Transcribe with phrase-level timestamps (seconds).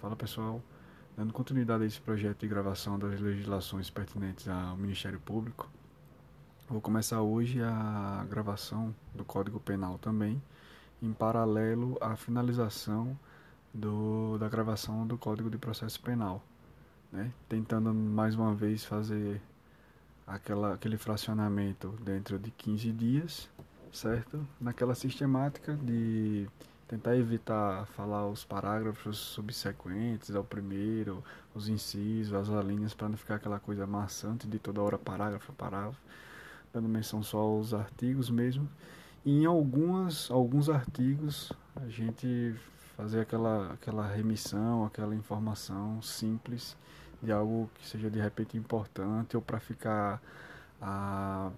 [0.00, 0.62] Fala pessoal,
[1.14, 5.68] dando continuidade a esse projeto de gravação das legislações pertinentes ao Ministério Público,
[6.70, 10.42] vou começar hoje a gravação do Código Penal também,
[11.02, 13.14] em paralelo à finalização
[13.74, 16.42] do, da gravação do Código de Processo Penal,
[17.12, 17.30] né?
[17.46, 19.38] tentando mais uma vez fazer
[20.26, 23.50] aquela, aquele fracionamento dentro de 15 dias,
[23.92, 24.46] certo?
[24.58, 26.48] Naquela sistemática de
[26.90, 31.22] tentar evitar falar os parágrafos subsequentes ao primeiro,
[31.54, 36.00] os incisos, as alíneas, para não ficar aquela coisa maçante de toda hora parágrafo, parágrafo,
[36.72, 38.68] dando menção só aos artigos mesmo.
[39.24, 42.56] E em algumas, alguns artigos a gente
[42.96, 46.76] fazer aquela, aquela remissão, aquela informação simples
[47.22, 50.20] de algo que seja de repente importante ou para ficar
[50.82, 51.52] a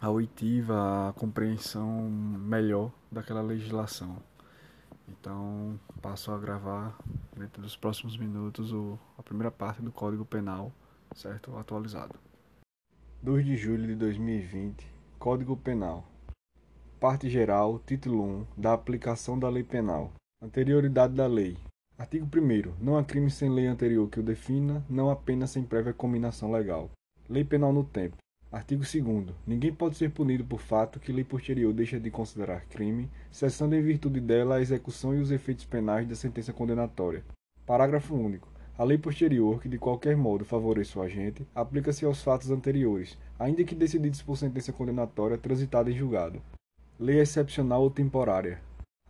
[0.00, 4.16] a oitiva, a compreensão melhor daquela legislação.
[5.08, 6.96] Então, passo a gravar
[7.36, 10.72] dentro dos próximos minutos o, a primeira parte do Código Penal,
[11.14, 11.56] certo?
[11.56, 12.18] Atualizado.
[13.22, 14.86] 2 de julho de 2020,
[15.18, 16.04] Código Penal.
[17.00, 20.12] Parte geral, título 1, da aplicação da lei penal.
[20.42, 21.56] Anterioridade da lei.
[21.98, 25.62] Artigo 1 Não há crime sem lei anterior que o defina, não há pena sem
[25.62, 26.90] prévia combinação legal.
[27.28, 28.16] Lei penal no tempo.
[28.54, 33.10] Artigo 2 Ninguém pode ser punido por fato que lei posterior deixa de considerar crime,
[33.28, 37.24] cessando em virtude dela a execução e os efeitos penais da sentença condenatória.
[37.66, 38.48] Parágrafo único.
[38.78, 43.64] A lei posterior, que de qualquer modo favoreça o agente, aplica-se aos fatos anteriores, ainda
[43.64, 46.40] que decididos por sentença condenatória transitada em julgado.
[46.96, 48.60] Lei excepcional ou temporária.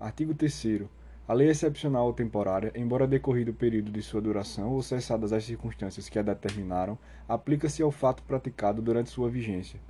[0.00, 0.88] Artigo 3
[1.26, 5.44] a lei excepcional ou temporária, embora decorrido o período de sua duração ou cessadas as
[5.44, 9.80] circunstâncias que a determinaram, aplica-se ao fato praticado durante sua vigência.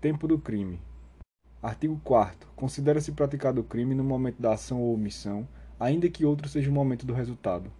[0.00, 0.80] Tempo do crime.
[1.62, 5.46] Artigo 4 Considera-se praticado o crime no momento da ação ou omissão,
[5.78, 7.70] ainda que outro seja o momento do resultado.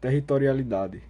[0.00, 1.02] Territorialidade.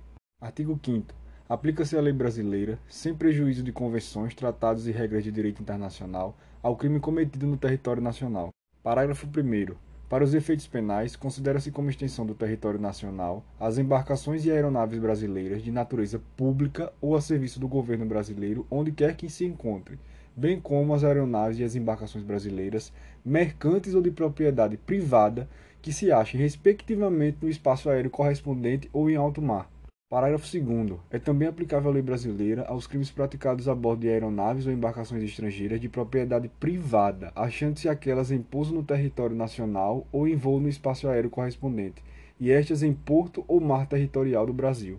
[0.42, 1.14] Artigo 5
[1.48, 6.76] Aplica-se a lei brasileira, sem prejuízo de convenções, tratados e regras de direito internacional, ao
[6.76, 8.50] crime cometido no território nacional.
[8.82, 14.50] Parágrafo 1 para os efeitos penais, considera-se como extensão do território nacional as embarcações e
[14.50, 19.44] aeronaves brasileiras de natureza pública ou a serviço do governo brasileiro, onde quer que se
[19.44, 19.98] encontre,
[20.34, 22.90] bem como as aeronaves e as embarcações brasileiras,
[23.22, 25.48] mercantes ou de propriedade privada,
[25.82, 29.70] que se achem respectivamente no espaço aéreo correspondente ou em alto mar
[30.10, 34.66] Parágrafo 2 É também aplicável a lei brasileira aos crimes praticados a bordo de aeronaves
[34.66, 40.34] ou embarcações estrangeiras de propriedade privada, achando-se aquelas em pouso no território nacional ou em
[40.34, 42.02] voo no espaço aéreo correspondente,
[42.40, 44.98] e estas em porto ou mar territorial do Brasil.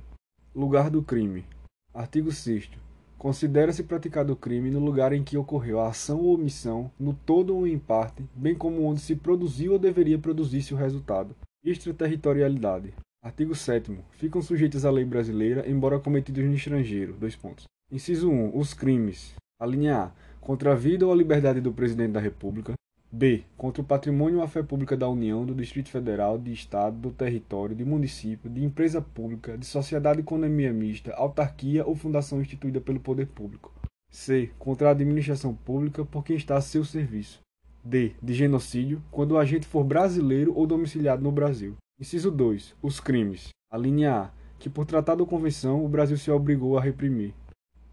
[0.53, 1.43] Lugar do crime.
[1.91, 2.69] Artigo 6
[3.17, 7.55] Considera-se praticado o crime no lugar em que ocorreu a ação ou omissão, no todo
[7.55, 11.35] ou em parte, bem como onde se produziu ou deveria produzir-se o resultado.
[11.65, 12.93] Extraterritorialidade.
[13.21, 17.13] Artigo 7 Ficam sujeitos à lei brasileira, embora cometidos no estrangeiro.
[17.19, 17.65] Dois pontos.
[17.91, 18.57] Inciso 1.
[18.57, 19.35] Os crimes.
[19.59, 20.11] A linha A.
[20.39, 22.75] Contra a vida ou a liberdade do Presidente da República.
[23.11, 23.43] B.
[23.57, 27.11] Contra o patrimônio ou a fé pública da União, do Distrito Federal, de Estado, do
[27.11, 33.01] território, de município, de empresa pública, de sociedade economia mista, autarquia ou fundação instituída pelo
[33.01, 33.73] poder público.
[34.09, 34.49] C.
[34.57, 37.41] Contra a administração pública por quem está a seu serviço.
[37.83, 38.13] D.
[38.23, 41.75] De genocídio, quando o agente for brasileiro ou domiciliado no Brasil.
[41.99, 42.75] Inciso 2.
[42.81, 43.49] Os crimes.
[43.69, 44.29] A linha A.
[44.57, 47.33] Que por tratado ou convenção o Brasil se obrigou a reprimir.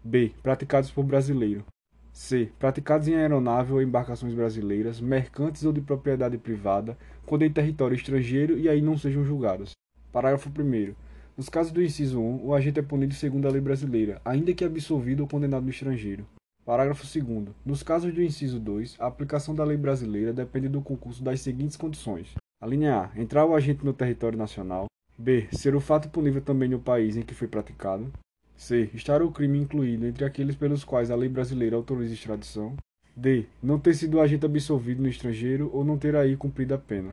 [0.01, 0.31] B.
[0.41, 1.65] Praticados por brasileiro.
[2.13, 2.49] C.
[2.57, 8.57] Praticados em aeronave ou embarcações brasileiras, mercantes ou de propriedade privada, quando em território estrangeiro
[8.57, 9.71] e aí não sejam julgados.
[10.09, 10.95] Parágrafo 1.
[11.35, 14.63] Nos casos do inciso 1, o agente é punido segundo a lei brasileira, ainda que
[14.63, 16.25] absolvido ou condenado no estrangeiro.
[16.63, 17.49] Parágrafo 2.
[17.65, 21.75] Nos casos do inciso 2, a aplicação da lei brasileira depende do concurso das seguintes
[21.75, 23.19] condições: a linha A.
[23.19, 24.87] Entrar o agente no território nacional.
[25.17, 25.47] B.
[25.51, 28.11] Ser o fato punível também no país em que foi praticado.
[28.55, 28.89] C.
[28.93, 32.75] Estar o crime incluído entre aqueles pelos quais a lei brasileira autoriza extradição.
[33.15, 33.45] D.
[33.61, 37.09] Não ter sido o agente absolvido no estrangeiro ou não ter aí cumprido a pena.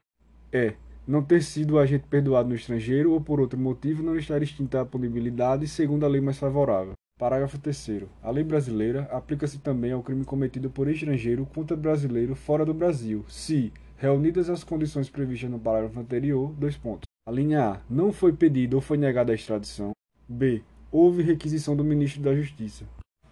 [0.53, 0.75] E.
[1.07, 4.81] Não ter sido o agente perdoado no estrangeiro ou por outro motivo não estar extinta
[4.81, 6.95] a punibilidade segundo a lei mais favorável.
[7.19, 8.05] Parágrafo 3.
[8.23, 13.25] A lei brasileira aplica-se também ao crime cometido por estrangeiro contra brasileiro fora do Brasil,
[13.29, 17.05] se reunidas as condições previstas no parágrafo anterior, dois pontos.
[17.27, 17.81] A linha A.
[17.89, 19.93] Não foi pedida ou foi negada a extradição.
[20.29, 20.63] B.
[20.91, 22.85] Houve requisição do ministro da Justiça.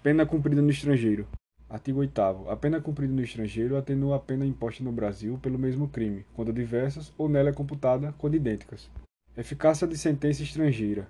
[0.03, 1.26] Pena cumprida no estrangeiro.
[1.69, 5.88] Artigo 8 A pena cumprida no estrangeiro atenua a pena imposta no Brasil pelo mesmo
[5.88, 8.91] crime, quando diversas, ou nela é computada quando idênticas.
[9.37, 11.08] Eficácia de sentença estrangeira.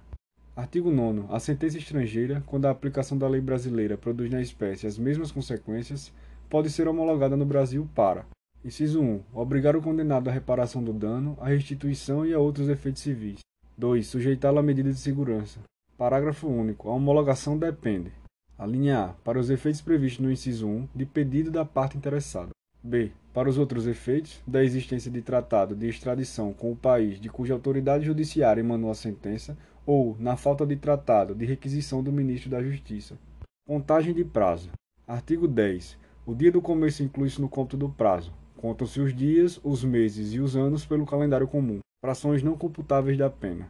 [0.55, 4.99] Artigo 9 A sentença estrangeira, quando a aplicação da lei brasileira produz na espécie as
[4.99, 6.13] mesmas consequências,
[6.49, 8.25] pode ser homologada no Brasil para
[8.65, 9.23] Inciso 1.
[9.35, 13.41] Obrigar o condenado à reparação do dano, à restituição e a outros efeitos civis.
[13.77, 14.07] 2.
[14.07, 15.59] Sujeitá-lo à medida de segurança.
[15.99, 16.89] Parágrafo único.
[16.89, 18.13] A homologação depende.
[18.57, 19.09] A linha A.
[19.09, 22.51] Para os efeitos previstos no inciso 1, de pedido da parte interessada.
[22.81, 23.11] B.
[23.35, 27.55] Para os outros efeitos, da existência de tratado de extradição com o país de cuja
[27.55, 32.63] autoridade judiciária emanou a sentença, ou, na falta de tratado, de requisição do Ministro da
[32.63, 33.19] Justiça.
[33.67, 34.71] Contagem de prazo.
[35.05, 35.99] Artigo 10.
[36.25, 38.33] O dia do começo inclui-se no cômputo do prazo.
[38.63, 41.81] Contam-se os dias, os meses e os anos pelo calendário comum.
[42.01, 43.69] Frações não computáveis da pena.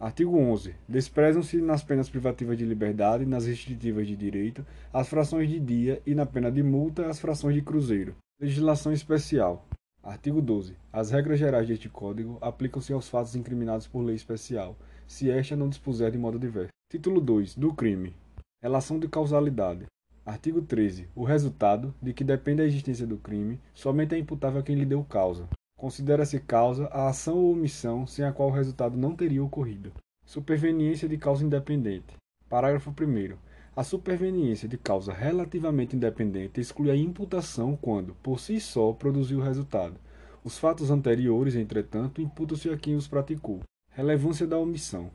[0.00, 0.74] Artigo 11.
[0.88, 6.12] Desprezam-se nas penas privativas de liberdade, nas restritivas de direito, as frações de dia e
[6.12, 8.16] na pena de multa as frações de cruzeiro.
[8.40, 9.64] Legislação especial.
[10.02, 10.74] Artigo 12.
[10.92, 15.68] As regras gerais deste Código aplicam-se aos fatos incriminados por lei especial, se esta não
[15.68, 16.72] dispuser de modo diverso.
[16.90, 17.54] Título 2.
[17.54, 18.12] Do crime.
[18.60, 19.86] Relação de causalidade.
[20.24, 21.08] Artigo 13.
[21.16, 24.86] O resultado, de que depende a existência do crime, somente é imputável a quem lhe
[24.86, 25.48] deu causa.
[25.76, 29.92] Considera-se causa a ação ou omissão sem a qual o resultado não teria ocorrido.
[30.24, 32.16] Superveniência de causa independente.
[32.48, 33.36] Parágrafo 1.
[33.74, 39.42] A superveniência de causa relativamente independente exclui a imputação quando, por si só, produziu o
[39.42, 39.96] resultado.
[40.44, 43.58] Os fatos anteriores, entretanto, imputam-se a quem os praticou.
[43.90, 45.10] Relevância da omissão.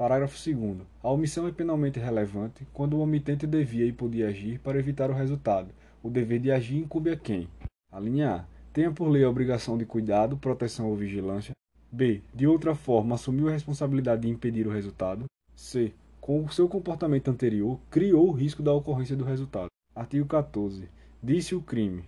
[0.00, 0.80] Parágrafo 2.
[1.02, 5.14] A omissão é penalmente relevante quando o omitente devia e podia agir para evitar o
[5.14, 5.74] resultado.
[6.02, 7.46] O dever de agir incumbe a quem?
[7.92, 11.52] A linha A tenha por lei a obrigação de cuidado, proteção ou vigilância.
[11.92, 12.22] B.
[12.34, 15.26] De outra forma, assumiu a responsabilidade de impedir o resultado.
[15.54, 15.92] C.
[16.18, 19.68] Com o seu comportamento anterior, criou o risco da ocorrência do resultado.
[19.94, 20.88] Artigo 14.
[21.22, 22.06] Disse o crime.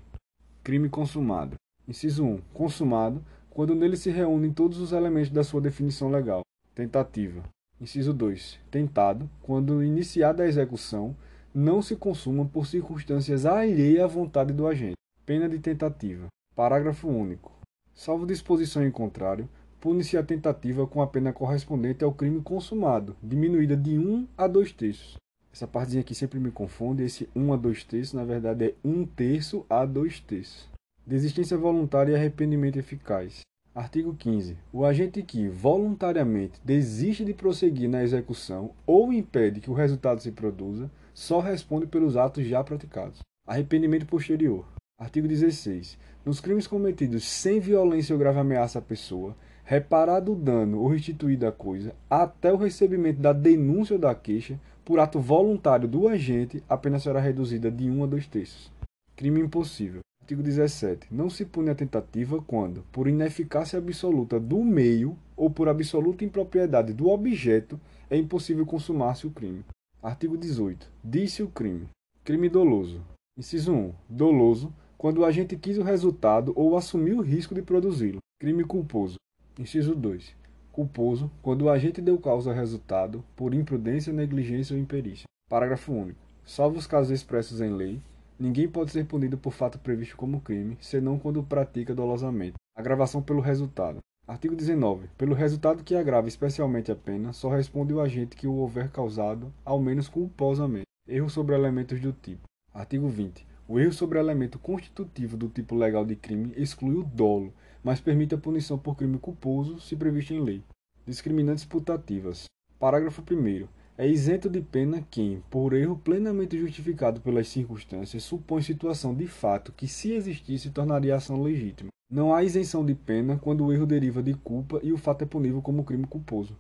[0.64, 1.56] Crime consumado.
[1.86, 2.40] Inciso 1.
[2.54, 6.40] Consumado, quando nele se reúnem todos os elementos da sua definição legal.
[6.74, 7.42] Tentativa.
[7.82, 8.60] Inciso 2.
[8.70, 11.16] Tentado, quando iniciada a execução,
[11.52, 14.94] não se consuma por circunstâncias alheias à vontade do agente.
[15.26, 16.28] Pena de tentativa.
[16.54, 17.50] Parágrafo único.
[17.92, 19.48] Salvo disposição em contrário,
[19.80, 24.70] pune-se a tentativa com a pena correspondente ao crime consumado, diminuída de 1 a 2
[24.70, 25.16] terços.
[25.52, 29.04] Essa partezinha aqui sempre me confunde, esse 1 a 2 terços, na verdade é 1
[29.06, 30.68] terço a 2 terços.
[31.04, 33.40] Desistência voluntária e arrependimento eficaz.
[33.74, 34.58] Artigo 15.
[34.70, 40.30] O agente que voluntariamente desiste de prosseguir na execução ou impede que o resultado se
[40.30, 43.20] produza, só responde pelos atos já praticados.
[43.46, 44.66] Arrependimento posterior.
[45.00, 45.98] Artigo 16.
[46.22, 49.34] Nos crimes cometidos sem violência ou grave ameaça à pessoa,
[49.64, 54.60] reparado o dano ou restituída a coisa, até o recebimento da denúncia ou da queixa,
[54.84, 58.70] por ato voluntário do agente, a pena será reduzida de 1 a 2 terços.
[59.16, 60.02] Crime impossível.
[60.32, 61.08] Artigo 17.
[61.10, 66.94] Não se pune a tentativa quando, por ineficácia absoluta do meio ou por absoluta impropriedade
[66.94, 69.62] do objeto, é impossível consumar-se o crime.
[70.02, 70.90] Artigo 18.
[71.04, 71.86] Disse o crime.
[72.24, 73.02] Crime doloso.
[73.36, 73.92] Inciso 1.
[74.08, 78.20] Doloso quando o agente quis o resultado ou assumiu o risco de produzi-lo.
[78.40, 79.16] Crime culposo.
[79.58, 80.34] Inciso 2.
[80.72, 85.26] Culposo, quando o agente deu causa ao resultado por imprudência, negligência ou imperícia.
[85.50, 86.18] Parágrafo único.
[86.46, 88.00] Salvo os casos expressos em lei,
[88.38, 92.54] ninguém pode ser punido por fato previsto como crime, senão quando pratica dolosamente.
[92.76, 93.98] Agravação pelo resultado.
[94.26, 95.08] Artigo 19.
[95.18, 99.52] Pelo resultado que agrava especialmente a pena, só responde o agente que o houver causado,
[99.64, 100.86] ao menos culposamente.
[101.08, 102.48] Erro sobre elementos do tipo.
[102.72, 103.46] Artigo 20.
[103.68, 107.52] O erro sobre elemento constitutivo do tipo legal de crime exclui o dolo,
[107.82, 110.62] mas permite a punição por crime culposo se previsto em lei.
[111.04, 112.44] Discriminantes putativas.
[112.78, 113.66] Parágrafo 1.
[113.96, 119.70] É isento de pena quem, por erro plenamente justificado pelas circunstâncias, supõe situação de fato
[119.70, 121.90] que, se existisse, tornaria a ação legítima.
[122.10, 125.26] Não há isenção de pena quando o erro deriva de culpa e o fato é
[125.26, 126.56] punível como crime culposo.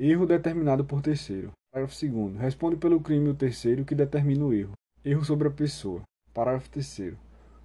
[0.00, 1.52] Erro determinado por terceiro.
[1.72, 2.36] Parágrafo 2.
[2.36, 4.72] Responde pelo crime o terceiro que determina o erro.
[5.04, 6.02] Erro sobre a pessoa.
[6.32, 7.14] Parágrafo 3.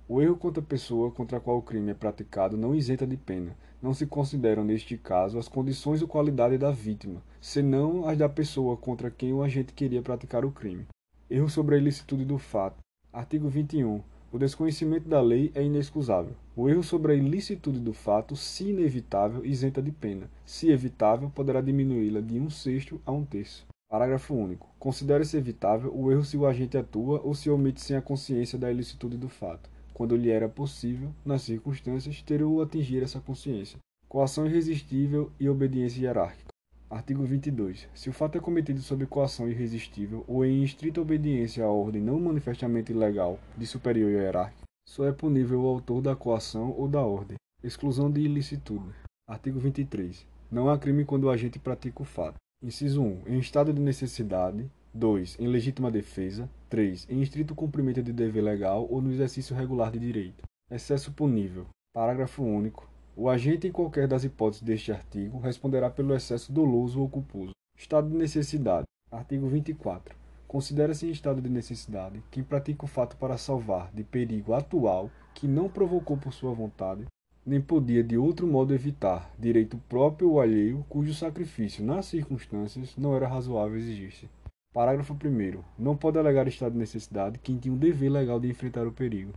[0.08, 3.18] O erro contra a pessoa contra a qual o crime é praticado não isenta de
[3.18, 3.56] pena.
[3.82, 8.76] Não se consideram, neste caso, as condições ou qualidade da vítima, senão as da pessoa
[8.76, 10.86] contra quem o agente queria praticar o crime.
[11.30, 12.78] Erro sobre a ilicitude do fato.
[13.14, 14.02] Artigo 21.
[14.34, 16.34] O desconhecimento da lei é inexcusável.
[16.58, 20.30] O erro sobre a ilicitude do fato, se inevitável, isenta de pena.
[20.46, 23.66] Se evitável, poderá diminuí-la de um sexto a um terço.
[23.90, 24.70] Parágrafo único.
[24.78, 28.70] Considera-se evitável o erro se o agente atua ou se omite sem a consciência da
[28.70, 33.80] ilicitude do fato, quando lhe era possível, nas circunstâncias, ter ou atingir essa consciência.
[34.08, 36.54] Coação irresistível e obediência hierárquica.
[36.90, 37.86] Artigo 22.
[37.94, 42.18] Se o fato é cometido sob coação irresistível ou em estrita obediência à ordem não
[42.18, 47.36] manifestamente ilegal de superior hierárquico, só é punível o autor da coação ou da ordem.
[47.62, 48.96] Exclusão de ilicitude.
[49.28, 50.26] Artigo 23.
[50.50, 52.36] Não há crime quando o agente pratica o fato.
[52.64, 53.24] Inciso 1.
[53.28, 54.66] Em estado de necessidade.
[55.00, 55.38] 2.
[55.40, 56.50] Em legítima defesa.
[56.70, 57.08] 3.
[57.10, 60.44] Em estrito cumprimento de dever legal ou no exercício regular de direito.
[60.70, 61.66] Excesso punível.
[61.94, 62.88] Parágrafo único.
[63.16, 67.52] O agente, em qualquer das hipóteses deste artigo, responderá pelo excesso doloso ou culposo.
[67.78, 68.86] Estado de necessidade.
[69.10, 70.16] Artigo 24.
[70.48, 75.48] Considera-se em estado de necessidade quem pratica o fato para salvar de perigo atual que
[75.48, 77.06] não provocou por sua vontade,
[77.46, 83.16] nem podia de outro modo evitar, direito próprio ou alheio, cujo sacrifício, nas circunstâncias, não
[83.16, 84.28] era razoável exigir-se.
[84.72, 85.64] Parágrafo 1.
[85.80, 89.34] Não pode alegar estado de necessidade quem tinha o dever legal de enfrentar o perigo.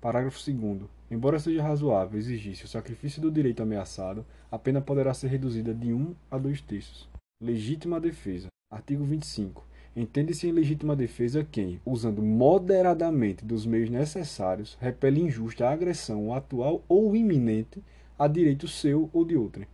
[0.00, 0.90] Parágrafo 2.
[1.08, 5.94] Embora seja razoável exigir-se o sacrifício do direito ameaçado, a pena poderá ser reduzida de
[5.94, 7.08] 1 a 2 terços.
[7.40, 8.48] Legítima defesa.
[8.72, 9.64] Artigo 25.
[9.94, 17.14] Entende-se em legítima defesa quem, usando moderadamente dos meios necessários, repele injusta agressão atual ou
[17.14, 17.80] iminente
[18.18, 19.68] a direito seu ou de outrem.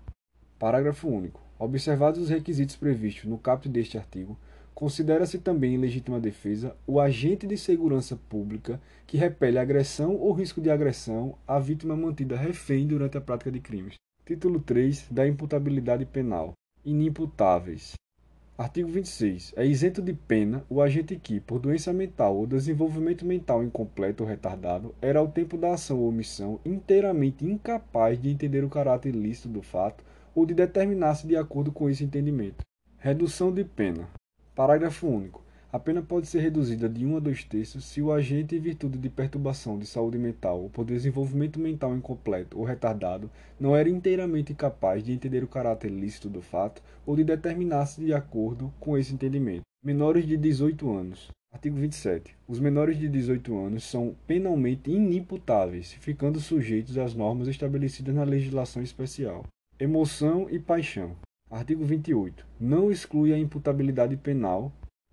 [0.58, 1.40] Parágrafo único.
[1.58, 4.38] Observados os requisitos previstos no caput deste artigo,
[4.78, 10.60] considera-se também em legítima defesa o agente de segurança pública que repele agressão ou risco
[10.60, 13.94] de agressão à vítima mantida refém durante a prática de crimes.
[14.24, 16.52] Título 3 da imputabilidade penal.
[16.84, 17.94] Inimputáveis.
[18.56, 19.52] Artigo 26.
[19.56, 24.28] É isento de pena o agente que, por doença mental ou desenvolvimento mental incompleto ou
[24.28, 29.48] retardado, era ao tempo da ação ou omissão inteiramente incapaz de entender o caráter ilícito
[29.48, 30.04] do fato
[30.36, 32.64] ou de determinar-se de acordo com esse entendimento.
[32.96, 34.08] Redução de pena.
[34.58, 35.40] Parágrafo único.
[35.72, 38.98] A pena pode ser reduzida de 1 a 2 terços se o agente, em virtude
[38.98, 44.52] de perturbação de saúde mental ou por desenvolvimento mental incompleto ou retardado, não era inteiramente
[44.54, 49.14] capaz de entender o caráter lícito do fato ou de determinar-se de acordo com esse
[49.14, 49.62] entendimento.
[49.80, 51.28] Menores de 18 anos.
[51.54, 52.36] Artigo 27.
[52.48, 58.82] Os menores de 18 anos são penalmente inimputáveis, ficando sujeitos às normas estabelecidas na legislação
[58.82, 59.44] especial.
[59.78, 61.14] Emoção e paixão.
[61.50, 62.46] Artigo 28.
[62.60, 64.70] Não exclui a imputabilidade penal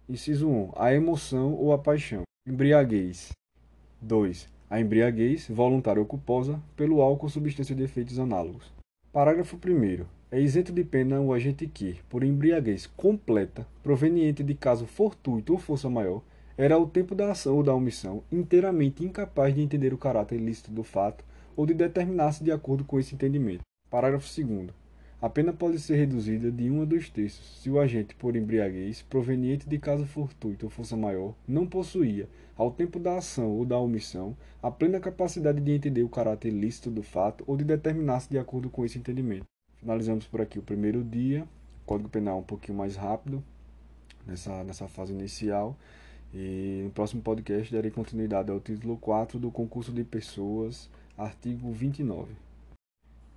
[0.08, 0.74] Inciso 1.
[0.76, 2.22] A emoção ou a paixão.
[2.48, 3.32] Embriaguez.
[4.00, 4.48] 2.
[4.70, 8.72] A embriaguez, voluntária ou culposa, pelo álcool ou substância de efeitos análogos.
[9.12, 10.06] Parágrafo 1.
[10.30, 15.60] É isento de pena o agente que, por embriaguez completa, proveniente de caso fortuito ou
[15.60, 16.22] força maior,
[16.56, 20.70] era ao tempo da ação ou da omissão inteiramente incapaz de entender o caráter ilícito
[20.70, 21.26] do fato
[21.56, 23.62] ou de determinar-se de acordo com esse entendimento.
[23.90, 24.85] Parágrafo 2.
[25.22, 29.02] A pena pode ser reduzida de 1 a 2 terços se o agente por embriaguez,
[29.02, 33.80] proveniente de caso fortuito ou força maior, não possuía, ao tempo da ação ou da
[33.80, 38.38] omissão, a plena capacidade de entender o caráter ilícito do fato ou de determinar-se de
[38.38, 39.46] acordo com esse entendimento.
[39.78, 41.48] Finalizamos por aqui o primeiro dia,
[41.86, 43.44] Código Penal um pouquinho mais rápido
[44.28, 45.78] nessa, nessa fase inicial.
[46.34, 52.45] E no próximo podcast darei continuidade ao título 4 do concurso de pessoas, artigo 29.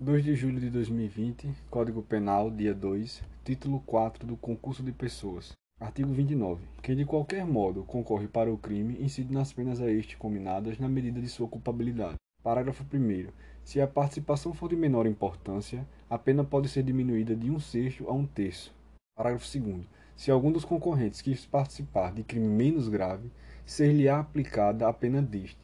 [0.00, 5.50] 2 de julho de 2020, Código Penal, dia 2, título 4 do concurso de pessoas.
[5.80, 6.62] Artigo 29.
[6.80, 10.88] Quem de qualquer modo concorre para o crime incide nas penas a este combinadas na
[10.88, 12.14] medida de sua culpabilidade.
[12.44, 13.26] Parágrafo 1.
[13.64, 18.08] Se a participação for de menor importância, a pena pode ser diminuída de um sexto
[18.08, 18.72] a um terço.
[19.16, 19.84] Parágrafo 2.
[20.14, 23.32] Se algum dos concorrentes quis participar de crime menos grave,
[23.66, 25.58] ser-lhe-á aplicada a pena deste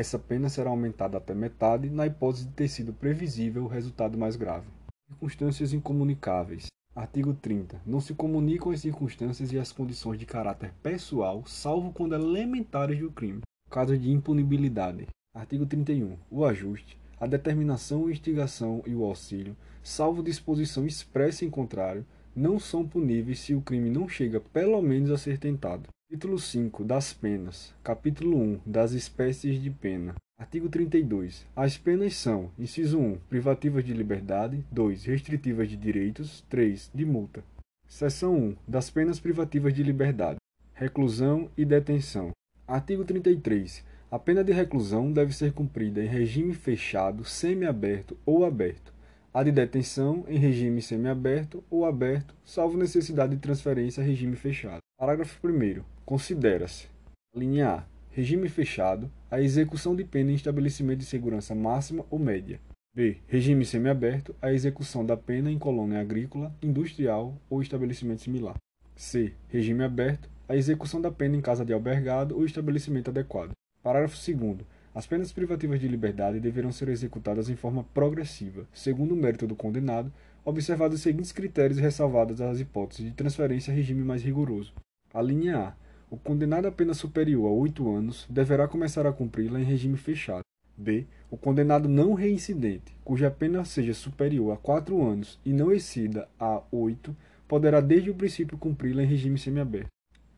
[0.00, 4.34] essa pena será aumentada até metade na hipótese de ter sido previsível o resultado mais
[4.34, 4.66] grave.
[5.10, 6.68] Circunstâncias incomunicáveis.
[6.96, 7.82] Artigo 30.
[7.84, 13.10] Não se comunicam as circunstâncias e as condições de caráter pessoal, salvo quando elementares do
[13.10, 13.42] crime.
[13.68, 15.06] Caso de impunibilidade.
[15.36, 16.16] Artigo 31.
[16.30, 22.58] O ajuste, a determinação, a instigação e o auxílio, salvo disposição expressa em contrário, não
[22.58, 25.90] são puníveis se o crime não chega pelo menos a ser tentado.
[26.10, 27.72] Título 5 das penas.
[27.84, 30.16] Capítulo 1 das espécies de pena.
[30.36, 31.46] Artigo 32.
[31.54, 37.44] As penas são: inciso 1, privativas de liberdade, 2, restritivas de direitos, 3, de multa.
[37.86, 40.38] Seção 1 das penas privativas de liberdade.
[40.74, 42.32] Reclusão e detenção.
[42.66, 43.84] Artigo 33.
[44.10, 48.92] A pena de reclusão deve ser cumprida em regime fechado, semiaberto ou aberto.
[49.32, 54.80] A de detenção em regime semiaberto ou aberto, salvo necessidade de transferência a regime fechado.
[54.98, 56.88] Parágrafo 1 Considera-se:
[57.34, 57.84] linha A.
[58.12, 62.60] Regime fechado, a execução de pena em estabelecimento de segurança máxima ou média.
[62.92, 63.18] B.
[63.28, 68.56] Regime semiaberto, a execução da pena em colônia agrícola, industrial ou estabelecimento similar.
[68.96, 69.32] C.
[69.48, 73.52] Regime aberto, a execução da pena em casa de albergado ou estabelecimento adequado.
[73.80, 79.16] Parágrafo 2 as penas privativas de liberdade deverão ser executadas em forma progressiva, segundo o
[79.16, 80.12] mérito do condenado,
[80.44, 84.72] observados os seguintes critérios e ressalvadas as hipóteses de transferência a regime mais rigoroso.
[85.14, 85.74] A linha A.
[86.10, 90.42] O condenado a pena superior a oito anos deverá começar a cumpri-la em regime fechado.
[90.76, 91.06] B.
[91.30, 96.62] O condenado não reincidente, cuja pena seja superior a quatro anos e não exceda a
[96.72, 97.14] oito,
[97.46, 99.86] poderá desde o princípio cumpri-la em regime semiaberto.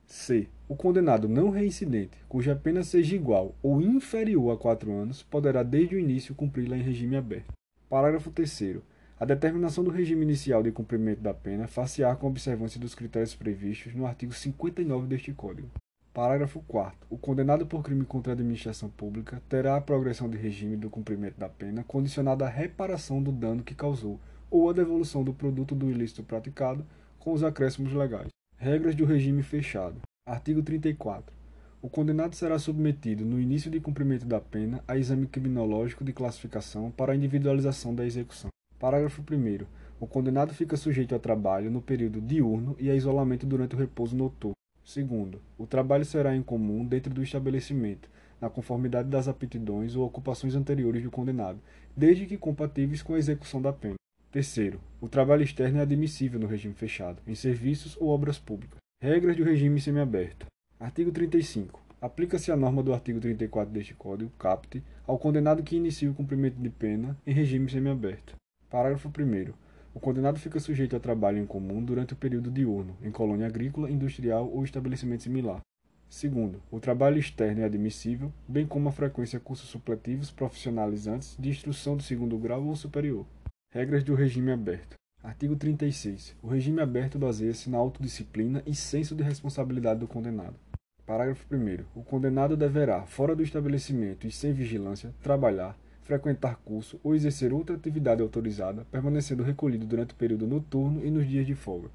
[0.06, 0.46] C.
[0.68, 5.96] O condenado não reincidente, cuja pena seja igual ou inferior a quatro anos, poderá desde
[5.96, 7.50] o início cumpri-la em regime aberto.
[7.88, 8.82] Parágrafo 3
[9.22, 13.94] a determinação do regime inicial de cumprimento da pena far-se-á com observância dos critérios previstos
[13.94, 15.70] no artigo 59 deste Código.
[16.12, 20.76] Parágrafo 4 O condenado por crime contra a administração pública terá a progressão de regime
[20.76, 24.18] do cumprimento da pena condicionada à reparação do dano que causou
[24.50, 26.84] ou à devolução do produto do ilícito praticado
[27.20, 28.26] com os acréscimos legais.
[28.56, 30.00] Regras do regime fechado.
[30.26, 31.32] Artigo 34.
[31.80, 36.90] O condenado será submetido, no início de cumprimento da pena, a exame criminológico de classificação
[36.90, 38.50] para a individualização da execução.
[38.82, 39.64] Parágrafo 1.
[40.00, 44.16] O condenado fica sujeito a trabalho no período diurno e a isolamento durante o repouso
[44.16, 44.56] noturno.
[44.84, 48.10] Segundo, o trabalho será em comum dentro do estabelecimento,
[48.40, 51.60] na conformidade das aptidões ou ocupações anteriores do condenado,
[51.96, 53.94] desde que compatíveis com a execução da pena.
[54.32, 58.78] Terceiro, o trabalho externo é admissível no regime fechado, em serviços ou obras públicas.
[59.00, 60.46] Regras do regime semiaberto.
[60.80, 61.80] Artigo 35.
[62.00, 66.56] Aplica-se a norma do artigo 34 deste Código, caput, ao condenado que inicie o cumprimento
[66.56, 68.41] de pena em regime semiaberto.
[68.72, 69.52] Parágrafo 1.
[69.92, 73.90] O condenado fica sujeito a trabalho em comum durante o período diurno, em colônia agrícola,
[73.90, 75.60] industrial ou estabelecimento similar.
[76.08, 81.98] Segundo, o trabalho externo é admissível, bem como a frequência cursos supletivos profissionalizantes de instrução
[81.98, 83.26] do segundo grau ou superior.
[83.70, 84.94] Regras do regime aberto.
[85.22, 86.34] Artigo 36.
[86.42, 90.56] O regime aberto baseia-se na autodisciplina e senso de responsabilidade do condenado.
[91.04, 91.84] Parágrafo 1.
[91.94, 97.76] O condenado deverá, fora do estabelecimento e sem vigilância, trabalhar, frequentar curso ou exercer outra
[97.76, 101.90] atividade autorizada, permanecendo recolhido durante o período noturno e nos dias de folga.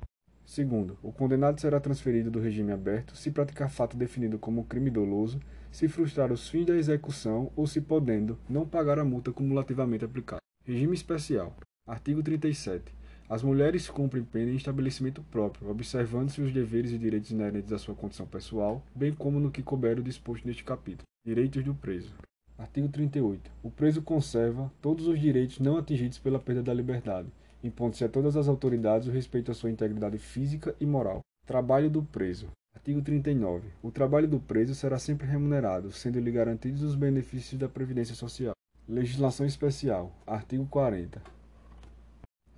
[0.46, 5.42] Segundo, o condenado será transferido do regime aberto se praticar fato definido como crime doloso,
[5.70, 10.42] se frustrar os fins da execução ou se podendo não pagar a multa cumulativamente aplicada.
[10.64, 11.56] Regime especial.
[11.86, 12.96] Artigo 37.
[13.30, 17.94] As mulheres cumprem pena em estabelecimento próprio, observando-se os deveres e direitos inerentes à sua
[17.94, 21.04] condição pessoal, bem como no que couber o disposto neste capítulo.
[21.26, 22.14] Direitos do preso.
[22.58, 23.52] Artigo 38.
[23.62, 27.28] O preso conserva todos os direitos não atingidos pela perda da liberdade,
[27.64, 31.20] impondo-se a todas as autoridades o respeito à sua integridade física e moral.
[31.46, 32.48] Trabalho do preso.
[32.74, 33.70] Artigo 39.
[33.84, 38.54] O trabalho do preso será sempre remunerado, sendo-lhe garantidos os benefícios da Previdência Social.
[38.90, 40.12] Legislação Especial.
[40.26, 41.22] Artigo 40.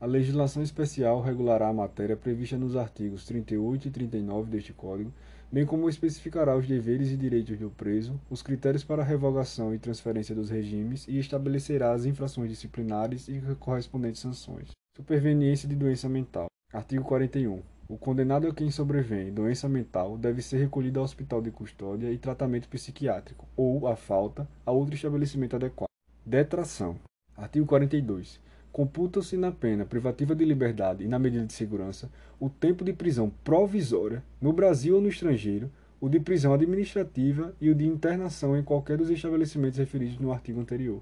[0.01, 5.12] A legislação especial regulará a matéria prevista nos artigos 38 e 39 deste Código,
[5.51, 10.35] bem como especificará os deveres e direitos do preso, os critérios para revogação e transferência
[10.35, 14.69] dos regimes e estabelecerá as infrações disciplinares e correspondentes sanções.
[14.95, 16.47] Superveniência de doença mental.
[16.71, 17.62] Artigo 41.
[17.88, 22.17] O condenado a quem sobrevém doença mental deve ser recolhido ao hospital de custódia e
[22.19, 25.89] tratamento psiquiátrico, ou, a falta, a outro estabelecimento adequado.
[26.23, 26.97] Detração.
[27.35, 28.39] Artigo 42.
[28.71, 33.32] Computa-se na pena privativa de liberdade e na medida de segurança o tempo de prisão
[33.43, 38.63] provisória no Brasil ou no estrangeiro, o de prisão administrativa e o de internação em
[38.63, 41.01] qualquer dos estabelecimentos referidos no artigo anterior.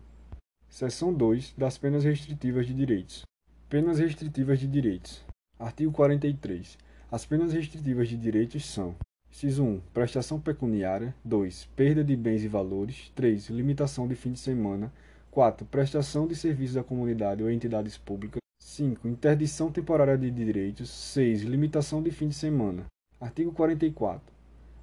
[0.69, 3.23] Seção 2 das penas restritivas de direitos.
[3.69, 5.23] Penas restritivas de direitos.
[5.60, 6.77] Artigo 43.
[7.12, 8.95] As penas restritivas de direitos são:
[9.32, 9.82] Inciso 1.
[9.93, 11.13] Prestação pecuniária.
[11.23, 11.69] 2.
[11.75, 13.12] Perda de bens e valores.
[13.15, 13.49] 3.
[13.49, 14.91] Limitação de fim de semana.
[15.38, 15.67] 4.
[15.67, 18.39] Prestação de serviços à comunidade ou entidades públicas.
[18.60, 19.08] 5.
[19.08, 20.89] Interdição temporária de direitos.
[20.89, 21.43] 6.
[21.43, 22.88] Limitação de fim de semana.
[23.21, 24.34] Artigo 44.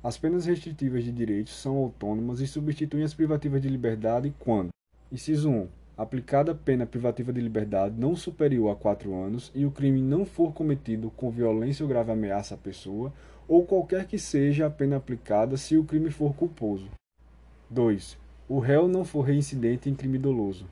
[0.00, 4.68] As penas restritivas de direitos são autônomas e substituem as privativas de liberdade quando:
[5.10, 5.68] Inciso 1.
[5.96, 10.52] Aplicada pena privativa de liberdade não superior a 4 anos e o crime não for
[10.52, 13.12] cometido com violência ou grave ameaça à pessoa,
[13.48, 16.88] ou qualquer que seja a pena aplicada se o crime for culposo.
[17.68, 20.66] 2 o réu não for reincidente em crime doloso.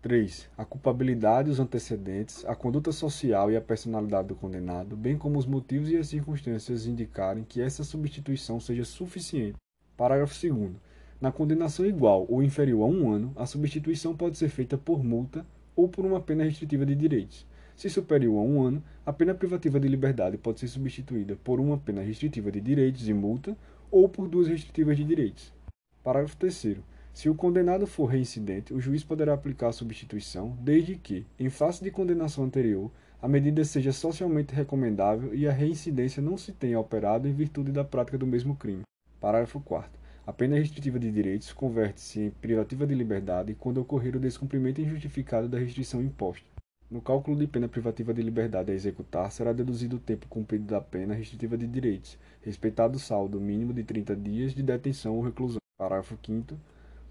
[0.00, 0.50] 3.
[0.58, 5.46] A culpabilidade, os antecedentes, a conduta social e a personalidade do condenado, bem como os
[5.46, 9.56] motivos e as circunstâncias indicarem que essa substituição seja suficiente.
[9.96, 10.72] Parágrafo 2.
[11.20, 15.46] Na condenação igual ou inferior a um ano, a substituição pode ser feita por multa
[15.76, 17.46] ou por uma pena restritiva de direitos.
[17.76, 21.78] Se superior a um ano, a pena privativa de liberdade pode ser substituída por uma
[21.78, 23.56] pena restritiva de direitos e multa
[23.92, 25.52] ou por duas restritivas de direitos.
[26.02, 26.78] Parágrafo 3.
[27.12, 31.84] Se o condenado for reincidente, o juiz poderá aplicar a substituição, desde que, em face
[31.84, 37.28] de condenação anterior, a medida seja socialmente recomendável e a reincidência não se tenha operado
[37.28, 38.82] em virtude da prática do mesmo crime.
[39.20, 39.90] Parágrafo 4.
[40.26, 45.48] A pena restritiva de direitos converte-se em privativa de liberdade quando ocorrer o descumprimento injustificado
[45.48, 46.46] da restrição imposta.
[46.90, 50.80] No cálculo de pena privativa de liberdade a executar, será deduzido o tempo cumprido da
[50.80, 55.58] pena restritiva de direitos, respeitado o saldo mínimo de 30 dias de detenção ou reclusão.
[55.78, 56.56] Parágrafo 5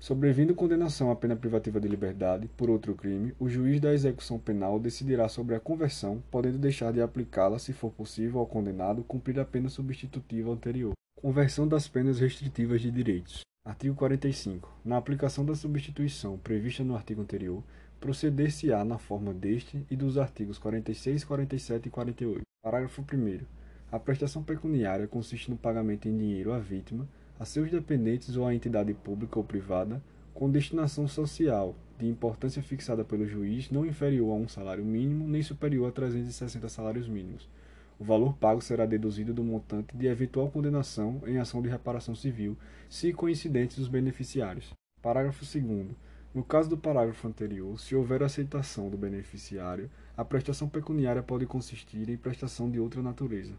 [0.01, 4.79] Sobrevindo condenação à pena privativa de liberdade por outro crime, o juiz da execução penal
[4.79, 9.45] decidirá sobre a conversão, podendo deixar de aplicá-la, se for possível, ao condenado cumprir a
[9.45, 10.93] pena substitutiva anterior.
[11.21, 13.41] Conversão das penas restritivas de direitos.
[13.63, 14.75] Artigo 45.
[14.83, 17.63] Na aplicação da substituição prevista no artigo anterior,
[17.99, 22.41] proceder-se-á na forma deste e dos artigos 46, 47 e 48.
[22.63, 23.45] Parágrafo 1.
[23.91, 27.07] A prestação pecuniária consiste no pagamento em dinheiro à vítima,
[27.41, 29.99] a seus dependentes ou à entidade pública ou privada,
[30.31, 35.41] com destinação social, de importância fixada pelo juiz, não inferior a um salário mínimo, nem
[35.41, 37.49] superior a 360 salários mínimos.
[37.97, 42.55] O valor pago será deduzido do montante de eventual condenação em ação de reparação civil,
[42.87, 44.71] se coincidentes os beneficiários.
[45.01, 45.87] Parágrafo 2.
[46.35, 52.07] No caso do parágrafo anterior, se houver aceitação do beneficiário, a prestação pecuniária pode consistir
[52.07, 53.55] em prestação de outra natureza.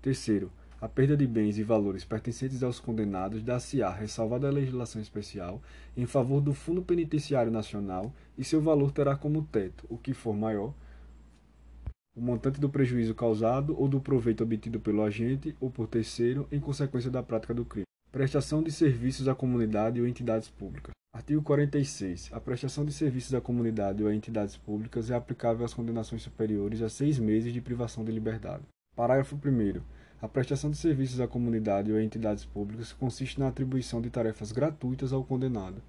[0.00, 0.52] Terceiro,
[0.86, 5.60] a perda de bens e valores pertencentes aos condenados dá-se-á, ressalvada a legislação especial,
[5.96, 10.32] em favor do Fundo Penitenciário Nacional e seu valor terá como teto, o que for
[10.32, 10.72] maior,
[12.14, 16.60] o montante do prejuízo causado ou do proveito obtido pelo agente ou por terceiro em
[16.60, 17.86] consequência da prática do crime.
[18.12, 20.92] Prestação de serviços à comunidade ou entidades públicas.
[21.12, 22.30] Artigo 46.
[22.32, 26.80] A prestação de serviços à comunidade ou a entidades públicas é aplicável às condenações superiores
[26.80, 28.62] a seis meses de privação de liberdade.
[28.94, 29.95] Parágrafo 1.
[30.20, 34.50] A prestação de serviços à comunidade ou a entidades públicas consiste na atribuição de tarefas
[34.50, 35.82] gratuitas ao condenado.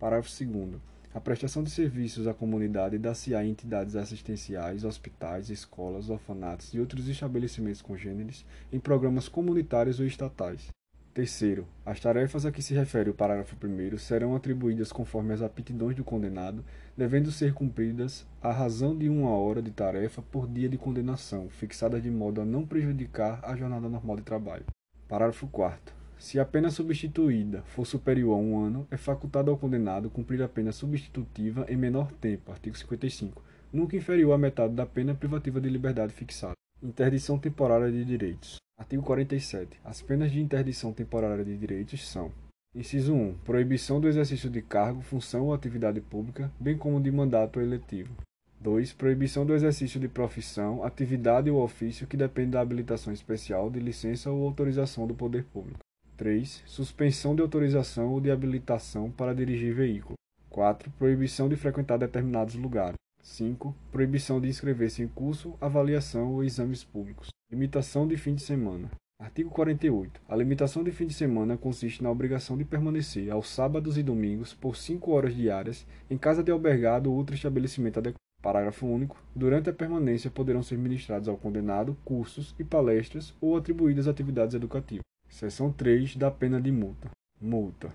[0.00, 0.80] Parágrafo 2.
[1.14, 7.06] A prestação de serviços à comunidade dá-se em entidades assistenciais, hospitais, escolas, orfanatos e outros
[7.06, 10.68] estabelecimentos congêneres em programas comunitários ou estatais.
[11.14, 15.94] Terceiro, as tarefas a que se refere o parágrafo 1 serão atribuídas conforme as aptidões
[15.94, 16.64] do condenado,
[16.96, 22.00] devendo ser cumpridas à razão de uma hora de tarefa por dia de condenação, fixada
[22.00, 24.64] de modo a não prejudicar a jornada normal de trabalho.
[25.06, 25.94] Parágrafo 4.
[26.18, 30.48] Se a pena substituída for superior a um ano, é facultado ao condenado cumprir a
[30.48, 35.68] pena substitutiva em menor tempo, artigo 55, nunca inferior à metade da pena privativa de
[35.68, 36.61] liberdade fixada.
[36.82, 38.56] Interdição temporária de direitos.
[38.76, 39.78] Artigo 47.
[39.84, 42.32] As penas de interdição temporária de direitos são:
[42.74, 43.34] Inciso 1.
[43.44, 48.12] Proibição do exercício de cargo, função ou atividade pública, bem como de mandato eletivo.
[48.60, 48.94] 2.
[48.94, 54.28] Proibição do exercício de profissão, atividade ou ofício que depende da habilitação especial, de licença
[54.32, 55.78] ou autorização do poder público.
[56.16, 56.64] 3.
[56.66, 60.14] Suspensão de autorização ou de habilitação para dirigir veículo.
[60.50, 60.90] 4.
[60.98, 62.96] Proibição de frequentar determinados lugares.
[63.22, 63.74] 5.
[63.90, 67.28] Proibição de inscrever-se em curso, avaliação ou exames públicos.
[67.50, 68.90] Limitação de fim de semana.
[69.18, 70.20] Artigo 48.
[70.28, 74.52] A limitação de fim de semana consiste na obrigação de permanecer aos sábados e domingos
[74.52, 78.16] por 5 horas diárias em casa de albergado ou outro estabelecimento adequado.
[78.42, 79.16] Parágrafo único.
[79.32, 85.04] Durante a permanência poderão ser ministrados ao condenado cursos e palestras ou atribuídas atividades educativas.
[85.28, 87.08] Seção 3 da pena de multa.
[87.40, 87.92] Multa.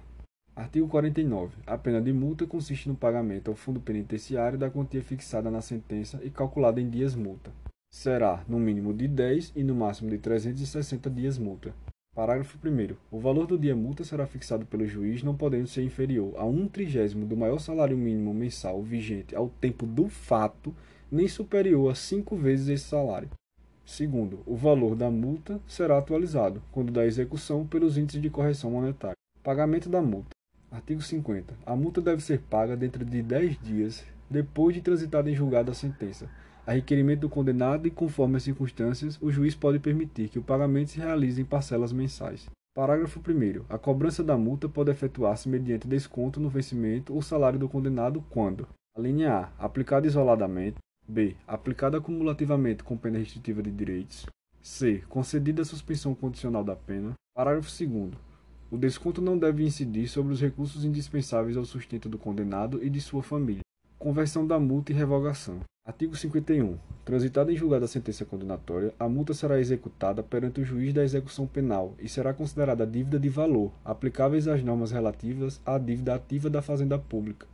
[0.58, 1.56] Artigo 49.
[1.67, 6.20] A pena de multa consiste no pagamento ao fundo penitenciário da quantia fixada na sentença
[6.24, 7.52] e calculada em dias multa.
[7.93, 11.76] Será no mínimo de 10 e no máximo de 360 dias multa.
[12.15, 12.96] Parágrafo 1.
[13.12, 16.67] O valor do dia multa será fixado pelo juiz, não podendo ser inferior a um
[16.67, 20.74] trigésimo do maior salário mínimo mensal vigente ao tempo do fato,
[21.12, 23.30] nem superior a cinco vezes esse salário.
[23.86, 29.15] Segundo, o valor da multa será atualizado, quando da execução, pelos índices de correção monetária.
[29.43, 30.36] Pagamento da multa.
[30.71, 31.53] Artigo 50.
[31.65, 35.73] A multa deve ser paga dentro de 10 dias depois de transitada em julgado a
[35.73, 36.30] sentença.
[36.65, 40.91] A requerimento do condenado e conforme as circunstâncias, o juiz pode permitir que o pagamento
[40.91, 42.49] se realize em parcelas mensais.
[42.75, 43.63] Parágrafo 1.
[43.69, 48.67] A cobrança da multa pode efetuar-se mediante desconto no vencimento ou salário do condenado quando:
[48.95, 50.77] a linha A, aplicada isoladamente,
[51.08, 54.25] b, aplicada acumulativamente com pena restritiva de direitos,
[54.62, 57.13] c, concedida a suspensão condicional da pena.
[57.34, 58.26] Parágrafo 2.
[58.69, 62.99] O desconto não deve incidir sobre os recursos indispensáveis ao sustento do condenado e de
[62.99, 63.62] sua família.
[63.97, 65.62] Conversão da multa e revogação.
[65.86, 66.77] Artigo 51.
[67.06, 71.47] Transitada em julgado a sentença condenatória, a multa será executada perante o juiz da execução
[71.47, 76.62] penal e será considerada dívida de valor, aplicáveis às normas relativas à dívida ativa da
[76.62, 77.47] Fazenda Pública,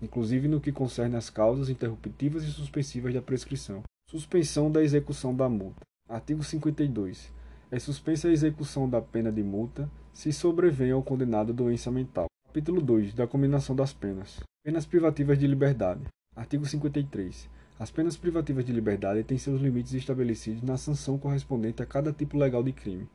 [0.00, 3.82] inclusive no que concerne às causas interruptivas e suspensivas da prescrição.
[4.08, 5.82] Suspensão da execução da multa.
[6.08, 7.43] Artigo 52
[7.74, 12.26] é suspensa a execução da pena de multa se sobrevém ao condenado doença mental.
[12.46, 14.38] Capítulo 2 da combinação das penas.
[14.62, 16.02] Penas privativas de liberdade.
[16.36, 17.50] Artigo 53.
[17.76, 22.38] As penas privativas de liberdade têm seus limites estabelecidos na sanção correspondente a cada tipo
[22.38, 23.08] legal de crime.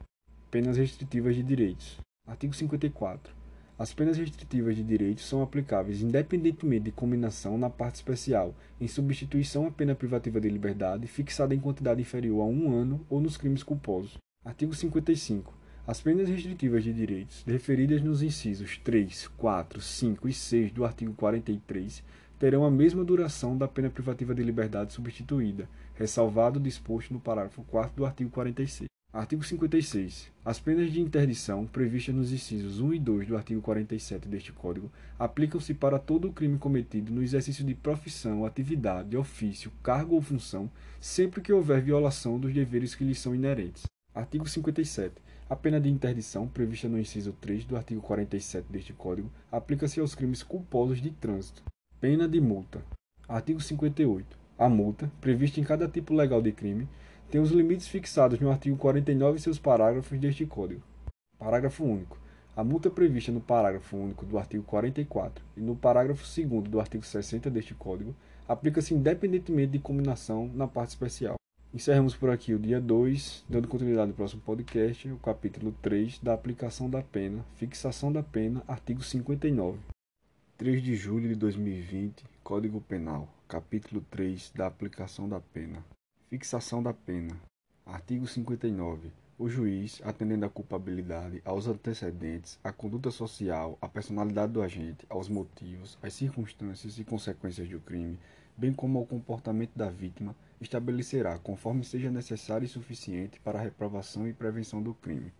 [0.51, 1.97] Penas restritivas de direitos.
[2.27, 3.33] Artigo 54.
[3.77, 9.65] As penas restritivas de direitos são aplicáveis independentemente de combinação na parte especial, em substituição
[9.65, 13.63] à pena privativa de liberdade fixada em quantidade inferior a um ano ou nos crimes
[13.63, 14.19] culposos.
[14.59, 15.53] Artigo 55.
[15.85, 21.13] As penas restritivas de direitos, referidas nos incisos 3, 4, 5 e 6 do artigo
[21.13, 22.03] 43,
[22.39, 27.63] terão a mesma duração da pena privativa de liberdade substituída, ressalvado o disposto no parágrafo
[27.63, 28.89] 4 do artigo 46.
[29.13, 30.31] Artigo 56.
[30.43, 34.91] As penas de interdição previstas nos incisos 1 e 2 do artigo 47 deste Código
[35.17, 40.71] aplicam-se para todo o crime cometido no exercício de profissão, atividade, ofício, cargo ou função,
[40.99, 43.83] sempre que houver violação dos deveres que lhes são inerentes.
[44.13, 45.13] Artigo 57.
[45.47, 50.15] A pena de interdição, prevista no inciso 3 do artigo 47 deste Código, aplica-se aos
[50.15, 51.63] crimes culposos de trânsito.
[52.01, 52.83] Pena de multa.
[53.27, 54.37] Artigo 58.
[54.57, 56.87] A multa, prevista em cada tipo legal de crime,
[57.29, 60.81] tem os limites fixados no artigo 49 e seus parágrafos deste Código.
[61.37, 62.17] Parágrafo único.
[62.57, 67.05] A multa prevista no parágrafo único do artigo 44 e no parágrafo 2 do artigo
[67.05, 68.15] 60 deste Código
[68.47, 71.35] aplica-se independentemente de combinação na parte especial.
[71.71, 76.33] Encerramos por aqui o dia 2, dando continuidade ao próximo podcast, o capítulo 3 da
[76.33, 79.77] aplicação da pena, fixação da pena, artigo 59.
[80.57, 85.85] 3 de julho de 2020, Código Penal, capítulo 3 da aplicação da pena.
[86.27, 87.39] Fixação da pena.
[87.85, 89.11] Artigo 59.
[89.37, 95.29] O juiz, atendendo à culpabilidade, aos antecedentes, à conduta social, à personalidade do agente, aos
[95.29, 98.17] motivos, às circunstâncias e consequências do crime,
[98.59, 104.27] bem como ao comportamento da vítima, estabelecerá, conforme seja necessário e suficiente para a reprovação
[104.27, 105.31] e prevenção do crime.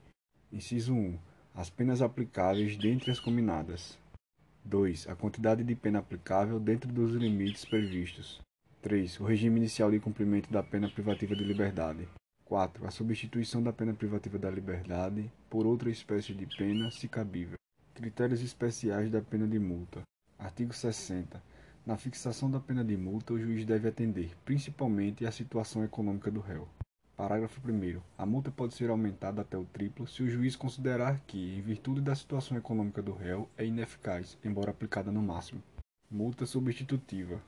[0.52, 1.20] Inciso 1.
[1.54, 4.00] As penas aplicáveis dentre as combinadas.
[4.64, 5.10] 2.
[5.10, 8.40] A quantidade de pena aplicável dentro dos limites previstos.
[8.82, 9.20] 3.
[9.20, 12.08] O regime inicial de cumprimento da pena privativa de liberdade.
[12.46, 12.88] 4.
[12.88, 17.58] A substituição da pena privativa da liberdade por outra espécie de pena, se cabível.
[17.94, 20.02] Critérios especiais da pena de multa.
[20.38, 21.44] Artigo 60.
[21.86, 26.40] Na fixação da pena de multa, o juiz deve atender, principalmente, à situação econômica do
[26.40, 26.68] réu.
[27.16, 28.02] Parágrafo 1.
[28.18, 32.00] A multa pode ser aumentada até o triplo se o juiz considerar que, em virtude
[32.00, 35.64] da situação econômica do réu, é ineficaz, embora aplicada no máximo.
[36.12, 37.42] Multa substitutiva.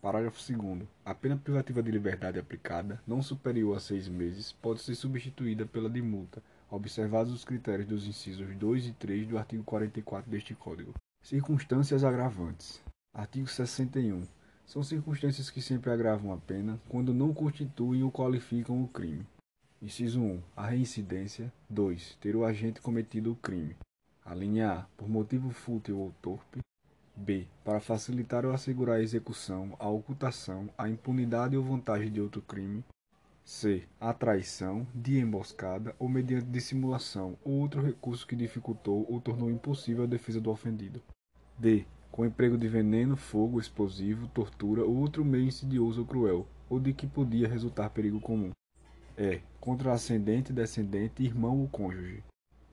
[0.00, 0.86] Parágrafo 2.
[1.04, 5.88] A pena privativa de liberdade aplicada, não superior a seis meses, pode ser substituída pela
[5.88, 10.92] de multa, observados os critérios dos incisos 2 e 3 do artigo 44 deste Código.
[11.22, 12.83] Circunstâncias agravantes.
[13.14, 14.24] Artigo 61.
[14.66, 19.24] São circunstâncias que sempre agravam a pena quando não constituem ou qualificam o crime.
[19.80, 20.42] Inciso 1.
[20.56, 21.52] A reincidência.
[21.70, 22.16] 2.
[22.20, 23.76] Ter o agente cometido o crime.
[24.24, 24.82] A linha A.
[24.96, 26.58] Por motivo fútil ou torpe.
[27.14, 27.46] B.
[27.64, 32.82] Para facilitar ou assegurar a execução, a ocultação, a impunidade ou vantagem de outro crime.
[33.44, 33.84] C.
[34.00, 40.02] A traição, de emboscada ou mediante dissimulação ou outro recurso que dificultou ou tornou impossível
[40.02, 41.00] a defesa do ofendido.
[41.56, 41.86] D.
[42.14, 46.92] Com emprego de veneno, fogo, explosivo, tortura ou outro meio insidioso ou cruel, ou de
[46.92, 48.52] que podia resultar perigo comum.
[49.18, 49.40] E.
[49.60, 52.22] Contra ascendente, descendente, irmão ou cônjuge.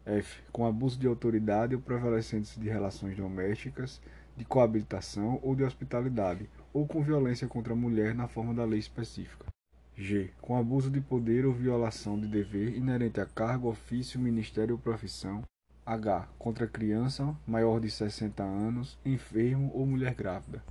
[0.06, 0.44] F.
[0.52, 4.00] Com abuso de autoridade ou prevalecência de relações domésticas,
[4.38, 8.78] de coabitação ou de hospitalidade, ou com violência contra a mulher na forma da lei
[8.78, 9.48] específica.
[9.96, 10.30] G.
[10.40, 15.42] Com abuso de poder ou violação de dever inerente a cargo, ofício, ministério ou profissão.
[15.86, 16.28] H.
[16.38, 20.64] Contra criança maior de 60 anos, enfermo ou mulher grávida.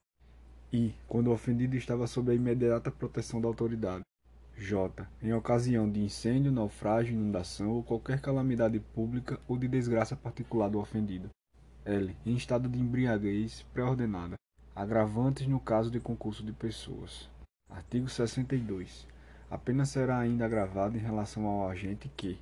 [0.72, 0.94] I.
[1.08, 4.02] Quando o ofendido estava sob a imediata proteção da autoridade.
[4.56, 5.06] J.
[5.20, 10.78] Em ocasião de incêndio, naufrágio, inundação ou qualquer calamidade pública ou de desgraça particular do
[10.78, 11.28] ofendido.
[11.84, 12.16] L.
[12.24, 14.34] Em estado de embriaguez pré-ordenada.
[14.76, 17.28] Agravantes no caso de concurso de pessoas.
[17.68, 19.08] Artigo 62.
[19.50, 22.38] A pena será ainda agravada em relação ao agente que,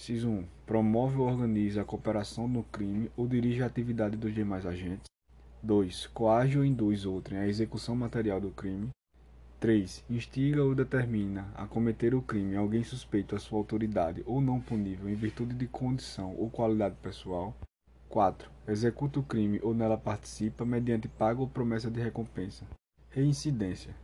[0.00, 0.46] Ciso 1.
[0.64, 5.04] Promove ou organiza a cooperação no crime ou dirige a atividade dos demais agentes.
[5.62, 6.06] 2.
[6.06, 8.88] Coage ou induz outrem à execução material do crime.
[9.60, 10.02] 3.
[10.08, 15.06] Instiga ou determina a cometer o crime alguém suspeito à sua autoridade ou não punível
[15.06, 17.54] em virtude de condição ou qualidade pessoal.
[18.08, 18.50] 4.
[18.68, 22.64] Executa o crime ou nela participa mediante pago ou promessa de recompensa.
[23.10, 23.94] Reincidência.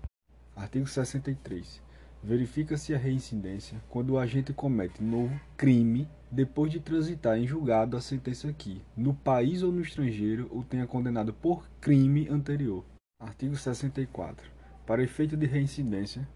[0.55, 1.86] Artigo 63.
[2.27, 8.01] Verifica-se a reincidência quando o agente comete novo crime depois de transitar em julgado a
[8.01, 12.85] sentença que, no país ou no estrangeiro, o tenha condenado por crime anterior.
[13.23, 14.51] Artigo 64.
[14.85, 16.29] Para efeito de reincidência,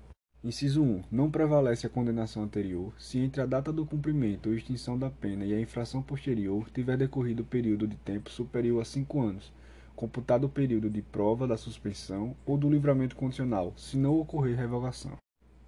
[0.44, 1.02] Inciso 1.
[1.10, 5.44] Não prevalece a condenação anterior se entre a data do cumprimento ou extinção da pena
[5.44, 9.52] e a infração posterior tiver decorrido período de tempo superior a cinco anos,
[9.96, 15.18] computado o período de prova da suspensão ou do livramento condicional, se não ocorrer revogação.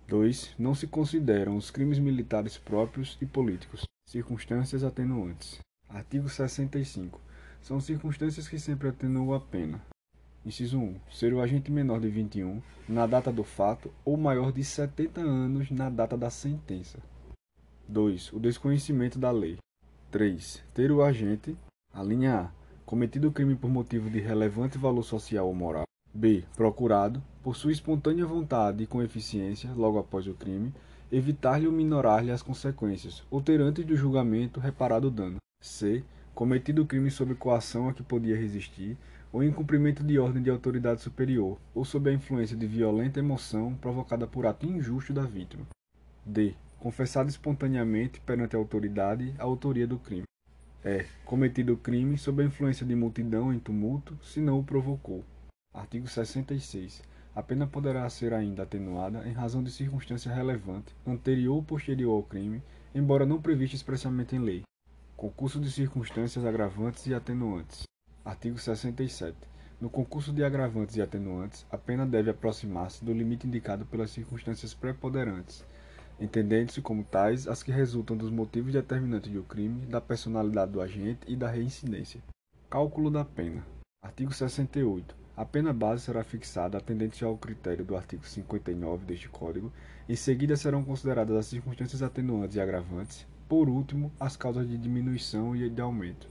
[0.09, 0.55] 2.
[0.59, 3.85] Não se consideram os crimes militares próprios e políticos.
[4.09, 5.59] Circunstâncias atenuantes.
[5.89, 7.21] Artigo 65.
[7.61, 9.81] São circunstâncias que sempre atenuam a pena,
[10.45, 10.97] Inciso 1.
[11.09, 15.71] Ser o agente menor de 21 na data do fato ou maior de 70 anos
[15.71, 16.99] na data da sentença.
[17.89, 18.33] 2.
[18.33, 19.59] O desconhecimento da lei.
[20.11, 20.65] 3.
[20.75, 21.57] Ter o agente,
[21.95, 22.51] a linha A,
[22.85, 25.85] cometido o crime por motivo de relevante valor social ou moral.
[26.15, 26.45] B.
[26.55, 30.73] Procurado, por sua espontânea vontade e com eficiência, logo após o crime,
[31.11, 35.37] evitar-lhe ou minorar-lhe as consequências, ou ter antes do julgamento reparado o dano.
[35.63, 36.05] C.
[36.35, 38.97] Cometido o crime sob coação a que podia resistir,
[39.33, 43.75] ou em cumprimento de ordem de autoridade superior, ou sob a influência de violenta emoção
[43.75, 45.67] provocada por ato injusto da vítima.
[46.27, 46.55] D.
[46.79, 50.25] Confessado espontaneamente perante a autoridade a autoria do crime.
[50.85, 51.07] E.
[51.25, 55.25] Cometido o crime sob a influência de multidão em tumulto, se não o provocou.
[55.75, 57.03] Artigo 66.
[57.35, 62.23] A pena poderá ser ainda atenuada em razão de circunstância relevante, anterior ou posterior ao
[62.23, 62.63] crime,
[62.95, 64.63] embora não prevista expressamente em lei.
[65.17, 67.85] Concurso de circunstâncias agravantes e atenuantes.
[68.23, 69.35] Artigo 67.
[69.81, 74.75] No concurso de agravantes e atenuantes, a pena deve aproximar-se do limite indicado pelas circunstâncias
[74.75, 75.65] preponderantes,
[76.21, 81.21] entendendo-se como tais as que resultam dos motivos determinantes do crime, da personalidade do agente
[81.27, 82.23] e da reincidência.
[82.69, 83.67] Cálculo da pena.
[84.05, 85.22] Artigo 68.
[85.35, 89.73] A pena base será fixada atendente ao critério do artigo 59 deste Código.
[90.07, 93.27] Em seguida serão consideradas as circunstâncias atenuantes e agravantes.
[93.49, 96.29] Por último, as causas de diminuição e de aumento.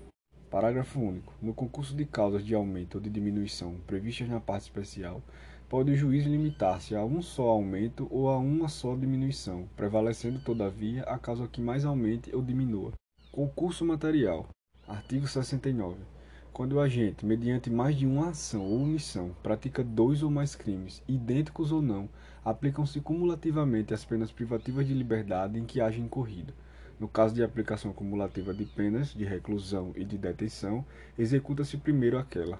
[0.51, 1.33] Parágrafo único.
[1.41, 5.19] No concurso de causas de aumento ou de diminuição previstas na parte especial,
[5.67, 11.01] pode o juiz limitar-se a um só aumento ou a uma só diminuição, prevalecendo, todavia,
[11.03, 12.91] a causa que mais aumente ou diminua.
[13.31, 14.47] Concurso material.
[14.87, 15.97] Artigo 69.
[16.53, 21.01] Quando o agente, mediante mais de uma ação ou omissão, pratica dois ou mais crimes,
[21.07, 22.09] idênticos ou não,
[22.43, 26.53] aplicam-se cumulativamente as penas privativas de liberdade em que haja incorrido
[27.01, 30.85] no caso de aplicação cumulativa de penas de reclusão e de detenção,
[31.17, 32.59] executa-se primeiro aquela.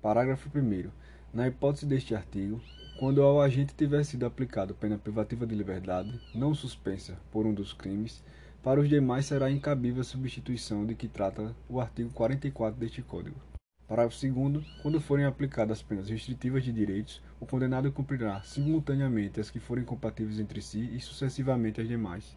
[0.00, 0.88] Parágrafo 1.
[1.34, 2.60] Na hipótese deste artigo,
[3.00, 7.72] quando ao agente tiver sido aplicado pena privativa de liberdade, não suspensa, por um dos
[7.72, 8.22] crimes,
[8.62, 13.40] para os demais será incabível a substituição de que trata o artigo 44 deste Código.
[13.88, 14.66] Parágrafo 2.
[14.82, 20.38] Quando forem aplicadas penas restritivas de direitos, o condenado cumprirá simultaneamente as que forem compatíveis
[20.38, 22.36] entre si e sucessivamente as demais.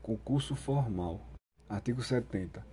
[0.00, 1.20] Concurso formal.
[1.68, 2.64] Artigo 70.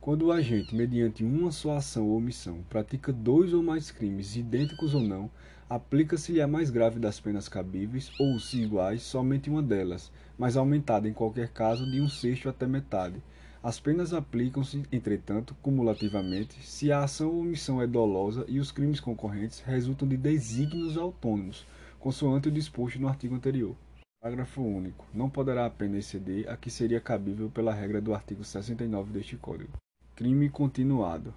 [0.00, 4.94] Quando o agente, mediante uma só ação ou omissão, pratica dois ou mais crimes, idênticos
[4.94, 5.30] ou não,
[5.68, 11.08] aplica-se-lhe a mais grave das penas cabíveis, ou, se iguais, somente uma delas, mas aumentada
[11.08, 13.22] em qualquer caso de um sexto até metade.
[13.62, 19.00] As penas aplicam-se, entretanto, cumulativamente, se a ação ou omissão é dolosa e os crimes
[19.00, 21.66] concorrentes resultam de desígnios autônomos,
[21.98, 23.74] consoante o disposto no artigo anterior.
[24.20, 25.04] Parágrafo único.
[25.12, 29.36] Não poderá a pena exceder a que seria cabível pela regra do artigo 69 deste
[29.36, 29.72] Código.
[30.16, 31.34] Crime continuado.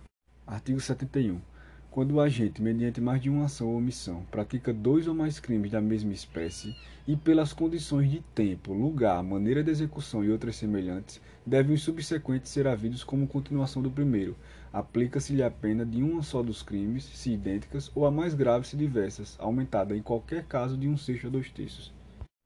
[0.48, 1.40] Artigo 71.
[1.92, 5.72] Quando o agente, mediante mais de uma ação ou omissão, pratica dois ou mais crimes
[5.72, 6.74] da mesma espécie
[7.06, 12.50] e pelas condições de tempo, lugar, maneira de execução e outras semelhantes, devem os subsequentes
[12.50, 14.38] ser havidos como continuação do primeiro.
[14.72, 18.78] Aplica-se-lhe a pena de uma só dos crimes, se idênticas, ou a mais grave se
[18.78, 21.94] diversas, aumentada em qualquer caso de um sexto a dois terços.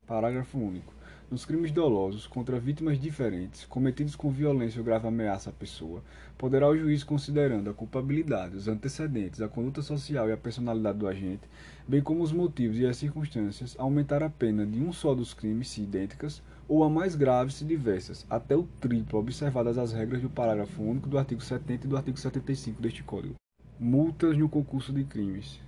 [0.08, 0.92] Parágrafo único.
[1.32, 6.04] Nos crimes dolosos contra vítimas diferentes, cometidos com violência ou grave ameaça à pessoa,
[6.38, 11.08] poderá o juiz, considerando a culpabilidade, os antecedentes, a conduta social e a personalidade do
[11.08, 11.42] agente,
[11.88, 15.70] bem como os motivos e as circunstâncias, aumentar a pena de um só dos crimes,
[15.70, 20.30] se idênticas, ou a mais graves, se diversas, até o triplo, observadas as regras do
[20.30, 23.34] parágrafo único do artigo 70 e do artigo 75 deste Código.
[23.80, 25.60] Multas no concurso de crimes.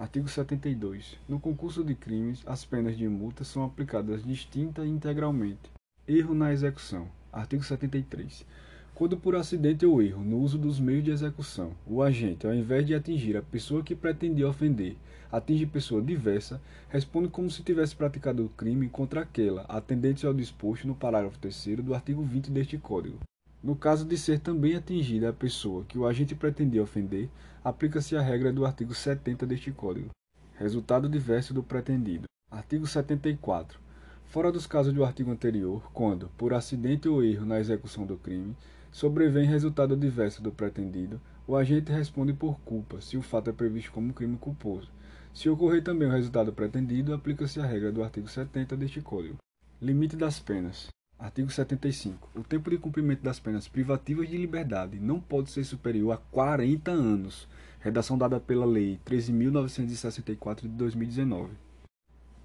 [0.00, 1.18] Artigo 72.
[1.28, 5.70] No concurso de crimes, as penas de multa são aplicadas distinta e integralmente.
[6.08, 7.06] Erro na execução.
[7.30, 8.46] Artigo 73.
[8.94, 12.86] Quando por acidente ou erro no uso dos meios de execução, o agente, ao invés
[12.86, 14.96] de atingir a pessoa que pretendia ofender,
[15.30, 20.88] atinge pessoa diversa, responde como se tivesse praticado o crime contra aquela, atendente ao disposto
[20.88, 23.18] no parágrafo 3 do artigo 20 deste Código.
[23.62, 27.28] No caso de ser também atingida a pessoa que o agente pretendia ofender,
[27.62, 30.08] aplica-se a regra do artigo 70 deste Código.
[30.54, 32.24] Resultado diverso do pretendido.
[32.50, 33.78] Artigo 74.
[34.24, 38.56] Fora dos casos do artigo anterior, quando, por acidente ou erro na execução do crime,
[38.90, 43.92] sobrevém resultado diverso do pretendido, o agente responde por culpa, se o fato é previsto
[43.92, 44.88] como crime culposo.
[45.34, 49.36] Se ocorrer também o resultado pretendido, aplica-se a regra do artigo 70 deste Código.
[49.82, 50.88] Limite das penas.
[51.20, 52.30] Artigo 75.
[52.34, 56.90] O tempo de cumprimento das penas privativas de liberdade não pode ser superior a 40
[56.90, 57.46] anos.
[57.78, 61.50] Redação dada pela Lei 13.964 de 2019.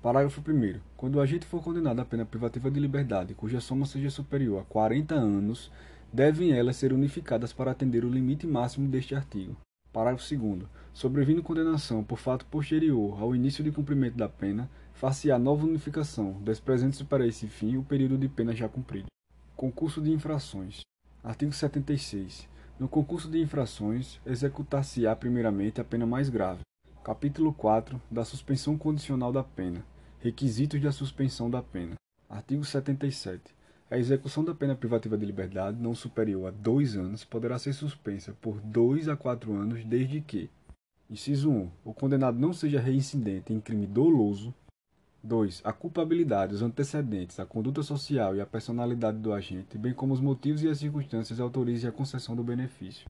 [0.01, 0.81] Parágrafo 1.
[0.97, 4.65] Quando o agente for condenado à pena privativa de liberdade, cuja soma seja superior a
[4.65, 5.71] 40 anos,
[6.11, 9.55] devem elas ser unificadas para atender o limite máximo deste artigo.
[9.93, 10.63] Parágrafo 2.
[10.93, 16.41] Sobrevindo condenação por fato posterior ao início de cumprimento da pena, far-se a nova unificação,
[16.41, 19.07] desprezando-se para esse fim o período de pena já cumprido.
[19.55, 20.81] Concurso de infrações.
[21.23, 22.47] Artigo 76.
[22.79, 26.61] No concurso de infrações, executar-se-á primeiramente a pena mais grave.
[27.03, 29.85] Capítulo 4 da suspensão condicional da pena.
[30.19, 31.95] Requisitos da suspensão da pena.
[32.29, 33.53] Artigo 77.
[33.91, 38.35] A execução da pena privativa de liberdade não superior a dois anos poderá ser suspensa
[38.41, 40.49] por dois a quatro anos desde que
[41.07, 41.69] Inciso 1.
[41.83, 44.53] O condenado não seja reincidente em crime doloso.
[45.25, 45.61] 2.
[45.63, 50.21] A culpabilidade, os antecedentes, a conduta social e a personalidade do agente, bem como os
[50.21, 53.05] motivos e as circunstâncias autorizem a concessão do benefício.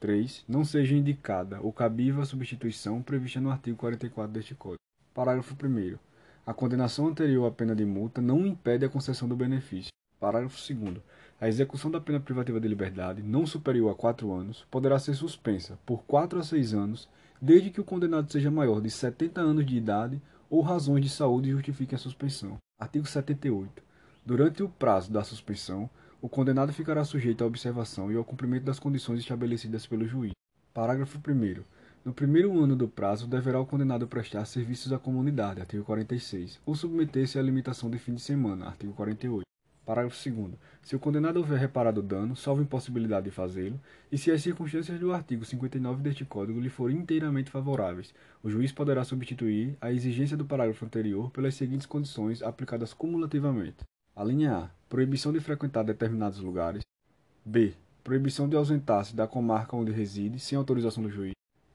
[0.00, 0.44] 3.
[0.48, 4.80] Não seja indicada ou cabível a substituição prevista no artigo 44 deste Código.
[5.14, 5.96] Parágrafo 1.
[6.44, 9.92] A condenação anterior à pena de multa não impede a concessão do benefício.
[10.18, 10.96] Parágrafo 2.
[11.40, 15.78] A execução da pena privativa de liberdade, não superior a 4 anos, poderá ser suspensa
[15.86, 17.08] por 4 a 6 anos,
[17.40, 20.20] desde que o condenado seja maior de 70 anos de idade
[20.52, 22.58] ou razões de saúde justifiquem a suspensão.
[22.78, 23.82] Artigo 78.
[24.24, 25.88] Durante o prazo da suspensão,
[26.20, 30.32] o condenado ficará sujeito à observação e ao cumprimento das condições estabelecidas pelo juiz.
[30.74, 31.62] Parágrafo 1.
[32.04, 36.74] No primeiro ano do prazo, deverá o condenado prestar serviços à comunidade, artigo 46, ou
[36.74, 39.51] submeter-se à limitação de fim de semana, artigo 48.
[39.84, 40.52] Parágrafo 2.
[40.82, 43.80] Se o condenado houver reparado o dano, salvo impossibilidade de fazê-lo,
[44.10, 48.70] e se as circunstâncias do artigo 59 deste Código lhe forem inteiramente favoráveis, o juiz
[48.70, 53.78] poderá substituir a exigência do parágrafo anterior pelas seguintes condições aplicadas cumulativamente.
[54.14, 54.70] A linha A.
[54.88, 56.82] Proibição de frequentar determinados lugares.
[57.44, 57.74] B.
[58.04, 61.32] Proibição de ausentar-se da comarca onde reside, sem autorização do juiz.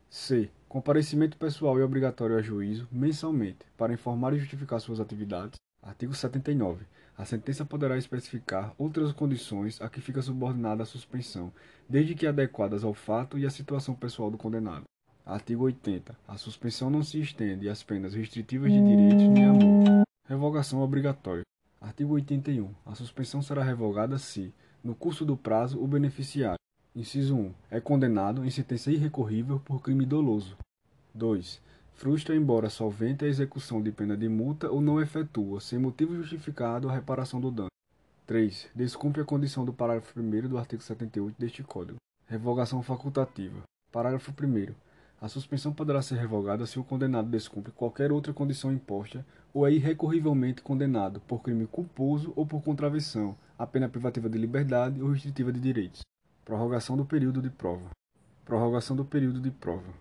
[0.09, 0.49] C.
[0.69, 5.55] Comparecimento pessoal e obrigatório a juízo, mensalmente, para informar e justificar suas atividades.
[5.81, 6.85] Artigo 79.
[7.17, 11.51] A sentença poderá especificar outras condições a que fica subordinada a suspensão,
[11.89, 14.83] desde que adequadas ao fato e à situação pessoal do condenado.
[15.25, 16.15] Artigo 80.
[16.27, 20.03] A suspensão não se estende às penas restritivas de direitos nem à multa.
[20.25, 21.41] Revogação obrigatória.
[21.81, 22.69] Artigo 81.
[22.85, 24.53] A suspensão será revogada se,
[24.83, 26.59] no curso do prazo, o beneficiário,
[26.95, 30.55] inciso 1, é condenado em sentença irrecorrível por crime doloso.
[31.15, 31.65] 2
[31.97, 36.87] frustra embora solvente a execução de pena de multa ou não efetua, sem motivo justificado,
[36.87, 37.71] a reparação do dano.
[38.27, 38.69] 3.
[38.75, 41.97] Descumpre a condição do parágrafo 1 do artigo 78 deste Código.
[42.27, 43.63] Revogação facultativa.
[43.91, 44.73] Parágrafo 1.
[45.19, 49.73] A suspensão poderá ser revogada se o condenado descumpre qualquer outra condição imposta ou é
[49.73, 55.51] irrecorrivelmente condenado por crime culposo ou por contravenção, a pena privativa de liberdade ou restritiva
[55.51, 56.01] de direitos.
[56.45, 57.89] Prorrogação do período de prova.
[58.45, 59.91] Prorrogação do período de prova.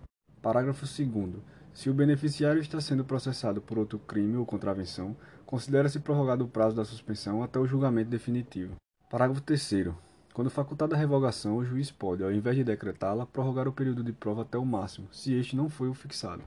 [0.43, 5.15] Parágrafo 2 se o beneficiário está sendo processado por outro crime ou contravenção,
[5.45, 8.77] considera-se prorrogado o prazo da suspensão até o julgamento definitivo.
[9.11, 9.89] Parágrafo 3.
[10.33, 14.11] Quando facultada a revogação, o juiz pode, ao invés de decretá-la, prorrogar o período de
[14.11, 16.45] prova até o máximo, se este não foi o fixado.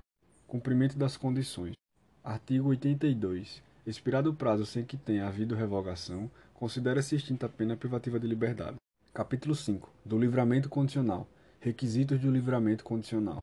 [0.48, 1.76] Cumprimento das condições.
[2.24, 3.62] Artigo 82.
[3.86, 8.78] Expirado o prazo sem que tenha havido revogação, considera-se extinta a pena privativa de liberdade.
[9.14, 9.92] Capítulo 5.
[10.04, 11.28] Do livramento condicional.
[11.60, 13.38] Requisitos do livramento condicional.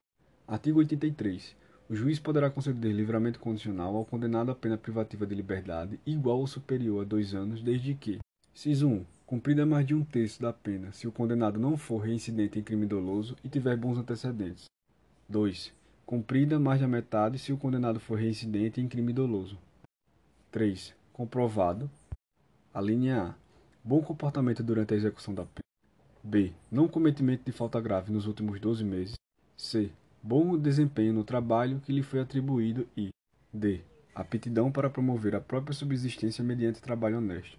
[0.48, 1.54] Artigo 83.
[1.88, 6.46] O juiz poderá conceder livramento condicional ao condenado à pena privativa de liberdade igual ou
[6.46, 8.18] superior a dois anos, desde que,
[8.52, 12.58] inciso 1, cumprida mais de um terço da pena se o condenado não for reincidente
[12.58, 14.64] em crime doloso e tiver bons antecedentes.
[15.28, 15.72] 2.
[16.04, 19.56] Cumprida mais da metade se o condenado for reincidente em crime doloso.
[20.50, 20.92] 3.
[21.12, 21.88] Comprovado.
[22.74, 23.34] A linha A.
[23.84, 25.62] Bom comportamento durante a execução da pena.
[26.20, 26.52] B.
[26.68, 29.14] Não cometimento de falta grave nos últimos 12 meses.
[29.56, 29.92] C
[30.26, 33.10] bom desempenho no trabalho que lhe foi atribuído e
[33.54, 33.80] d.
[34.12, 37.56] aptidão para promover a própria subsistência mediante trabalho honesto.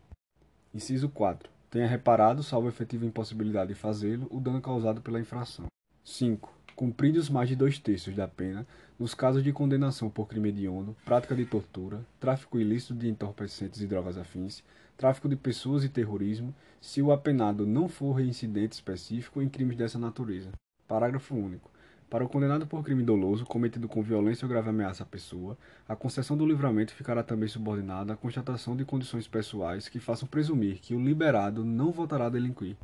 [0.76, 1.50] Inciso 4.
[1.72, 5.68] Tenha reparado, salvo efetiva impossibilidade de fazê-lo, o dano causado pela infração.
[6.04, 6.52] 5.
[6.76, 8.68] Cumpridos mais de dois terços da pena,
[9.00, 13.88] nos casos de condenação por crime hediondo, prática de tortura, tráfico ilícito de entorpecentes e
[13.88, 14.62] drogas afins,
[14.98, 19.98] tráfico de pessoas e terrorismo, se o apenado não for reincidente específico em crimes dessa
[19.98, 20.52] natureza.
[20.86, 21.77] Parágrafo único.
[22.10, 25.94] Para o condenado por crime doloso cometido com violência ou grave ameaça à pessoa, a
[25.94, 30.96] concessão do livramento ficará também subordinada à constatação de condições pessoais que façam presumir que
[30.96, 32.78] o liberado não voltará a delinquir.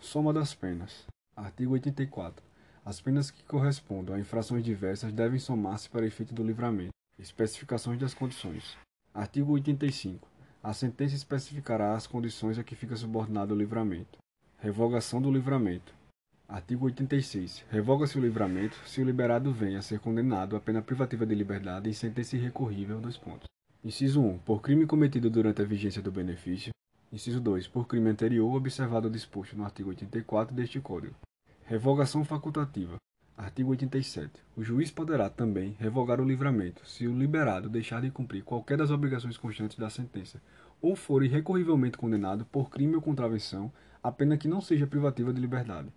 [0.00, 1.06] Soma das penas.
[1.36, 2.44] Artigo 84.
[2.84, 6.92] As penas que correspondam a infrações diversas devem somar-se para efeito do livramento.
[7.16, 8.76] Especificações das condições.
[9.14, 10.26] Artigo 85.
[10.60, 14.18] A sentença especificará as condições a que fica subordinado o livramento.
[14.58, 15.94] Revogação do livramento.
[16.46, 17.64] Artigo 86.
[17.70, 21.88] Revoga-se o livramento se o liberado venha a ser condenado à pena privativa de liberdade
[21.88, 23.00] em sentença irrecorrível.
[23.00, 23.48] Dois pontos.
[23.82, 24.38] Inciso 1.
[24.38, 26.70] Por crime cometido durante a vigência do benefício.
[27.10, 27.66] Inciso 2.
[27.68, 31.16] Por crime anterior observado o disposto no artigo 84 deste Código.
[31.64, 32.96] Revogação facultativa.
[33.36, 34.30] Artigo 87.
[34.54, 38.90] O juiz poderá também revogar o livramento se o liberado deixar de cumprir qualquer das
[38.90, 40.42] obrigações constantes da sentença
[40.80, 43.72] ou for irrecorrivelmente condenado por crime ou contravenção,
[44.02, 45.88] a pena que não seja privativa de liberdade.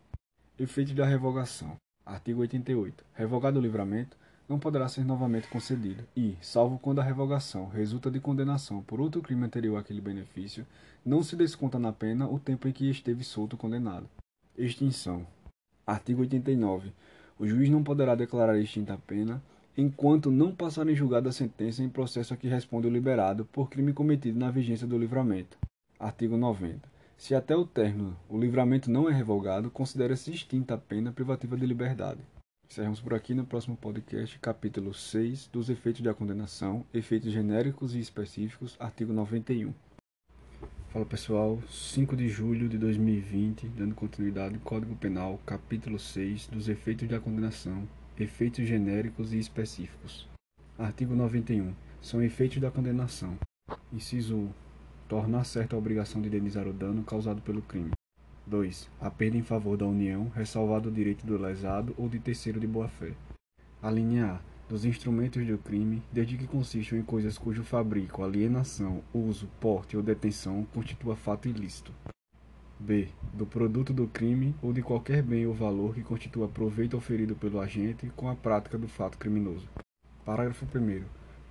[0.59, 1.75] Efeitos da revogação.
[2.03, 3.05] Artigo 88.
[3.13, 4.17] Revogado o livramento,
[4.49, 9.21] não poderá ser novamente concedido e, salvo quando a revogação resulta de condenação por outro
[9.21, 10.65] crime anterior àquele benefício,
[11.05, 14.09] não se desconta na pena o tempo em que esteve solto condenado.
[14.57, 15.27] Extinção.
[15.85, 16.91] Artigo 89.
[17.37, 19.39] O juiz não poderá declarar extinta a pena
[19.77, 23.69] enquanto não passar em julgado a sentença em processo a que responde o liberado por
[23.69, 25.55] crime cometido na vigência do livramento.
[25.99, 26.96] Artigo 90.
[27.17, 31.65] Se até o término o livramento não é revogado, considera-se extinta a pena privativa de
[31.65, 32.21] liberdade.
[32.69, 37.99] Encerramos por aqui no próximo podcast, capítulo 6 dos efeitos da condenação, efeitos genéricos e
[37.99, 39.73] específicos, artigo 91.
[40.89, 47.09] Fala pessoal, 5 de julho de 2020, dando continuidade Código Penal, capítulo 6 dos efeitos
[47.09, 50.29] da condenação, efeitos genéricos e específicos.
[50.77, 51.73] Artigo 91.
[51.99, 53.39] São efeitos da condenação.
[53.91, 54.66] Inciso 1
[55.07, 57.91] tornar certa a obrigação de indenizar o dano causado pelo crime.
[58.45, 58.89] 2.
[59.01, 62.67] A perda em favor da União, ressalvado o direito do lesado ou de terceiro de
[62.67, 63.13] boa-fé.
[63.81, 64.57] A linha A.
[64.69, 70.03] Dos instrumentos do crime, desde que consistam em coisas cujo fabrico, alienação, uso, porte ou
[70.03, 71.93] detenção constitua fato ilícito.
[72.77, 73.07] B.
[73.33, 77.61] Do produto do crime ou de qualquer bem ou valor que constitua proveito oferido pelo
[77.61, 79.69] agente com a prática do fato criminoso.
[80.25, 81.05] Parágrafo 1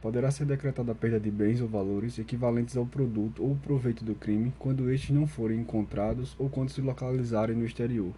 [0.07, 4.14] poderá ser decretada a perda de bens ou valores equivalentes ao produto ou proveito do
[4.14, 8.12] crime quando estes não forem encontrados ou quando se localizarem no exterior.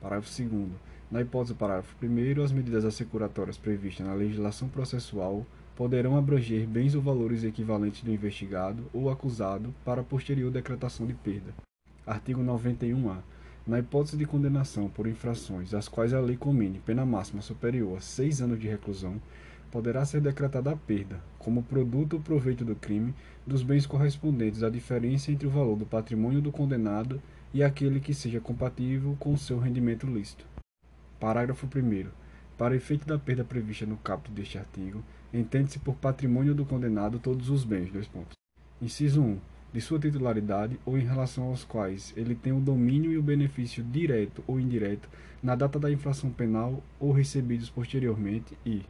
[0.00, 0.70] Parágrafo 2
[1.10, 5.44] Na hipótese do parágrafo 1 as medidas assecuratórias previstas na legislação processual
[5.76, 11.52] poderão abranger bens ou valores equivalentes do investigado ou acusado para posterior decretação de perda.
[12.06, 13.18] Artigo 91-A.
[13.66, 18.00] Na hipótese de condenação por infrações às quais a lei comine pena máxima superior a
[18.00, 19.20] seis anos de reclusão,
[19.72, 23.14] poderá ser decretada a perda, como produto ou proveito do crime,
[23.46, 27.20] dos bens correspondentes à diferença entre o valor do patrimônio do condenado
[27.54, 30.44] e aquele que seja compatível com o seu rendimento lícito.
[31.18, 32.10] Parágrafo 1.
[32.58, 35.02] Para efeito da perda prevista no caput deste artigo,
[35.32, 37.90] entende-se por patrimônio do condenado todos os bens.
[37.90, 38.34] Dois pontos.
[38.80, 39.38] Inciso 1.
[39.72, 43.82] De sua titularidade ou em relação aos quais ele tem o domínio e o benefício
[43.82, 45.08] direto ou indireto
[45.42, 48.82] na data da infração penal ou recebidos posteriormente e,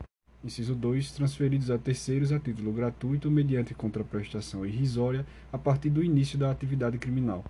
[0.44, 1.12] Inciso 2.
[1.12, 6.98] Transferidos a terceiros a título gratuito mediante contraprestação irrisória a partir do início da atividade
[6.98, 7.44] criminal.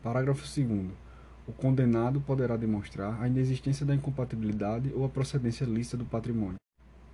[0.00, 0.90] Parágrafo 2.
[1.48, 6.56] O condenado poderá demonstrar a inexistência da incompatibilidade ou a procedência lícita do patrimônio.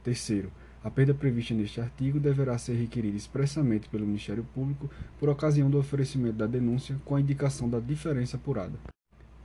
[0.02, 0.52] Terceiro,
[0.82, 5.78] a perda prevista neste artigo deverá ser requerida expressamente pelo Ministério Público por ocasião do
[5.78, 8.78] oferecimento da denúncia com a indicação da diferença apurada.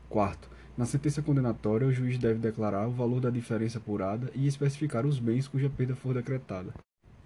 [0.10, 5.06] Quarto, na sentença condenatória, o juiz deve declarar o valor da diferença apurada e especificar
[5.06, 6.74] os bens cuja perda for decretada.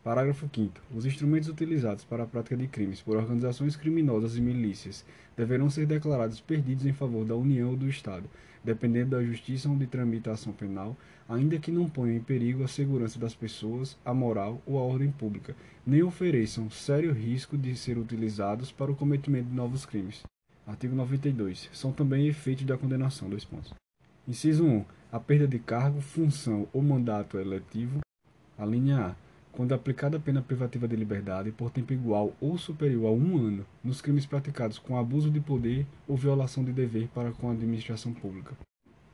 [0.04, 0.82] Parágrafo 5.
[0.94, 5.06] Os instrumentos utilizados para a prática de crimes por organizações criminosas e milícias
[5.38, 8.30] deverão ser declarados perdidos em favor da União ou do Estado,
[8.64, 12.68] dependendo da justiça onde tramita a ação penal, ainda que não ponham em perigo a
[12.68, 17.98] segurança das pessoas, a moral ou a ordem pública, nem ofereçam sério risco de ser
[17.98, 20.24] utilizados para o cometimento de novos crimes.
[20.66, 21.70] Artigo 92.
[21.74, 23.30] São também efeitos da condenação.
[23.30, 23.74] Dois pontos.
[24.28, 24.86] Inciso 1.
[25.12, 28.00] A perda de cargo, função ou mandato eletivo.
[28.58, 29.16] A linha A.
[29.52, 33.66] Quando aplicada a pena privativa de liberdade por tempo igual ou superior a um ano
[33.84, 38.14] nos crimes praticados com abuso de poder ou violação de dever para com a administração
[38.14, 38.56] pública.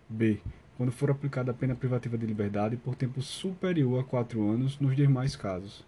[0.07, 0.39] B.
[0.77, 4.95] Quando for aplicada a pena privativa de liberdade por tempo superior a quatro anos nos
[4.95, 5.83] demais casos.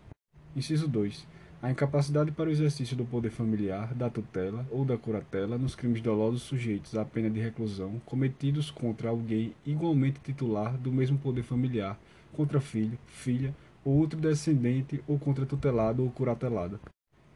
[0.54, 1.26] Inciso 2
[1.62, 6.02] a incapacidade para o exercício do poder familiar, da tutela ou da curatela nos crimes
[6.02, 12.00] dolosos sujeitos à pena de reclusão cometidos contra alguém igualmente titular do mesmo poder familiar,
[12.34, 13.54] contra filho, filha
[13.86, 16.80] ou outro descendente ou contra tutelado ou curatelada.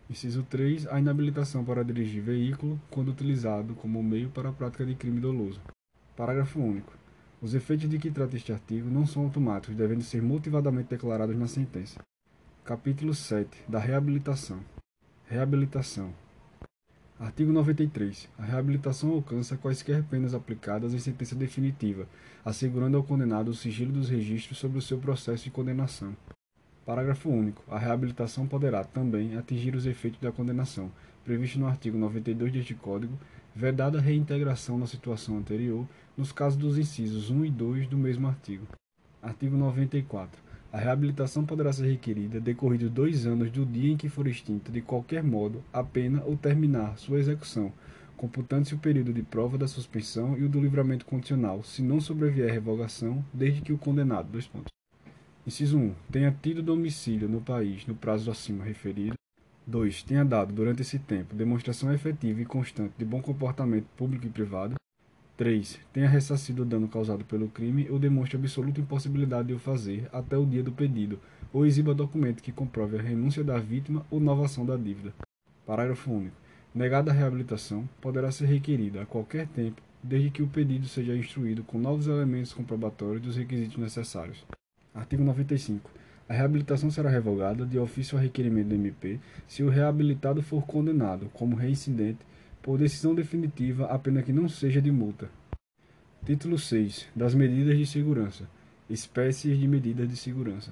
[0.10, 0.88] Inciso 3.
[0.88, 5.62] A inabilitação para dirigir veículo quando utilizado como meio para a prática de crime doloso.
[6.16, 6.94] Parágrafo único.
[7.42, 11.48] Os efeitos de que trata este artigo não são automáticos, devendo ser motivadamente declarados na
[11.48, 12.00] sentença.
[12.66, 14.60] Capítulo 7 da Reabilitação.
[15.28, 16.12] Reabilitação.
[17.20, 18.28] Artigo 93.
[18.40, 22.08] A reabilitação alcança quaisquer penas aplicadas em sentença definitiva,
[22.44, 26.18] assegurando ao condenado o sigilo dos registros sobre o seu processo de condenação.
[26.84, 27.64] Parágrafo único.
[27.70, 30.92] A reabilitação poderá também atingir os efeitos da condenação,
[31.24, 33.16] previsto no artigo 92 deste Código,
[33.56, 35.88] vedada a reintegração na situação anterior,
[36.18, 38.66] nos casos dos incisos 1 e 2 do mesmo artigo.
[39.22, 40.45] Artigo 94.
[40.72, 44.82] A reabilitação poderá ser requerida decorridos dois anos do dia em que for extinta, de
[44.82, 47.72] qualquer modo, a pena ou terminar sua execução,
[48.18, 52.52] computando-se o período de prova da suspensão e o do livramento condicional, se não sobrevier
[52.52, 54.30] revogação, desde que o condenado.
[54.32, 54.72] Dois pontos.
[55.48, 55.94] Inciso 1.
[56.12, 59.14] Tenha tido domicílio no país no prazo acima referido.
[59.68, 60.04] 2.
[60.04, 64.76] Tenha dado, durante esse tempo, demonstração efetiva e constante de bom comportamento público e privado.
[65.38, 65.80] 3.
[65.92, 70.38] Tenha ressarcido o dano causado pelo crime ou demonstre absoluta impossibilidade de o fazer até
[70.38, 71.20] o dia do pedido,
[71.52, 75.14] ou exiba documento que comprove a renúncia da vítima ou novação da dívida.
[75.66, 76.36] Parágrafo único.
[76.74, 81.64] Negada a reabilitação, poderá ser requerida a qualquer tempo, desde que o pedido seja instruído
[81.64, 84.46] com novos elementos comprobatórios dos requisitos necessários.
[84.94, 85.90] Artigo 95.
[86.28, 91.30] A reabilitação será revogada de ofício a requerimento do MP se o reabilitado for condenado
[91.34, 92.20] como reincidente
[92.66, 95.30] por decisão definitiva a pena que não seja de multa.
[96.26, 97.10] Título 6.
[97.16, 98.50] Das medidas de segurança.
[98.90, 100.72] Espécies de medidas de segurança.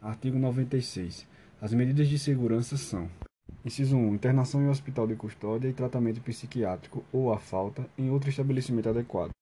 [0.00, 1.26] Artigo 96.
[1.60, 3.06] As medidas de segurança são:
[3.62, 4.14] Inciso 1.
[4.14, 9.32] Internação em hospital de custódia e tratamento psiquiátrico ou, a falta, em outro estabelecimento adequado.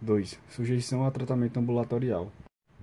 [0.00, 0.40] 2.
[0.48, 2.32] Sujeição a tratamento ambulatorial.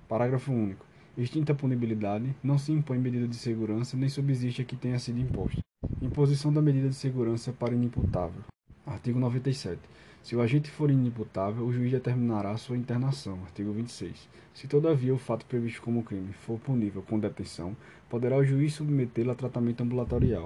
[0.08, 0.85] Parágrafo único.
[1.16, 5.18] Extinta a punibilidade, não se impõe medida de segurança nem subsiste a que tenha sido
[5.18, 5.60] imposta.
[6.02, 8.42] Imposição da medida de segurança para inimputável.
[8.84, 9.80] Artigo 97.
[10.22, 13.38] Se o agente for inimputável, o juiz determinará sua internação.
[13.44, 14.28] Artigo 26.
[14.52, 17.74] Se todavia o fato previsto como crime for punível com detenção,
[18.10, 20.44] poderá o juiz submetê-lo a tratamento ambulatorial.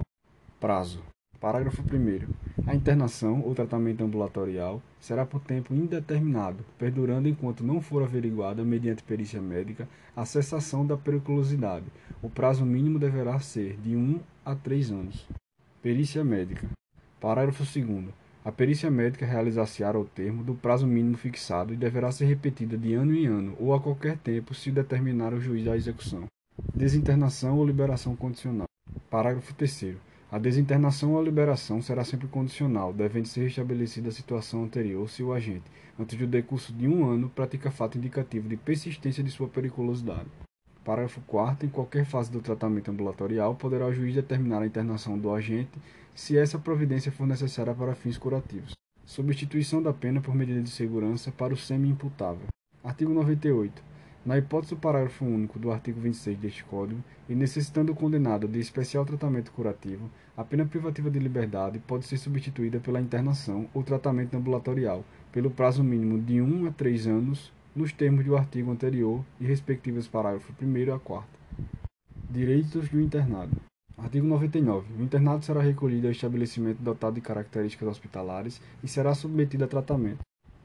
[0.57, 1.03] Prazo.
[1.41, 2.67] Parágrafo 1.
[2.67, 9.01] A internação ou tratamento ambulatorial será por tempo indeterminado, perdurando enquanto não for averiguada, mediante
[9.01, 11.87] perícia médica, a cessação da periculosidade.
[12.21, 15.27] O prazo mínimo deverá ser de 1 a 3 anos.
[15.81, 16.69] Perícia médica.
[17.19, 18.09] Parágrafo 2.
[18.45, 22.93] A perícia médica realizar-se-á ao termo do prazo mínimo fixado e deverá ser repetida de
[22.93, 26.25] ano em ano ou a qualquer tempo se determinar o juiz da execução.
[26.75, 28.67] Desinternação ou liberação condicional.
[29.09, 30.10] Parágrafo 3.
[30.31, 35.33] A desinternação ou liberação será sempre condicional, devendo ser restabelecida a situação anterior se o
[35.33, 35.69] agente,
[35.99, 40.29] antes do decurso de um ano, pratica fato indicativo de persistência de sua periculosidade.
[40.85, 45.33] Parágrafo 4 Em qualquer fase do tratamento ambulatorial, poderá o juiz determinar a internação do
[45.33, 45.77] agente
[46.15, 48.71] se essa providência for necessária para fins curativos.
[49.05, 52.47] Substituição da pena por medida de segurança para o semi-imputável.
[52.81, 53.90] Artigo 98.
[54.23, 58.59] Na hipótese do parágrafo único do artigo 26 deste Código, e necessitando o condenado de
[58.59, 64.37] especial tratamento curativo, a pena privativa de liberdade pode ser substituída pela internação ou tratamento
[64.37, 69.45] ambulatorial, pelo prazo mínimo de 1 a 3 anos, nos termos do artigo anterior e
[69.45, 71.27] respectivos parágrafo 1 a 4.
[72.29, 73.57] Direitos do internado.
[73.97, 74.85] Artigo 99.
[74.99, 80.19] O internado será recolhido ao estabelecimento dotado de características hospitalares e será submetido a tratamento.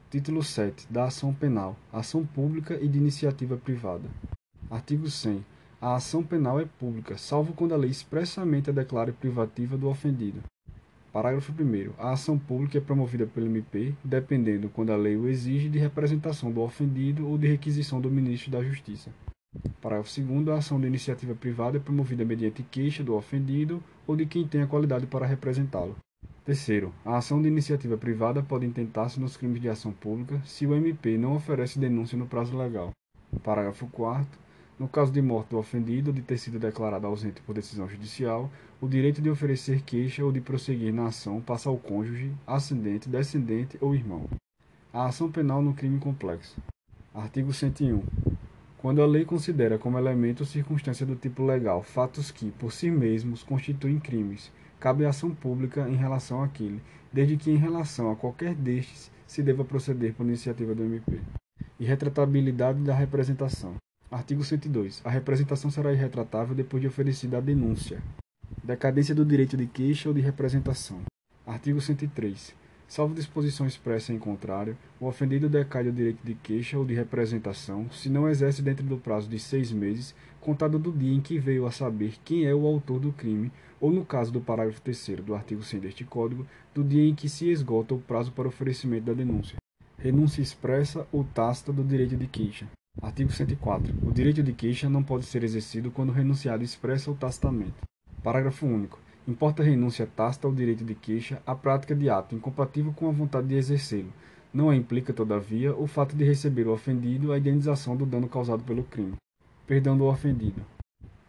[0.09, 0.87] Título 7.
[0.89, 1.75] Da ação penal.
[1.91, 4.09] Ação pública e de iniciativa privada.
[4.71, 5.43] Artigo 100.
[5.81, 10.41] A ação penal é pública, salvo quando a lei expressamente a declare privativa do ofendido.
[11.11, 12.01] Parágrafo 1.
[12.01, 16.53] A ação pública é promovida pelo MP, dependendo, quando a lei o exige, de representação
[16.53, 19.11] do ofendido ou de requisição do ministro da Justiça.
[19.81, 20.47] Parágrafo 2.
[20.47, 24.61] A ação de iniciativa privada é promovida mediante queixa do ofendido ou de quem tem
[24.61, 25.97] a qualidade para representá-lo.
[26.47, 30.73] Terceiro, a ação de iniciativa privada pode intentar-se nos crimes de ação pública se o
[30.73, 32.91] MP não oferece denúncia no prazo legal.
[33.43, 34.25] Parágrafo 4
[34.79, 38.49] No caso de morte do ofendido ou de ter sido declarado ausente por decisão judicial,
[38.79, 43.77] o direito de oferecer queixa ou de prosseguir na ação passa ao cônjuge, ascendente, descendente
[43.81, 44.29] ou irmão.
[44.93, 46.55] A ação penal no crime complexo.
[47.13, 48.01] Artigo 101.
[48.77, 52.89] Quando a lei considera como elemento ou circunstância do tipo legal fatos que, por si
[52.89, 58.53] mesmos, constituem crimes, cabe ação pública em relação àquele, desde que em relação a qualquer
[58.53, 61.19] destes se deva proceder por iniciativa do MP.
[61.79, 63.75] Irretratabilidade da representação.
[64.09, 65.01] Artigo 102.
[65.03, 68.01] A representação será irretratável depois de oferecida a denúncia.
[68.63, 71.01] Decadência do direito de queixa ou de representação.
[71.45, 72.55] Artigo 103.
[72.87, 77.91] Salvo disposição expressa em contrário, o ofendido decai do direito de queixa ou de representação
[77.91, 80.15] se não exerce dentro do prazo de seis meses,
[80.47, 83.91] contado do dia em que veio a saber quem é o autor do crime, ou
[83.91, 87.49] no caso do parágrafo 3 do artigo 100 deste Código, do dia em que se
[87.49, 89.57] esgota o prazo para oferecimento da denúncia.
[89.97, 92.65] Renúncia expressa ou tácita do direito de queixa.
[93.01, 93.93] Artigo 104.
[94.07, 97.75] O direito de queixa não pode ser exercido quando renunciado expressa ou tacitamente.
[98.23, 98.99] Parágrafo único.
[99.27, 103.47] Importa renúncia tácita ao direito de queixa a prática de ato incompatível com a vontade
[103.47, 104.13] de exercê-lo.
[104.53, 108.63] Não a implica, todavia, o fato de receber o ofendido a indenização do dano causado
[108.63, 109.17] pelo crime.
[109.67, 110.65] Perdão do ofendido.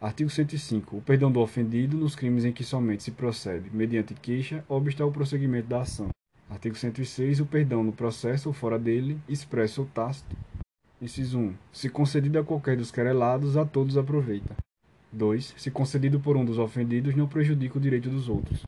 [0.01, 0.99] Artigo 105.
[0.99, 5.11] O perdão do ofendido nos crimes em que somente se procede, mediante queixa, obsta ao
[5.11, 6.11] prosseguimento da ação.
[6.49, 7.41] Artigo 106.
[7.41, 10.36] O perdão no processo ou fora dele, expresso ou tácito.
[11.03, 11.55] Inciso 1.
[11.72, 14.55] Se concedido a qualquer dos querelados, a todos aproveita.
[15.11, 15.55] 2.
[15.57, 18.62] Se concedido por um dos ofendidos, não prejudica o direito dos outros.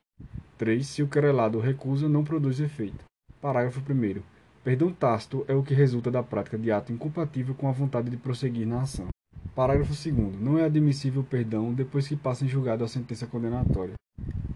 [0.57, 0.85] 3.
[0.85, 3.05] Se o querelado recusa, não produz efeito.
[3.39, 4.21] Parágrafo 1.
[4.65, 8.17] Perdão tácito é o que resulta da prática de ato incompatível com a vontade de
[8.17, 9.07] prosseguir na ação.
[9.53, 10.39] Parágrafo 2.
[10.39, 13.95] Não é admissível o perdão depois que passa em julgado a sentença condenatória.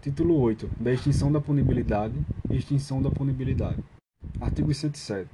[0.00, 0.70] Título 8.
[0.80, 2.14] Da extinção da punibilidade
[2.50, 3.82] extinção da punibilidade.
[4.40, 5.28] Artigo 107.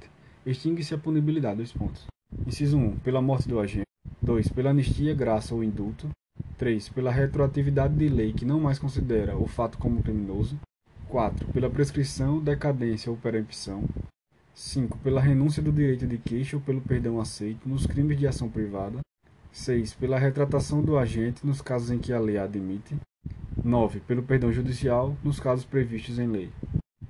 [0.45, 1.57] extingue-se a punibilidade.
[1.57, 2.05] Dois pontos.
[2.45, 2.99] Inciso 1.
[2.99, 3.87] Pela morte do agente.
[4.21, 4.49] 2.
[4.49, 6.09] Pela anistia, graça ou indulto.
[6.57, 6.89] 3.
[6.89, 10.59] Pela retroatividade de lei que não mais considera o fato como criminoso.
[11.07, 11.47] 4.
[11.53, 13.83] Pela prescrição, decadência ou perempção.
[14.53, 14.97] 5.
[14.99, 18.99] Pela renúncia do direito de queixa ou pelo perdão aceito nos crimes de ação privada.
[19.53, 19.93] 6.
[19.93, 22.95] Pela retratação do agente nos casos em que a lei a admite.
[23.63, 23.99] 9.
[23.99, 26.49] Pelo perdão judicial nos casos previstos em lei.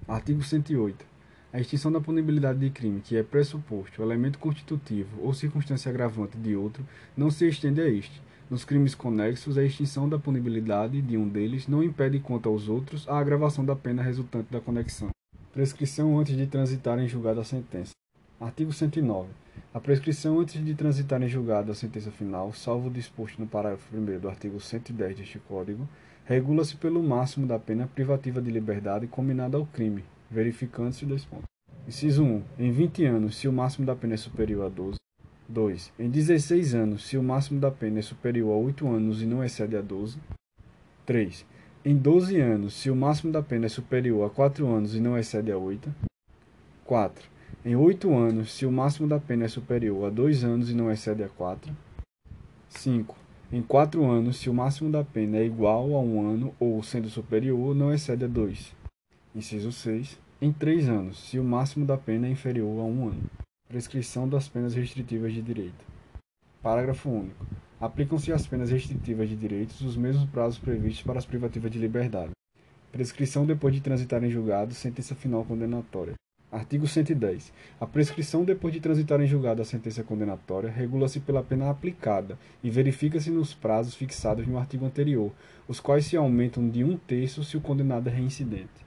[0.06, 1.06] Artigo 108.
[1.54, 6.54] A extinção da punibilidade de crime que é pressuposto, elemento constitutivo ou circunstância agravante de
[6.54, 6.86] outro
[7.16, 8.22] não se estende a este.
[8.50, 13.08] Nos crimes conexos, a extinção da punibilidade de um deles não impede quanto aos outros
[13.08, 15.10] a agravação da pena resultante da conexão.
[15.54, 17.94] Prescrição antes de transitar em julgado a sentença.
[18.38, 19.30] Artigo 109.
[19.74, 23.96] A prescrição antes de transitar em julgado a sentença final, salvo o disposto no parágrafo
[23.96, 25.88] 1 do artigo 110 deste Código,
[26.26, 31.48] regula-se pelo máximo da pena privativa de liberdade combinada ao crime, verificando-se dois pontos.
[31.88, 32.44] Inciso 1.
[32.60, 34.98] Em 20 anos, se o máximo da pena é superior a 12.
[35.50, 35.94] 2.
[36.00, 39.44] Em 16 anos, se o máximo da pena é superior a 8 anos e não
[39.44, 40.18] excede a 12.
[41.06, 41.46] 3.
[41.84, 45.18] Em 12 anos, se o máximo da pena é superior a 4 anos e não
[45.18, 45.94] excede a 8.
[46.86, 47.33] 4.
[47.66, 50.92] Em 8 anos, se o máximo da pena é superior a 2 anos e não
[50.92, 51.74] excede a 4.
[52.68, 53.16] 5.
[53.54, 57.10] Em 4 anos, se o máximo da pena é igual a 1 ano ou, sendo
[57.10, 58.76] superior, não excede a 2.
[59.34, 60.20] Inciso 6.
[60.42, 63.24] Em 3 anos, se o máximo da pena é inferior a 1 ano.
[63.70, 65.86] Prescrição das penas restritivas de direito.
[66.62, 67.46] Parágrafo único.
[67.80, 72.32] Aplicam-se às penas restritivas de direitos os mesmos prazos previstos para as privativas de liberdade.
[72.92, 76.16] Prescrição depois de transitar em julgado, sentença final condenatória.
[76.54, 77.52] Artigo 110.
[77.82, 82.70] A prescrição depois de transitar em julgado a sentença condenatória regula-se pela pena aplicada e
[82.70, 85.32] verifica-se nos prazos fixados no artigo anterior,
[85.68, 88.86] os quais se aumentam de um terço se o condenado é reincidente.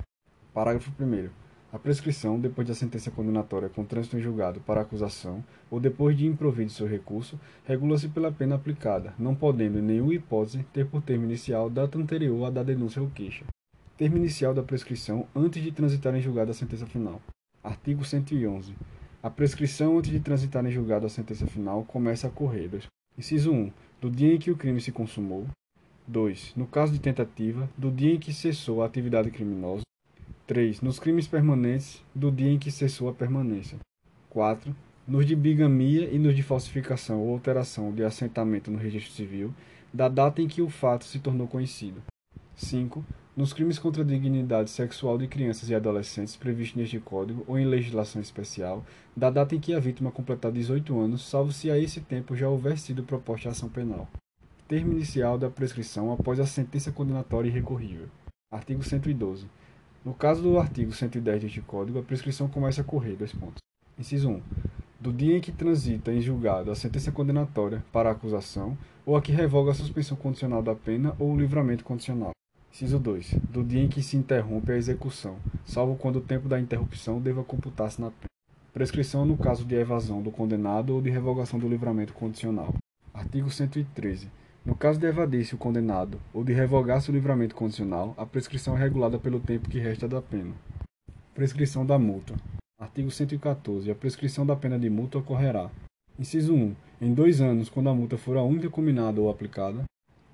[0.55, 1.29] Parágrafo 1.
[1.73, 6.25] A prescrição, depois da sentença condenatória com trânsito em julgado para acusação, ou depois de
[6.25, 11.25] improvido seu recurso, regula-se pela pena aplicada, não podendo, em nenhuma hipótese, ter por termo
[11.25, 13.45] inicial data anterior à da denúncia ou queixa.
[13.99, 17.21] Termo inicial da prescrição antes de transitar em julgado a sentença final.
[17.67, 18.77] Artigo 111.
[19.21, 22.71] A prescrição antes de transitar em julgado a sentença final começa a correr.
[23.19, 23.73] Inciso 1.
[24.01, 25.49] Do dia em que o crime se consumou.
[26.07, 26.53] 2.
[26.57, 29.83] No caso de tentativa, do dia em que cessou a atividade criminosa.
[30.47, 30.81] 3.
[30.81, 33.79] Nos crimes permanentes, do dia em que cessou a permanência.
[34.31, 34.73] 4.
[35.05, 39.53] Nos de bigamia e nos de falsificação ou alteração de assentamento no registro civil,
[39.93, 42.01] da data em que o fato se tornou conhecido.
[42.55, 43.05] 5.
[43.37, 47.67] Nos crimes contra a dignidade sexual de crianças e adolescentes previstos neste Código ou em
[47.67, 48.83] legislação especial,
[49.15, 52.49] da data em que a vítima completar 18 anos, salvo se a esse tempo já
[52.49, 54.09] houver sido proposta a ação penal.
[54.67, 58.09] Termo inicial da prescrição após a sentença condenatória irrecorrível.
[58.51, 59.45] Artigo 112.
[60.03, 63.17] No caso do artigo 110 deste Código, a prescrição começa a correr.
[63.17, 63.59] Dois pontos.
[63.99, 64.43] Inciso 1.
[64.99, 69.21] Do dia em que transita em julgado a sentença condenatória para a acusação ou a
[69.21, 72.36] que revoga a suspensão condicional da pena ou o livramento condicional.
[72.77, 73.37] Inciso 2.
[73.51, 77.43] Do dia em que se interrompe a execução, salvo quando o tempo da interrupção deva
[77.43, 78.29] computar-se na pena.
[78.71, 82.75] Prescrição no caso de evasão do condenado ou de revogação do livramento condicional.
[83.15, 84.29] Artigo 113.
[84.63, 88.81] No caso de evadir-se o condenado ou de revogar-se o livramento condicional, a prescrição é
[88.81, 90.53] regulada pelo tempo que resta da pena.
[91.35, 92.35] Prescrição da multa.
[92.79, 93.91] Artigo 114.
[93.91, 95.71] A prescrição da pena de multa ocorrerá.
[96.19, 96.77] Inciso 1.
[97.01, 99.83] Em dois anos, quando a multa for a única combinada ou aplicada.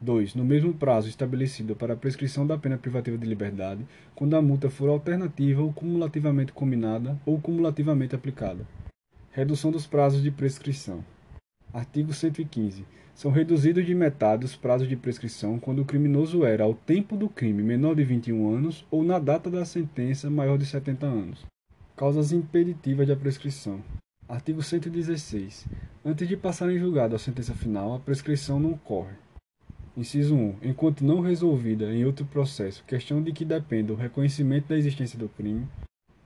[0.02, 0.34] 2.
[0.34, 4.68] No mesmo prazo estabelecido para a prescrição da pena privativa de liberdade, quando a multa
[4.68, 8.66] for alternativa ou cumulativamente combinada ou cumulativamente aplicada.
[9.30, 11.04] Redução dos prazos de prescrição.
[11.72, 12.84] Artigo 115.
[13.14, 17.28] São reduzidos de metade os prazos de prescrição quando o criminoso era, ao tempo do
[17.28, 21.46] crime, menor de 21 anos ou na data da sentença, maior de 70 anos.
[21.96, 23.80] Causas impeditivas da prescrição.
[24.28, 25.66] Artigo 116.
[26.04, 29.14] Antes de passar em julgado a sentença final, a prescrição não ocorre.
[29.94, 30.56] Inciso 1.
[30.62, 35.28] Enquanto não resolvida em outro processo, questão de que dependa o reconhecimento da existência do
[35.28, 35.68] crime.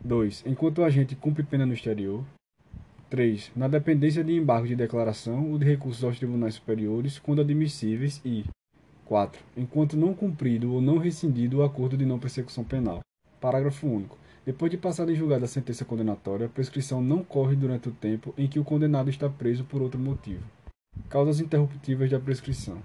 [0.05, 0.45] 2.
[0.47, 2.25] Enquanto o agente cumpre pena no exterior.
[3.11, 3.51] 3.
[3.57, 8.21] Na dependência de embargo de declaração ou de recursos aos tribunais superiores, quando admissíveis.
[8.25, 8.45] E
[9.05, 9.43] 4.
[9.57, 13.01] Enquanto não cumprido ou não rescindido o acordo de não persecução penal.
[13.41, 14.17] Parágrafo único.
[14.45, 18.33] Depois de passada em julgado a sentença condenatória, a prescrição não corre durante o tempo
[18.39, 20.45] em que o condenado está preso por outro motivo.
[21.09, 22.81] Causas interruptivas da prescrição.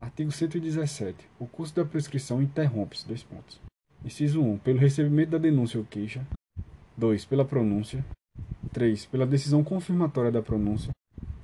[0.00, 1.16] Artigo 117.
[1.38, 3.06] O curso da prescrição interrompe-se.
[3.06, 3.60] Dois pontos.
[4.04, 4.58] Inciso 1.
[4.58, 6.26] Pelo recebimento da denúncia ou queixa.
[6.96, 7.24] 2.
[7.24, 8.04] Pela pronúncia.
[8.72, 9.06] 3.
[9.06, 10.90] Pela decisão confirmatória da pronúncia.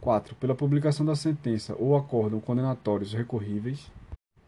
[0.01, 0.37] 4.
[0.37, 3.91] Pela publicação da sentença ou acórdão condenatórios recorríveis.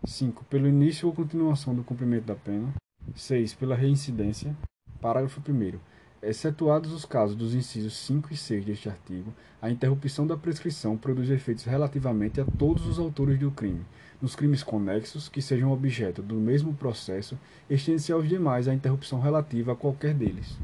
[0.04, 0.44] 5.
[0.44, 2.74] Pelo início ou continuação do cumprimento da pena.
[3.14, 3.54] 6.
[3.54, 4.54] Pela reincidência.
[5.00, 5.78] Parágrafo 1.
[6.26, 11.28] Excetuados os casos dos incisos 5 e 6 deste artigo, a interrupção da prescrição produz
[11.28, 13.84] efeitos relativamente a todos os autores do crime.
[14.22, 19.72] Nos crimes conexos, que sejam objeto do mesmo processo, estende-se aos demais a interrupção relativa
[19.72, 20.56] a qualquer deles.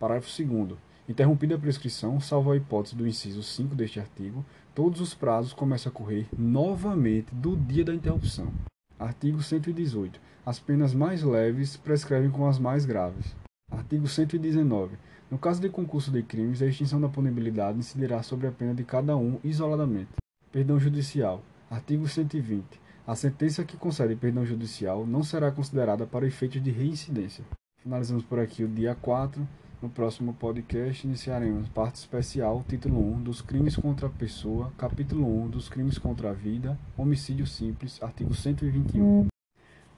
[0.00, 0.78] Parágrafo 2.
[1.06, 4.42] Interrompida a prescrição, salvo a hipótese do inciso 5 deste artigo,
[4.74, 8.50] todos os prazos começam a correr novamente do dia da interrupção.
[8.98, 10.18] Artigo 118.
[10.46, 13.36] As penas mais leves prescrevem com as mais graves.
[13.74, 14.96] Artigo 119.
[15.28, 18.84] No caso de concurso de crimes, a extinção da punibilidade incidirá sobre a pena de
[18.84, 20.10] cada um isoladamente.
[20.52, 21.42] Perdão judicial.
[21.68, 22.64] Artigo 120.
[23.04, 27.44] A sentença que concede perdão judicial não será considerada para efeitos de reincidência.
[27.82, 29.46] Finalizamos por aqui o dia 4.
[29.82, 35.48] No próximo podcast iniciaremos parte especial, título 1 dos crimes contra a pessoa, capítulo 1
[35.48, 39.26] dos crimes contra a vida, homicídio simples, artigo 121.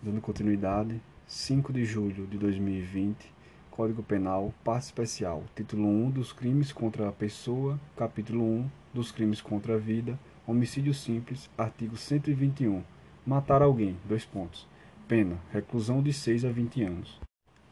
[0.02, 3.35] Dando continuidade, 5 de julho de 2020,
[3.76, 9.42] Código Penal, parte especial, título 1 dos crimes contra a pessoa, capítulo 1 dos crimes
[9.42, 12.82] contra a vida, homicídio simples, artigo 121.
[13.26, 14.66] Matar alguém, dois pontos.
[15.06, 17.20] Pena, reclusão de 6 a 20 anos.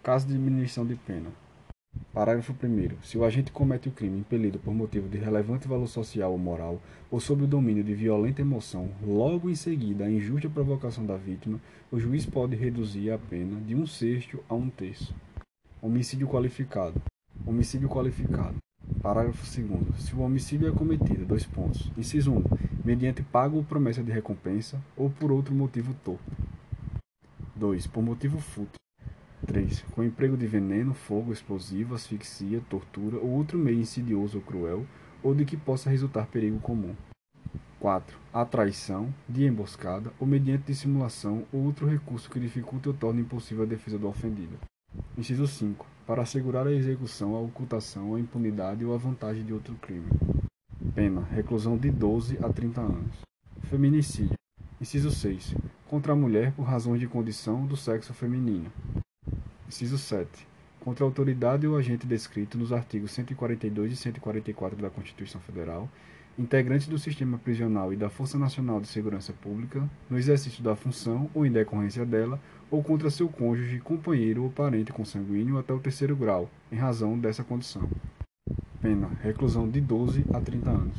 [0.03, 1.31] Caso de diminuição de pena,
[2.13, 3.03] Parágrafo 1.
[3.03, 6.83] Se o agente comete o crime impelido por motivo de relevante valor social ou moral,
[7.11, 11.59] ou sob o domínio de violenta emoção, logo em seguida à injusta provocação da vítima,
[11.91, 15.15] o juiz pode reduzir a pena de um sexto a um terço.
[15.87, 16.99] Homicídio qualificado.
[17.45, 18.57] Homicídio qualificado.
[19.03, 19.99] Parágrafo 2.
[19.99, 21.93] Se o homicídio é cometido, dois pontos.
[21.95, 22.43] Inciso 1.
[22.83, 26.25] Mediante pago ou promessa de recompensa, ou por outro motivo torpe.
[27.55, 27.87] 2.
[27.89, 28.81] Por motivo fútil
[29.47, 29.83] 3.
[29.93, 34.87] Com emprego de veneno, fogo, explosivo, asfixia, tortura ou outro meio insidioso ou cruel,
[35.23, 36.95] ou de que possa resultar perigo comum.
[37.79, 38.19] 4.
[38.33, 43.65] A traição, de emboscada, ou mediante dissimulação ou outro recurso que dificulte ou torne impossível
[43.65, 44.59] a defesa do ofendido.
[45.17, 45.87] Inciso 5.
[46.07, 50.11] Para assegurar a execução, a ocultação, a impunidade ou a vantagem de outro crime.
[50.95, 53.17] Pena: reclusão de 12 a 30 anos.
[53.63, 54.37] Feminicídio.
[54.81, 55.55] Inciso 6.
[55.89, 58.71] Contra a mulher por razões de condição do sexo feminino.
[59.67, 60.47] Inciso 7.
[60.81, 65.89] Contra a autoridade ou agente descrito nos artigos 142 e 144 da Constituição Federal,
[66.39, 71.31] integrante do sistema prisional e da Força Nacional de Segurança Pública, no exercício da função
[71.33, 72.39] ou em decorrência dela,
[72.75, 77.45] ou contra seu cônjuge, companheiro ou parente consanguíneo até o terceiro grau, em razão dessa
[77.45, 77.89] condição.
[78.83, 80.99] Pena: reclusão de 12 a 30 anos.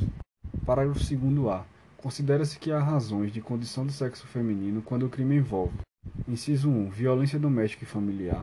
[0.64, 1.64] Parágrafo 2a.
[1.98, 5.78] Considera-se que há razões de condição do sexo feminino quando o crime envolve:
[6.26, 6.88] inciso 1.
[6.88, 8.40] Violência doméstica e familiar.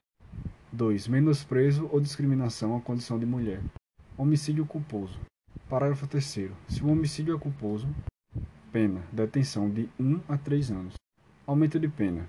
[0.72, 1.08] 2.
[1.08, 3.62] Menosprezo ou discriminação à condição de mulher.
[4.16, 5.20] Homicídio culposo.
[5.68, 6.52] Parágrafo 3.
[6.68, 7.88] Se o homicídio é culposo,
[8.72, 10.94] pena, detenção de 1 a 3 anos.
[11.46, 12.26] Aumento de pena.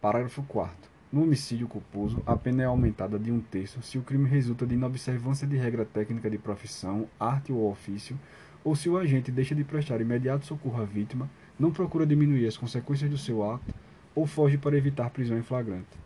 [0.00, 0.74] Parágrafo 4.
[1.12, 4.74] No homicídio culposo, a pena é aumentada de um terço se o crime resulta de
[4.74, 8.18] inobservância de regra técnica de profissão, arte ou ofício,
[8.64, 11.28] ou se o agente deixa de prestar imediato socorro à vítima,
[11.58, 13.74] não procura diminuir as consequências do seu ato
[14.14, 15.98] ou foge para evitar prisão em flagrante.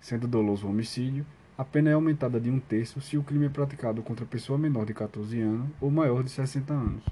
[0.00, 1.24] Sendo doloso o homicídio,
[1.56, 4.84] a pena é aumentada de um terço se o crime é praticado contra pessoa menor
[4.84, 7.04] de 14 anos ou maior de 60 anos.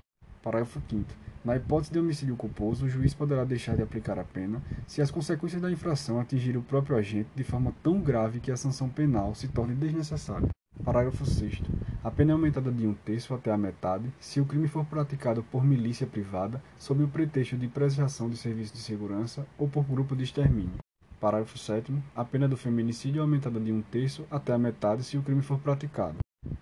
[0.42, 1.25] Parágrafo 5.
[1.46, 5.12] Na hipótese de homicídio culposo, o juiz poderá deixar de aplicar a pena se as
[5.12, 9.32] consequências da infração atingirem o próprio agente de forma tão grave que a sanção penal
[9.32, 10.48] se torne desnecessária.
[10.84, 11.62] Parágrafo 6.
[12.02, 15.40] A pena é aumentada de um terço até a metade se o crime for praticado
[15.44, 20.16] por milícia privada sob o pretexto de preservação de serviços de segurança ou por grupo
[20.16, 20.78] de extermínio.
[21.20, 21.94] Parágrafo 7.
[22.16, 25.42] A pena do feminicídio é aumentada de um terço até a metade se o crime
[25.42, 26.16] for praticado.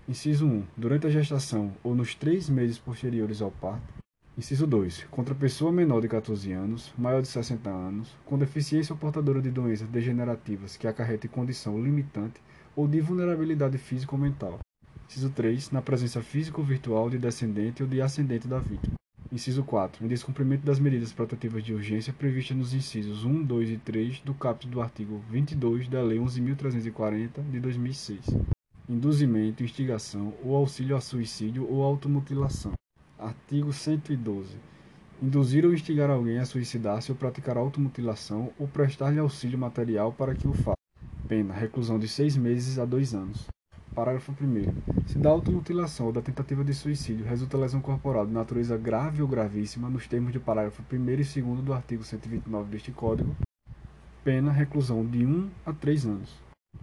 [0.06, 0.62] Inciso 1.
[0.76, 4.03] Durante a gestação ou nos três meses posteriores ao parto.
[4.36, 5.06] Inciso 2.
[5.12, 9.48] Contra pessoa menor de 14 anos, maior de 60 anos, com deficiência ou portadora de
[9.48, 12.42] doenças degenerativas que acarretem condição limitante
[12.74, 14.58] ou de vulnerabilidade física ou mental.
[15.08, 15.70] Inciso 3.
[15.70, 18.96] Na presença física ou virtual de descendente ou de ascendente da vítima.
[19.30, 20.04] Inciso 4.
[20.04, 24.34] Em descumprimento das medidas protetivas de urgência previstas nos incisos 1, 2 e 3 do
[24.34, 28.26] caput do artigo 22 da Lei 11.340 de 2006.
[28.88, 32.72] Induzimento, instigação ou auxílio a suicídio ou automutilação.
[33.24, 34.54] Artigo 112.
[35.22, 40.46] Induzir ou instigar alguém a suicidar-se ou praticar automutilação ou prestar-lhe auxílio material para que
[40.46, 40.76] o faça.
[41.26, 43.46] Pena: reclusão de seis meses a dois anos.
[43.94, 45.08] Parágrafo 1.
[45.08, 49.28] Se da automutilação ou da tentativa de suicídio resulta lesão corporal de natureza grave ou
[49.28, 53.34] gravíssima, nos termos do parágrafo 1 e 2 do artigo 129 deste Código,
[54.22, 56.34] pena reclusão de 1 a 3 anos.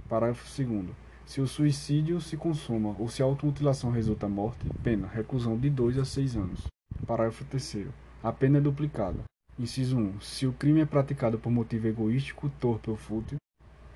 [0.09, 0.89] Parágrafo 2.
[1.31, 5.97] Se o suicídio se consuma ou se a automutilação resulta morte, pena reclusão de 2
[5.97, 6.67] a 6 anos.
[7.07, 7.87] Parágrafo 3.
[8.21, 9.23] A pena é duplicada.
[9.57, 10.19] Inciso 1.
[10.19, 13.37] Se o crime é praticado por motivo egoístico, torpe ou fútil.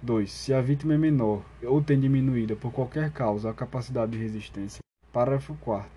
[0.01, 0.31] 2.
[0.31, 4.79] Se a vítima é menor ou tem diminuída por qualquer causa a capacidade de resistência.
[5.11, 5.89] Parágrafo 4.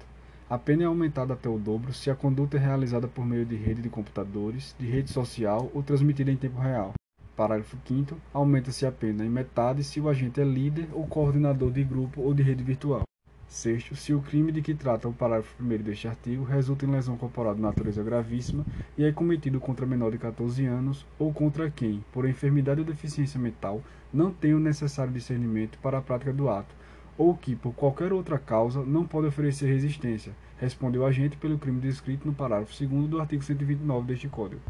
[0.51, 3.55] A pena é aumentada até o dobro se a conduta é realizada por meio de
[3.55, 6.95] rede de computadores, de rede social ou transmitida em tempo real.
[7.39, 8.16] Parágrafo 5.
[8.34, 12.34] Aumenta-se a pena em metade se o agente é líder ou coordenador de grupo ou
[12.34, 13.03] de rede virtual.
[13.47, 17.16] Sexto, se o crime de que trata o parágrafo 1 deste artigo resulta em lesão
[17.16, 18.66] corporal de natureza gravíssima
[18.99, 23.39] e é cometido contra menor de 14 anos ou contra quem, por enfermidade ou deficiência
[23.39, 26.74] mental, não tem o necessário discernimento para a prática do ato,
[27.16, 31.80] ou que, por qualquer outra causa, não pode oferecer resistência, respondeu o agente pelo crime
[31.80, 34.61] descrito no parágrafo 2 do artigo 129 deste Código.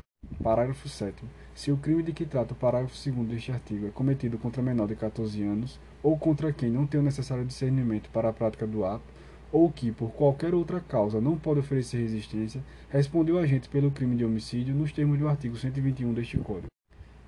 [0.43, 1.25] Parágrafo 7.
[1.59, 4.87] Se o crime de que trata o parágrafo 2 deste artigo é cometido contra menor
[4.87, 8.85] de 14 anos, ou contra quem não tem o necessário discernimento para a prática do
[8.85, 9.03] ato,
[9.51, 14.15] ou que, por qualquer outra causa, não pode oferecer resistência, respondeu o agente pelo crime
[14.15, 16.69] de homicídio nos termos do artigo 121 deste Código.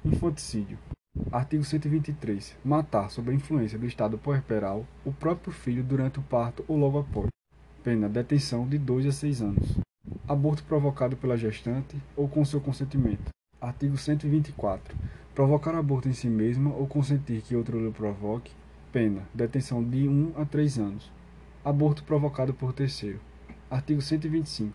[0.05, 0.79] Infanticídio.
[1.33, 2.57] Artigo 123.
[2.65, 7.01] Matar sob a influência do estado puerperal o próprio filho durante o parto ou logo
[7.01, 7.31] após.
[7.83, 9.79] Pena detenção de 2 a 6 anos.
[10.29, 13.29] Aborto provocado pela gestante ou com seu consentimento.
[13.61, 14.97] Artigo 124.
[15.35, 18.51] Provocar aborto em si mesma ou consentir que outro lhe provoque.
[18.91, 19.29] Pena.
[19.35, 21.13] Detenção de 1 a 3 anos.
[21.63, 23.21] Aborto provocado por terceiro.
[23.71, 24.73] Artigo 125.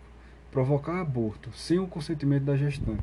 [0.52, 3.02] Provocar aborto sem o consentimento da gestante.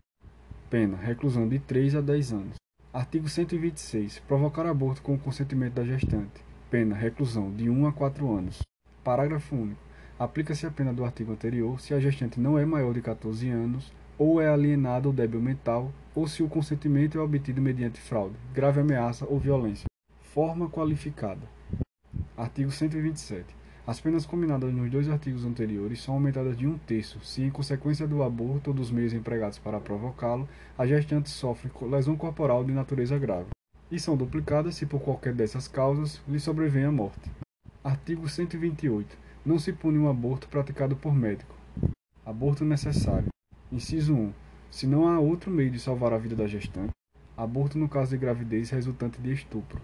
[0.71, 0.97] Pena.
[0.97, 2.55] Reclusão de 3 a 10 anos.
[2.93, 4.21] Artigo 126.
[4.21, 6.45] Provocar aborto com o consentimento da gestante.
[6.71, 6.95] Pena.
[6.95, 8.63] Reclusão de 1 a 4 anos.
[9.03, 9.81] Parágrafo único.
[10.17, 13.93] Aplica-se a pena do artigo anterior se a gestante não é maior de 14 anos
[14.19, 18.81] ou é alienada ou débil mental, ou se o consentimento é obtido mediante fraude, grave
[18.81, 19.87] ameaça ou violência.
[20.21, 21.43] Forma qualificada.
[22.37, 23.63] Artigo 127.
[23.85, 28.07] As penas combinadas nos dois artigos anteriores são aumentadas de um terço se, em consequência
[28.07, 30.49] do aborto ou dos meios empregados para provocá-lo,
[30.79, 33.49] a gestante sofre lesão corporal de natureza grave,
[33.91, 37.29] e são duplicadas se, por qualquer dessas causas, lhe sobrevém a morte.
[37.83, 39.19] Artigo 128.
[39.45, 41.55] Não se pune um aborto praticado por médico.
[42.25, 43.27] Aborto necessário.
[43.73, 44.33] Inciso 1.
[44.71, 46.91] Se não há outro meio de salvar a vida da gestante,
[47.35, 49.81] aborto no caso de gravidez resultante de estupro.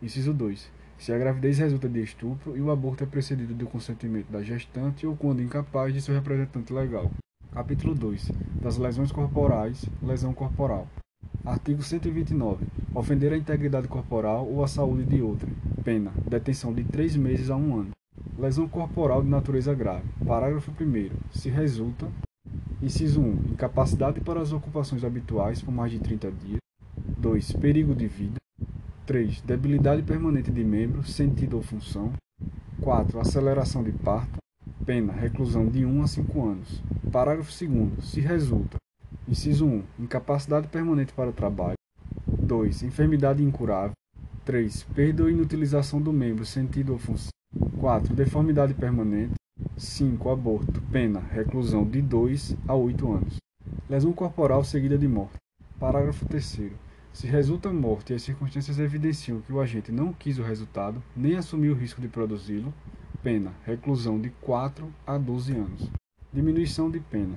[0.00, 0.70] Inciso 2.
[0.96, 5.04] Se a gravidez resulta de estupro e o aborto é precedido do consentimento da gestante
[5.04, 7.10] ou quando incapaz de seu representante legal.
[7.50, 8.30] Capítulo 2.
[8.62, 10.86] Das lesões corporais, lesão corporal.
[11.44, 12.64] Artigo 129.
[12.94, 15.52] Ofender a integridade corporal ou a saúde de outrem.
[15.82, 16.12] Pena.
[16.30, 17.90] Detenção de três meses a um ano.
[18.38, 20.06] Lesão corporal de natureza grave.
[20.24, 21.10] Parágrafo 1.
[21.32, 22.06] Se resulta
[22.84, 23.52] Inciso 1.
[23.52, 26.58] Incapacidade para as ocupações habituais por mais de 30 dias.
[27.16, 27.52] 2.
[27.52, 28.36] Perigo de vida.
[29.06, 29.40] 3.
[29.40, 32.12] Debilidade permanente de membro, sentido ou função.
[32.82, 33.18] 4.
[33.18, 34.36] Aceleração de parto.
[34.84, 35.14] Pena.
[35.14, 36.82] Reclusão de 1 a 5 anos.
[37.10, 38.04] Parágrafo 2.
[38.04, 38.76] Se resulta.
[39.26, 39.82] Inciso 1.
[40.00, 41.78] Incapacidade permanente para o trabalho.
[42.26, 42.82] 2.
[42.82, 43.92] Enfermidade incurável.
[44.44, 44.82] 3.
[44.94, 47.30] Perda ou inutilização do membro, sentido ou função.
[47.80, 48.14] 4.
[48.14, 49.32] Deformidade permanente.
[49.76, 50.30] 5.
[50.30, 50.80] Aborto.
[50.90, 51.20] Pena.
[51.20, 53.36] Reclusão de 2 a 8 anos.
[53.88, 55.36] Lesão corporal seguida de morte.
[55.78, 56.72] Parágrafo 3
[57.12, 61.36] Se resulta morte e as circunstâncias evidenciam que o agente não quis o resultado, nem
[61.36, 62.72] assumiu o risco de produzi-lo,
[63.22, 63.52] pena.
[63.64, 65.90] Reclusão de 4 a 12 anos.
[66.32, 67.36] Diminuição de pena.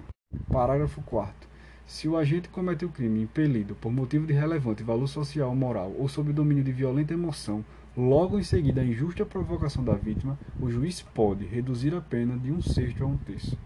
[0.51, 1.47] Parágrafo 4
[1.85, 5.93] Se o agente comete o crime impelido por motivo de relevante valor social ou moral
[5.97, 7.63] ou sob domínio de violenta emoção
[7.97, 12.51] Logo em seguida à injusta provocação da vítima, o juiz pode reduzir a pena de
[12.51, 13.57] um sexto a um terço.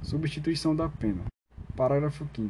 [0.00, 1.24] Substituição da pena.
[1.74, 2.48] Parágrafo 5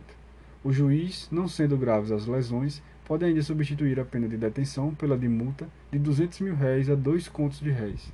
[0.62, 5.16] O juiz, não sendo graves as lesões, pode ainda substituir a pena de detenção pela
[5.16, 8.12] de multa de 200 mil réis a dois contos de réis.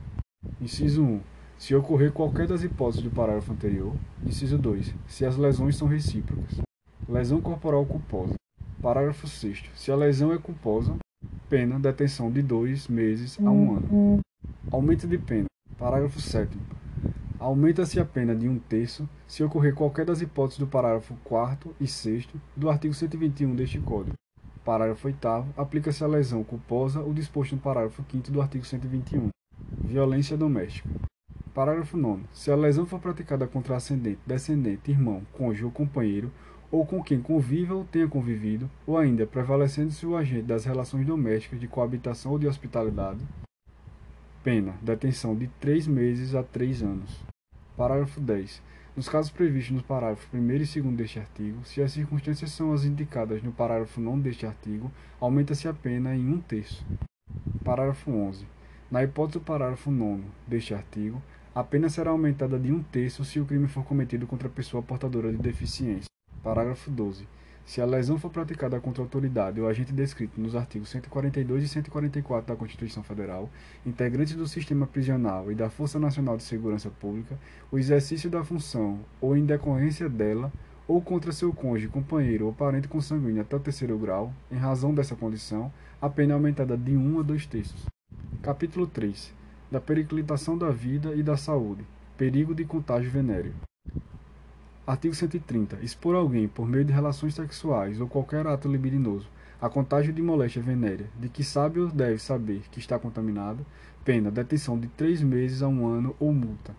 [0.60, 1.20] Inciso 1.
[1.58, 3.96] Se ocorrer qualquer das hipóteses do parágrafo anterior.
[4.24, 4.94] Inciso 2.
[5.08, 6.60] Se as lesões são recíprocas.
[7.08, 8.34] Lesão corporal culposa.
[8.80, 10.96] Parágrafo 6 Se a lesão é culposa,
[11.48, 14.20] Pena, detenção de dois meses a um ano.
[14.70, 15.46] Aumento de pena.
[15.78, 16.56] Parágrafo 7
[17.38, 21.88] Aumenta-se a pena de um terço se ocorrer qualquer das hipóteses do parágrafo 4 e
[21.88, 24.14] 6 do artigo 121 deste Código.
[24.64, 29.30] Parágrafo 8 Aplica-se a lesão culposa o disposto no parágrafo 5 do artigo 121.
[29.84, 30.88] Violência doméstica.
[31.52, 36.30] Parágrafo 9 Se a lesão for praticada contra ascendente, descendente, irmão, cônjuge ou companheiro,
[36.72, 41.60] ou com quem conviva ou tenha convivido, ou ainda prevalecendo-se o agente das relações domésticas
[41.60, 43.20] de coabitação ou de hospitalidade.
[44.42, 47.20] Pena: detenção de três meses a três anos.
[47.76, 48.62] Parágrafo 10.
[48.96, 52.84] Nos casos previstos nos parágrafos 1 e 2 deste artigo, se as circunstâncias são as
[52.84, 56.84] indicadas no parágrafo 9 deste artigo, aumenta-se a pena em um terço.
[57.64, 58.46] Parágrafo 11.
[58.90, 61.22] Na hipótese do parágrafo 9 deste artigo,
[61.54, 65.30] a pena será aumentada de um terço se o crime for cometido contra pessoa portadora
[65.30, 66.12] de deficiência.
[66.42, 67.26] Parágrafo 12.
[67.64, 71.68] se a lesão for praticada contra a autoridade ou agente descrito nos artigos 142 e
[71.68, 73.48] 144 da Constituição Federal,
[73.86, 77.38] integrantes do sistema prisional e da Força Nacional de Segurança Pública,
[77.70, 80.52] o exercício da função ou em decorrência dela,
[80.88, 85.14] ou contra seu cônjuge, companheiro ou parente consanguíneo até o terceiro grau, em razão dessa
[85.14, 87.86] condição, a pena é aumentada de 1 a 2 terços.
[88.42, 89.32] Capítulo 3.
[89.70, 91.86] Da periclitação da vida e da saúde.
[92.18, 93.54] Perigo de contágio venéreo.
[94.84, 95.78] Artigo 130.
[95.80, 99.28] Expor alguém, por meio de relações sexuais ou qualquer ato libidinoso,
[99.60, 103.64] a contágio de moléstia venérea, de que sabe ou deve saber que está contaminado,
[104.04, 106.74] pena, detenção de três meses a um ano ou multa.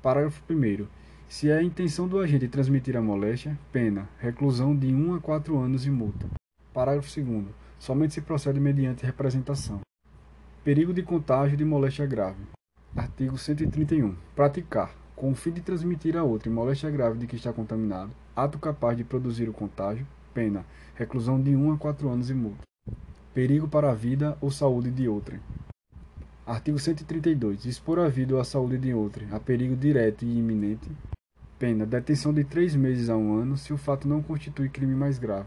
[0.00, 0.86] Parágrafo 1.
[1.28, 5.58] Se é a intenção do agente transmitir a moléstia, pena, reclusão de 1 a 4
[5.58, 6.26] anos e multa.
[6.72, 7.44] Parágrafo 2.
[7.78, 9.80] Somente se procede mediante representação.
[10.64, 12.42] Perigo de contágio de moléstia grave.
[12.96, 14.16] Artigo 131.
[14.34, 18.58] Praticar, com o fim de transmitir a outro moléstia grave de que está contaminado, ato
[18.58, 20.04] capaz de produzir o contágio,
[20.34, 20.66] pena,
[20.96, 22.62] reclusão de 1 a 4 anos e multa.
[23.32, 25.38] Perigo para a vida ou saúde de outrem.
[26.44, 27.66] Artigo 132.
[27.66, 30.90] Expor a vida ou a saúde de outrem a perigo direto e iminente,
[31.56, 35.20] pena, detenção de três meses a um ano se o fato não constitui crime mais
[35.20, 35.46] grave.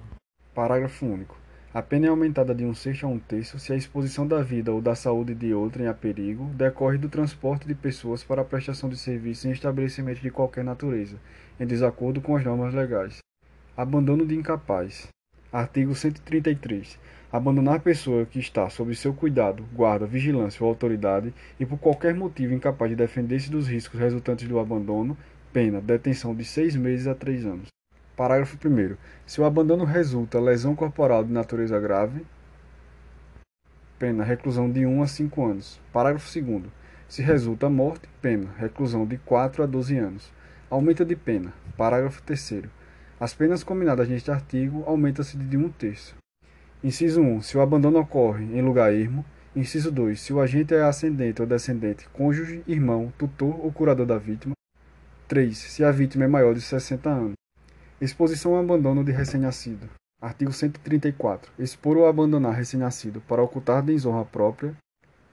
[0.54, 1.36] Parágrafo único.
[1.76, 4.72] A pena é aumentada de um sexto a um terço se a exposição da vida
[4.72, 8.88] ou da saúde de outrem a perigo decorre do transporte de pessoas para a prestação
[8.88, 11.18] de serviço em estabelecimento de qualquer natureza,
[11.60, 13.18] em desacordo com as normas legais.
[13.76, 15.10] Abandono de incapaz.
[15.52, 16.98] Artigo 133.
[17.30, 22.54] Abandonar pessoa que está sob seu cuidado, guarda, vigilância ou autoridade e por qualquer motivo
[22.54, 25.18] incapaz de defender-se dos riscos resultantes do abandono,
[25.52, 27.75] pena, detenção de seis meses a três anos.
[28.16, 28.96] Parágrafo 1.
[29.26, 32.26] Se o abandono resulta lesão corporal de natureza grave,
[34.00, 35.82] pena reclusão de 1 a 5 anos.
[35.92, 36.64] Parágrafo 2.
[37.10, 40.32] Se resulta morte, pena reclusão de 4 a 12 anos.
[40.70, 41.54] Aumenta de pena.
[41.76, 42.64] Parágrafo 3.
[43.20, 46.16] As penas combinadas neste artigo aumentam-se de 1 terço.
[46.82, 47.42] Inciso 1.
[47.42, 49.26] Se o abandono ocorre em lugar ermo.
[49.54, 50.22] Inciso 2.
[50.22, 54.54] Se o agente é ascendente ou descendente, cônjuge, irmão, tutor ou curador da vítima.
[55.28, 55.58] 3.
[55.58, 57.45] Se a vítima é maior de 60 anos.
[58.02, 59.90] Exposição ao abandono de recém-nascido.
[60.22, 61.50] Artigo 134.
[61.58, 64.76] Expor ou abandonar recém-nascido para ocultar desonra própria.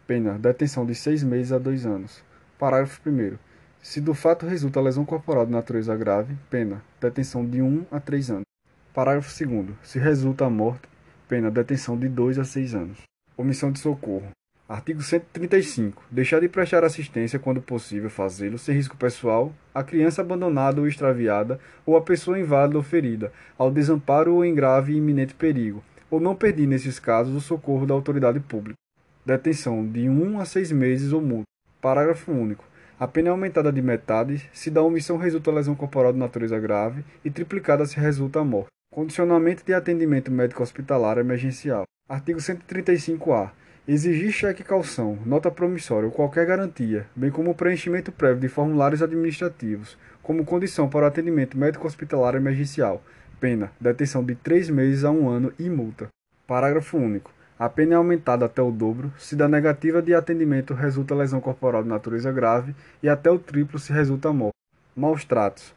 [0.07, 0.39] Pena.
[0.39, 2.23] Detenção de seis meses a dois anos.
[2.57, 3.37] Parágrafo 1.
[3.83, 6.85] Se do fato resulta lesão corporal de natureza grave, pena.
[7.01, 8.47] Detenção de 1 a 3 anos.
[8.95, 9.71] Parágrafo 2.
[9.83, 10.89] Se resulta a morte,
[11.29, 11.51] pena.
[11.51, 12.99] Detenção de 2 a 6 anos.
[13.37, 14.31] Omissão de socorro.
[14.73, 16.03] Artigo 135.
[16.11, 21.61] Deixar de prestar assistência quando possível fazê-lo sem risco pessoal à criança abandonada ou extraviada
[21.85, 26.19] ou à pessoa inválida ou ferida, ao desamparo ou em grave e iminente perigo, ou
[26.19, 28.79] não pedir nesses casos o socorro da autoridade pública.
[29.27, 31.45] Detenção de 1 a 6 meses ou multa.
[31.79, 32.65] Parágrafo único.
[32.99, 37.05] A pena é aumentada de metade se da omissão resulta lesão corporal de natureza grave
[37.23, 38.71] e triplicada se resulta a morte.
[38.91, 41.83] Condicionamento de atendimento médico hospitalar emergencial.
[42.09, 43.61] Artigo 135-A.
[43.87, 49.03] Exigir cheque calção, nota promissória ou qualquer garantia, bem como o preenchimento prévio de formulários
[49.03, 53.03] administrativos, como condição para o atendimento médico hospitalar emergencial.
[53.41, 56.07] Pena: detenção de três meses a um ano e multa.
[56.47, 57.33] Parágrafo único.
[57.59, 61.83] A pena é aumentada até o dobro se da negativa de atendimento resulta lesão corporal
[61.83, 64.55] de natureza grave e até o triplo se resulta morte.
[64.95, 65.75] Maus tratos.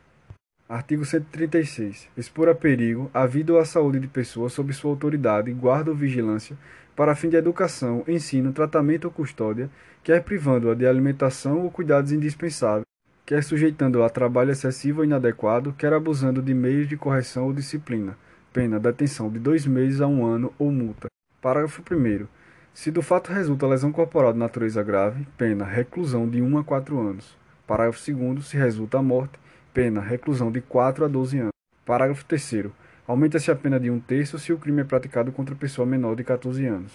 [0.69, 2.07] Artigo 136.
[2.17, 5.95] Expor a perigo a vida ou a saúde de pessoa sob sua autoridade, guarda ou
[5.95, 6.55] vigilância
[6.95, 9.69] para fim de educação, ensino, tratamento ou custódia,
[10.03, 12.85] quer privando-a de alimentação ou cuidados indispensáveis,
[13.25, 18.17] quer sujeitando-a a trabalho excessivo ou inadequado, quer abusando de meios de correção ou disciplina.
[18.53, 21.07] Pena, detenção de dois meses a um ano ou multa.
[21.41, 22.25] Parágrafo 1.
[22.73, 26.99] Se do fato resulta lesão corporal de natureza grave, pena, reclusão de 1 a 4
[26.99, 27.37] anos.
[27.67, 28.45] Parágrafo 2.
[28.45, 29.37] Se resulta a morte,
[29.73, 31.51] pena, reclusão de 4 a 12 anos.
[31.85, 32.67] Parágrafo 3.
[33.07, 36.23] Aumenta-se a pena de um terço se o crime é praticado contra pessoa menor de
[36.23, 36.91] 14 anos.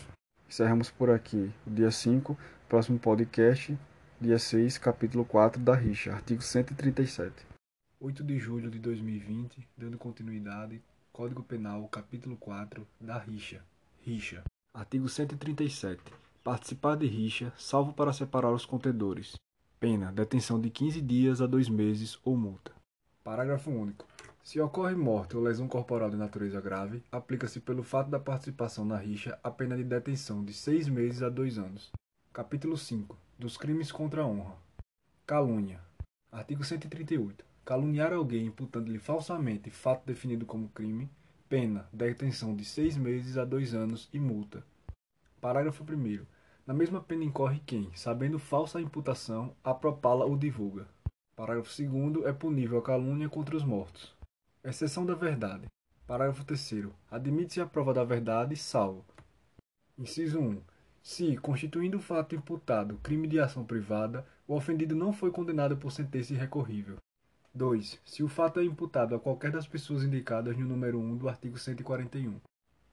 [0.48, 2.36] Encerramos por aqui o dia 5,
[2.68, 3.78] próximo podcast,
[4.20, 7.32] dia 6, capítulo 4 da Rixa, artigo 137.
[8.00, 10.82] 8 de julho de 2020, dando continuidade,
[11.12, 13.62] Código Penal, capítulo 4 da Rixa.
[14.00, 14.42] Rixa.
[14.74, 16.02] Artigo 137.
[16.42, 19.36] Participar de rixa, salvo para separar os contendores.
[19.78, 22.72] Pena: detenção de 15 dias a 2 meses ou multa.
[23.22, 24.08] Parágrafo único.
[24.50, 28.96] Se ocorre morte ou lesão corporal de natureza grave, aplica-se pelo fato da participação na
[28.96, 31.92] rixa a pena de detenção de seis meses a dois anos.
[32.32, 34.56] Capítulo 5 dos crimes contra a honra.
[35.24, 35.80] Calúnia.
[36.32, 37.44] Artigo 138.
[37.64, 41.08] Caluniar alguém imputando-lhe falsamente fato definido como crime,
[41.48, 44.64] pena, detenção de seis meses a dois anos e multa.
[45.40, 46.26] Parágrafo 1.
[46.66, 50.88] Na mesma pena incorre quem, sabendo falsa a imputação, a propala ou divulga.
[51.36, 52.26] Parágrafo 2.
[52.26, 54.18] É punível a calúnia contra os mortos.
[54.62, 55.66] Exceção da verdade.
[56.06, 59.06] Parágrafo 3 Admite-se a prova da verdade, salvo.
[59.96, 60.60] Inciso 1.
[61.02, 65.90] Se, constituindo o fato imputado crime de ação privada, o ofendido não foi condenado por
[65.90, 66.96] sentença irrecorrível.
[67.54, 68.00] 2.
[68.04, 71.58] Se o fato é imputado a qualquer das pessoas indicadas no número 1 do artigo
[71.58, 72.38] 141.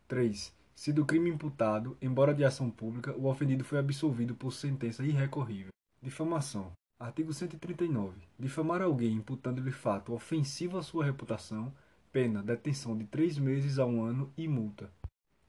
[0.07, 0.55] 3.
[0.73, 5.73] Se do crime imputado, embora de ação pública, o ofendido foi absolvido por sentença irrecorrível.
[6.01, 6.71] Difamação.
[6.99, 8.17] Artigo 139.
[8.39, 11.71] Difamar alguém imputando-lhe fato ofensivo à sua reputação,
[12.11, 14.89] pena detenção de três meses a um ano e multa.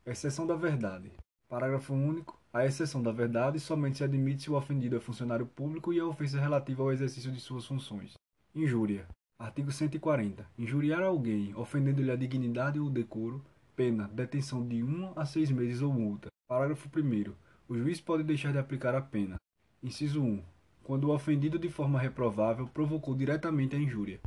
[0.05, 1.11] Exceção da verdade.
[1.49, 2.39] Parágrafo único.
[2.53, 6.05] A exceção da verdade somente se admite se o ofendido é funcionário público e a
[6.05, 8.13] ofensa relativa ao exercício de suas funções.
[8.55, 9.09] Injúria.
[9.39, 10.47] Artigo 140.
[10.59, 13.43] Injuriar alguém, ofendendo-lhe a dignidade ou o decoro,
[13.75, 16.29] pena detenção de 1 a 6 meses ou multa.
[16.47, 17.33] Parágrafo 1.
[17.67, 19.37] O juiz pode deixar de aplicar a pena.
[19.83, 20.58] Inciso 1
[20.89, 24.19] quando o ofendido de forma reprovável provocou diretamente a injúria.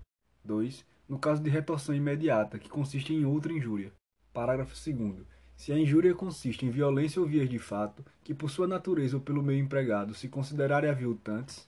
[0.46, 0.86] 2.
[1.10, 3.92] No caso de retorção imediata, que consiste em outra injúria.
[4.32, 5.26] Parágrafo 2.
[5.56, 9.24] Se a injúria consiste em violência ou vias de fato, que por sua natureza ou
[9.24, 11.68] pelo meio empregado se considerarem aviltantes,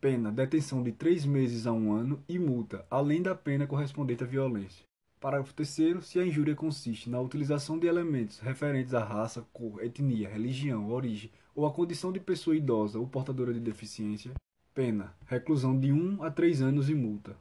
[0.00, 4.28] pena detenção de três meses a um ano e multa, além da pena correspondente à
[4.28, 4.84] violência.
[5.18, 10.28] Parágrafo 3 Se a injúria consiste na utilização de elementos referentes à raça, cor, etnia,
[10.28, 14.32] religião, origem ou à condição de pessoa idosa ou portadora de deficiência,
[14.74, 17.36] pena, reclusão de 1 a 3 anos e multa.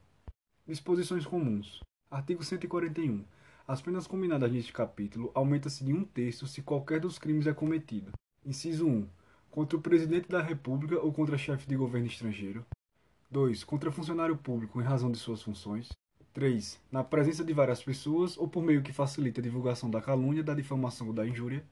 [0.67, 1.79] Disposições comuns.
[2.11, 3.23] Artigo 141.
[3.67, 8.11] As penas combinadas neste capítulo aumenta-se de um terço se qualquer dos crimes é cometido.
[8.45, 9.07] Inciso 1.
[9.51, 12.65] Contra o presidente da República ou contra chefe de governo estrangeiro.
[13.29, 13.63] 2.
[13.63, 15.89] Contra funcionário público em razão de suas funções.
[16.33, 16.79] 3.
[16.91, 20.55] Na presença de várias pessoas ou por meio que facilite a divulgação da calúnia, da
[20.55, 21.63] difamação ou da injúria.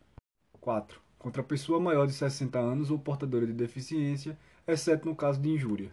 [0.61, 1.06] 4.
[1.27, 5.91] Contra pessoa maior de 60 anos ou portadora de deficiência, exceto no caso de injúria.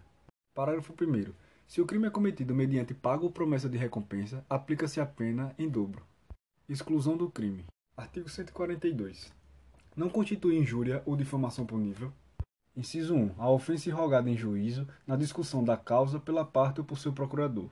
[0.54, 1.32] Parágrafo 1.
[1.66, 5.68] Se o crime é cometido mediante pago ou promessa de recompensa, aplica-se a pena em
[5.68, 6.06] dobro.
[6.68, 7.64] Exclusão do crime.
[7.96, 9.32] Artigo 142.
[9.96, 12.12] Não constitui injúria ou difamação punível.
[12.76, 13.34] Inciso 1.
[13.36, 17.68] A ofensa irrogada em juízo, na discussão da causa pela parte ou por seu procurador.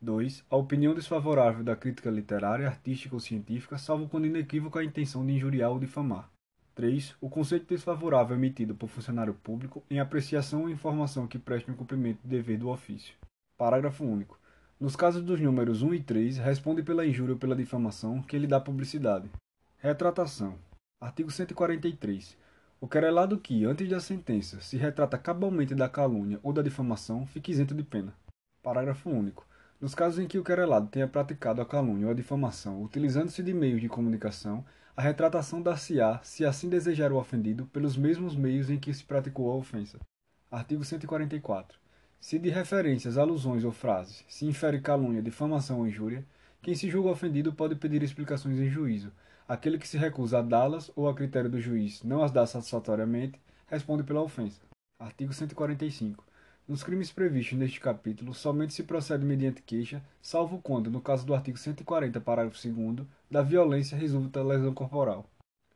[0.00, 0.46] 2.
[0.48, 5.34] A opinião desfavorável da crítica literária, artística ou científica, salvo quando inequívoca a intenção de
[5.34, 6.31] injuriar ou difamar.
[6.74, 7.14] 3.
[7.20, 12.20] O conceito desfavorável emitido por funcionário público em apreciação ou informação que preste um cumprimento
[12.22, 13.14] do dever do ofício.
[13.56, 14.38] Parágrafo único.
[14.80, 18.46] Nos casos dos números 1 e 3, responde pela injúria ou pela difamação que lhe
[18.46, 19.30] dá publicidade.
[19.78, 20.56] Retratação.
[21.00, 22.36] Artigo 143.
[22.80, 27.50] O querelado que, antes da sentença, se retrata cabalmente da calúnia ou da difamação, fica
[27.50, 28.12] isento de pena.
[28.62, 29.46] Parágrafo único.
[29.80, 33.52] Nos casos em que o querelado tenha praticado a calúnia ou a difamação utilizando-se de
[33.52, 38.78] meios de comunicação, a retratação dar-se-á, se assim desejar o ofendido, pelos mesmos meios em
[38.78, 39.98] que se praticou a ofensa.
[40.50, 41.78] Artigo 144.
[42.20, 46.24] Se de referências, alusões ou frases se infere calúnia, difamação ou injúria,
[46.60, 49.10] quem se julga ofendido pode pedir explicações em juízo.
[49.48, 53.40] Aquele que se recusa a dá-las ou a critério do juiz não as dá satisfatoriamente,
[53.66, 54.60] responde pela ofensa.
[54.98, 56.22] Artigo 145.
[56.68, 61.34] Nos crimes previstos neste capítulo, somente se procede mediante queixa, salvo quando, no caso do
[61.34, 65.28] artigo 140, parágrafo 2, da violência resulta lesão corporal.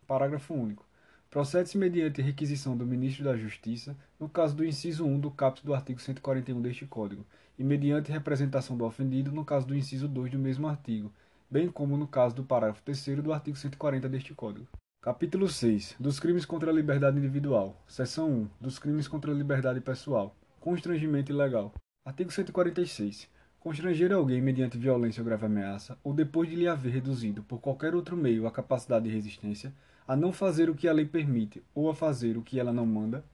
[0.07, 0.87] Parágrafo único.
[1.29, 5.75] Procede-se mediante requisição do Ministro da Justiça, no caso do inciso 1 do caput do
[5.75, 7.27] artigo 141 deste Código,
[7.59, 11.13] e mediante representação do ofendido, no caso do inciso 2 do mesmo artigo,
[11.51, 14.69] bem como no caso do parágrafo 3 do artigo 140 deste Código.
[15.03, 15.97] Capítulo 6.
[15.99, 17.77] Dos crimes contra a liberdade individual.
[17.89, 18.49] Seção 1.
[18.61, 20.35] Dos crimes contra a liberdade pessoal.
[20.67, 21.73] Constrangimento ilegal.
[22.05, 23.31] Artigo 146.
[23.61, 27.95] Constranger alguém mediante violência ou grave ameaça, ou depois de lhe haver reduzido por qualquer
[27.95, 29.73] outro meio a capacidade de resistência,
[30.09, 32.85] a não fazer o que a lei permite ou a fazer o que ela não
[32.85, 33.25] manda,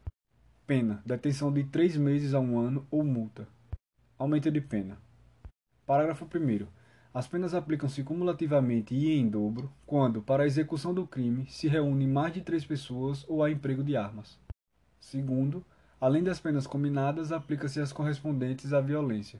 [0.66, 3.48] pena, detenção de três meses a um ano ou multa.
[4.18, 4.98] Aumento de pena.
[5.86, 6.66] Parágrafo 1.
[7.14, 12.06] As penas aplicam-se cumulativamente e em dobro quando, para a execução do crime, se reúne
[12.06, 14.38] mais de três pessoas ou há emprego de armas.
[15.00, 15.64] Segundo,
[16.02, 19.38] Além das penas combinadas, aplica-se as correspondentes à violência.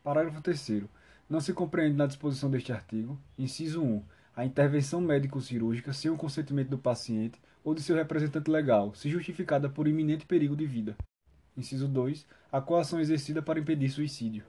[0.00, 0.84] Parágrafo 3
[1.28, 4.04] Não se compreende na disposição deste artigo, inciso 1,
[4.36, 9.68] a intervenção médico-cirúrgica sem o consentimento do paciente ou de seu representante legal, se justificada
[9.68, 10.96] por iminente perigo de vida.
[11.56, 14.44] Inciso 2, a coação exercida para impedir suicídio.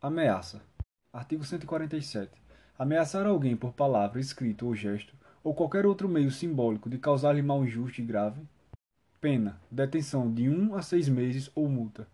[0.00, 0.62] Ameaça.
[1.12, 2.32] Artigo 147.
[2.78, 7.62] Ameaçar alguém por palavra, escrito ou gesto, ou qualquer outro meio simbólico de causar-lhe mal
[7.62, 8.40] injusto e grave,
[9.20, 12.06] Pena: detenção de 1 a 6 meses ou multa.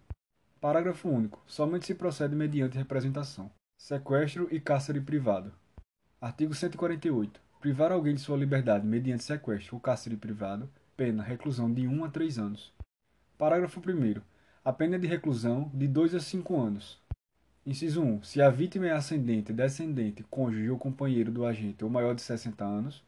[0.59, 1.43] Parágrafo único.
[1.47, 3.51] Somente se procede mediante representação.
[3.77, 5.53] Sequestro e cárcere privado.
[6.19, 7.39] Artigo 148.
[7.61, 10.67] Privar alguém de sua liberdade mediante sequestro ou cárcere privado.
[10.97, 12.73] Pena: reclusão de 1 a 3 anos.
[13.37, 14.23] Parágrafo 1.
[14.65, 16.99] A pena é de reclusão de 2 a 5 anos.
[17.67, 18.23] Inciso 1.
[18.23, 22.65] Se a vítima é ascendente, descendente, cônjuge ou companheiro do agente ou maior de 60
[22.65, 23.05] anos.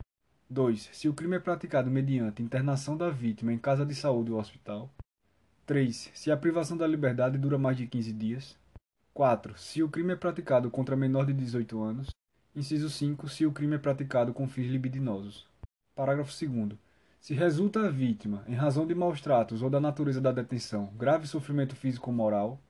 [0.49, 0.91] 2.
[0.93, 4.89] Se o crime é praticado mediante internação da vítima em casa de saúde ou hospital.
[5.67, 6.13] 3.
[6.15, 8.57] Se a privação da liberdade dura mais de 15 dias.
[9.13, 9.59] 4.
[9.59, 12.11] Se o crime é praticado contra menor de 18 anos.
[12.55, 13.29] Inciso 5.
[13.29, 15.49] Se o crime é praticado com fins libidinosos.
[15.97, 16.79] Parágrafo 2.
[17.21, 21.27] Se resulta a vítima, em razão de maus tratos ou da natureza da detenção, grave
[21.27, 22.61] sofrimento físico ou moral,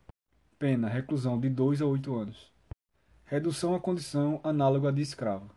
[0.59, 2.51] pena reclusão de 2 a 8 anos.
[3.27, 5.56] Redução à condição análoga de escravo.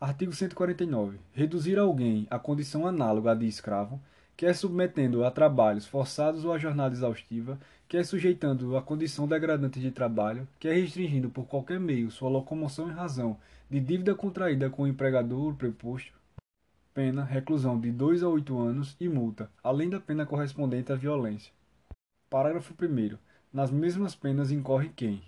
[0.00, 1.18] Artigo 149.
[1.30, 4.00] Reduzir alguém à condição análoga à de escravo,
[4.34, 9.90] quer submetendo-o a trabalhos forçados ou a jornada exaustiva, quer sujeitando-o à condição degradante de
[9.90, 13.36] trabalho, quer restringindo por qualquer meio sua locomoção em razão
[13.68, 16.18] de dívida contraída com o empregador ou preposto,
[16.94, 21.52] pena reclusão de 2 a 8 anos e multa, além da pena correspondente à violência.
[22.30, 23.18] Parágrafo 1
[23.52, 25.22] Nas mesmas penas incorre quem: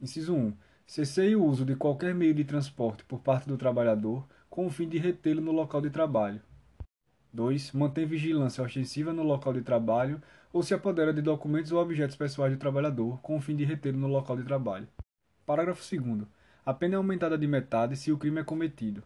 [0.00, 4.66] Inciso 1 Cesseie o uso de qualquer meio de transporte por parte do trabalhador com
[4.66, 6.40] o fim de retê-lo no local de trabalho.
[7.32, 7.72] 2.
[7.72, 10.22] Mantém vigilância ostensiva no local de trabalho
[10.52, 13.98] ou se apodera de documentos ou objetos pessoais do trabalhador com o fim de retê-lo
[13.98, 14.86] no local de trabalho.
[15.44, 16.22] Parágrafo 2.
[16.64, 19.02] A pena é aumentada de metade se o crime é cometido.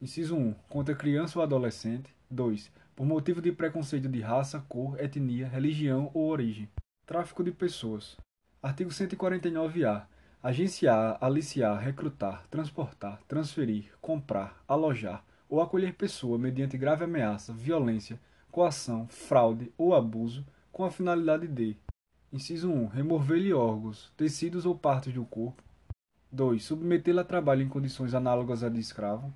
[0.00, 0.54] Inciso 1.
[0.70, 2.14] Contra criança ou adolescente.
[2.30, 2.72] 2.
[2.96, 6.66] Por motivo de preconceito de raça, cor, etnia, religião ou origem.
[7.04, 8.16] Tráfico de pessoas.
[8.62, 10.09] Artigo 149-A
[10.42, 18.18] agenciar, aliciar, recrutar, transportar, transferir, comprar, alojar ou acolher pessoa mediante grave ameaça, violência,
[18.50, 21.76] coação, fraude ou abuso com a finalidade de:
[22.32, 25.62] inciso 1, remover-lhe órgãos, tecidos ou partes do corpo.
[26.32, 26.62] 2.
[26.62, 29.32] Submetê-la a trabalho em condições análogas à de escravo.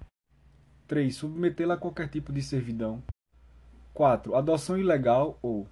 [0.87, 1.15] 3.
[1.15, 3.03] Submetê-la a qualquer tipo de servidão.
[3.93, 4.35] 4.
[4.37, 5.67] Adoção ilegal ou,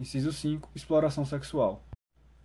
[0.00, 1.83] inciso 5, exploração sexual.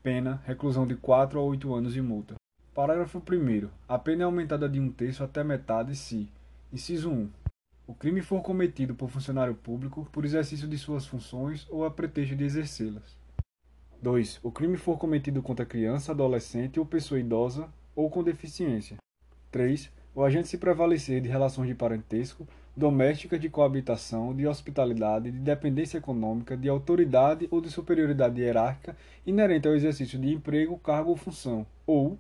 [0.02, 2.36] Pena, reclusão de 4 a 8 anos e multa.
[2.74, 6.30] Parágrafo 1 A pena é aumentada de um terço até metade se,
[6.72, 7.30] inciso 1,
[7.90, 12.36] o crime for cometido por funcionário público por exercício de suas funções ou a pretexto
[12.36, 13.18] de exercê-las.
[14.00, 14.40] 2.
[14.44, 18.98] O crime for cometido contra criança, adolescente ou pessoa idosa ou com deficiência.
[19.50, 19.92] 3.
[20.14, 22.48] O agente se prevalecer de relações de parentesco,
[22.80, 28.96] doméstica de coabitação, de hospitalidade, de dependência econômica, de autoridade ou de superioridade hierárquica
[29.28, 32.18] inerente ao exercício de emprego, cargo ou função, ou,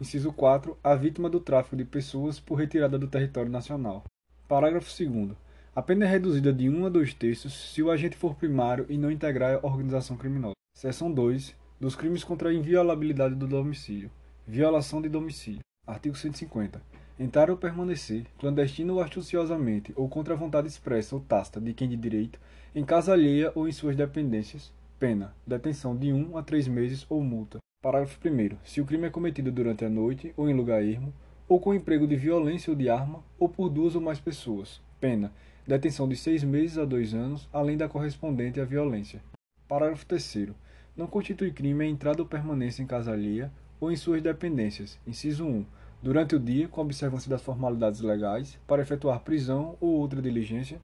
[0.00, 4.04] inciso 4, a vítima do tráfico de pessoas por retirada do território nacional.
[4.46, 5.36] Parágrafo 2
[5.74, 8.98] a pena é reduzida de 1 a 2 terços se o agente for primário e
[8.98, 10.54] não integrar a organização criminosa.
[10.76, 11.54] Seção 2.
[11.80, 14.10] Dos crimes contra a inviolabilidade do domicílio.
[14.46, 15.60] Violação de domicílio.
[15.86, 16.89] Artigo 150
[17.20, 21.86] entrar ou permanecer, clandestino ou astuciosamente, ou contra a vontade expressa ou tácita de quem
[21.86, 22.40] de direito,
[22.74, 27.22] em casa alheia ou em suas dependências, pena, detenção de um a três meses ou
[27.22, 27.58] multa.
[27.82, 31.12] Parágrafo 1 Se o crime é cometido durante a noite ou em lugar ermo,
[31.46, 35.30] ou com emprego de violência ou de arma, ou por duas ou mais pessoas, pena,
[35.66, 39.22] detenção de seis meses a dois anos, além da correspondente à violência.
[39.68, 40.48] Parágrafo 3
[40.96, 44.98] Não constitui crime a entrada ou permanência em casa alheia ou em suas dependências.
[45.06, 50.22] Inciso 1 durante o dia, com observância das formalidades legais, para efetuar prisão ou outra
[50.22, 50.78] diligência.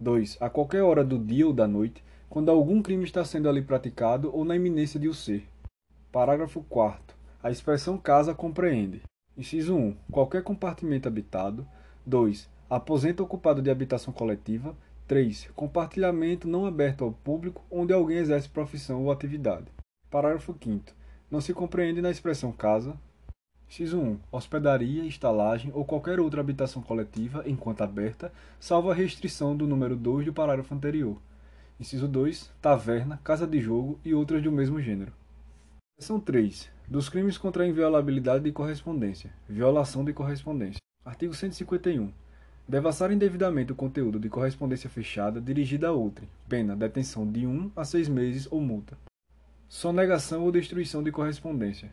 [0.00, 0.38] 2.
[0.40, 4.30] A qualquer hora do dia ou da noite, quando algum crime está sendo ali praticado
[4.34, 5.48] ou na iminência de o ser.
[6.12, 7.16] Parágrafo 4.
[7.42, 9.02] A expressão casa compreende:
[9.36, 9.96] inciso 1.
[10.10, 11.66] Qualquer compartimento habitado.
[12.04, 12.48] 2.
[12.68, 14.74] Aposento ocupado de habitação coletiva.
[15.06, 15.50] 3.
[15.54, 19.66] Compartilhamento não aberto ao público onde alguém exerce profissão ou atividade.
[20.10, 20.92] Parágrafo 5.
[21.30, 22.96] Não se compreende na expressão casa
[23.70, 24.18] X1.
[24.30, 30.26] Hospedaria, estalagem ou qualquer outra habitação coletiva, enquanto aberta, salvo a restrição do número 2
[30.26, 31.16] do parágrafo anterior.
[31.78, 32.50] Inciso 2.
[32.62, 35.12] Taverna, casa de jogo e outras do mesmo gênero.
[35.98, 36.70] Seção 3.
[36.88, 39.32] Dos crimes contra a inviolabilidade de correspondência.
[39.48, 40.80] Violação de correspondência.
[41.04, 42.12] Artigo 151.
[42.68, 46.28] Devassar indevidamente o conteúdo de correspondência fechada dirigida a outrem.
[46.48, 48.98] Pena, detenção de 1 a 6 meses ou multa.
[49.68, 51.92] Sonegação ou destruição de correspondência.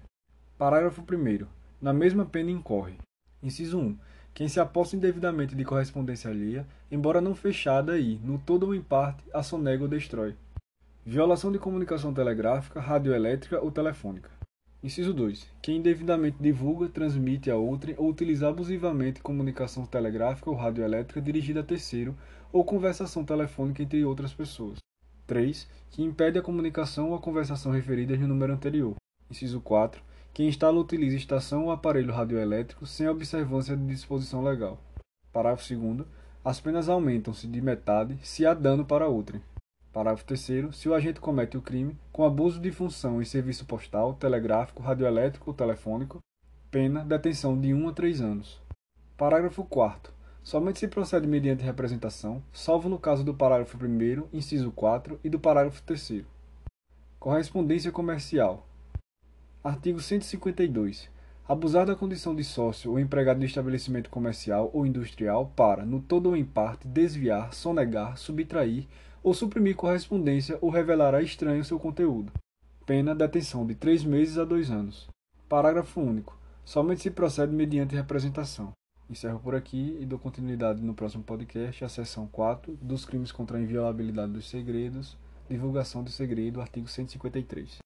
[0.58, 1.46] Parágrafo 1
[1.84, 2.96] na mesma pena incorre.
[3.44, 3.98] Inciso 1.
[4.34, 8.82] Quem se aposta indevidamente de correspondência alheia, embora não fechada e, no todo ou em
[8.82, 10.34] parte, a sonega ou destrói.
[11.06, 14.30] Violação de comunicação telegráfica, radioelétrica ou telefônica.
[14.82, 15.46] Inciso 2.
[15.62, 21.64] Quem indevidamente divulga, transmite a outrem ou utiliza abusivamente comunicação telegráfica ou radioelétrica dirigida a
[21.64, 22.16] terceiro
[22.54, 24.78] ou conversação telefônica entre outras pessoas.
[25.28, 25.68] 3.
[25.92, 28.96] Que impede a comunicação ou a conversação referidas no número anterior.
[29.30, 30.02] Inciso 4
[30.34, 34.80] quem instala utiliza estação ou aparelho radioelétrico sem observância de disposição legal.
[35.32, 36.08] Parágrafo 2
[36.44, 39.44] As penas aumentam-se de metade se há dano para outrem.
[39.92, 44.16] Parágrafo 3 Se o agente comete o crime com abuso de função em serviço postal,
[44.16, 46.18] telegráfico, radioelétrico ou telefônico,
[46.72, 48.60] pena detenção de 1 a 3 anos.
[49.16, 50.12] Parágrafo 4
[50.42, 55.40] Somente se procede mediante representação, salvo no caso do parágrafo 1 inciso 4 e do
[55.40, 56.24] parágrafo 3
[57.20, 58.68] Correspondência comercial.
[59.64, 61.10] Artigo 152.
[61.48, 66.28] Abusar da condição de sócio ou empregado de estabelecimento comercial ou industrial para, no todo
[66.28, 68.86] ou em parte, desviar, sonegar, subtrair
[69.24, 72.30] ou suprimir correspondência ou revelar a estranho seu conteúdo.
[72.86, 75.08] Pena detenção de três meses a dois anos.
[75.48, 76.38] Parágrafo único.
[76.66, 78.74] Somente se procede mediante representação.
[79.10, 83.58] Encerro por aqui e dou continuidade no próximo podcast, a seção 4 dos crimes contra
[83.58, 85.18] a inviolabilidade dos segredos,
[85.50, 87.83] divulgação do segredo, artigo 153.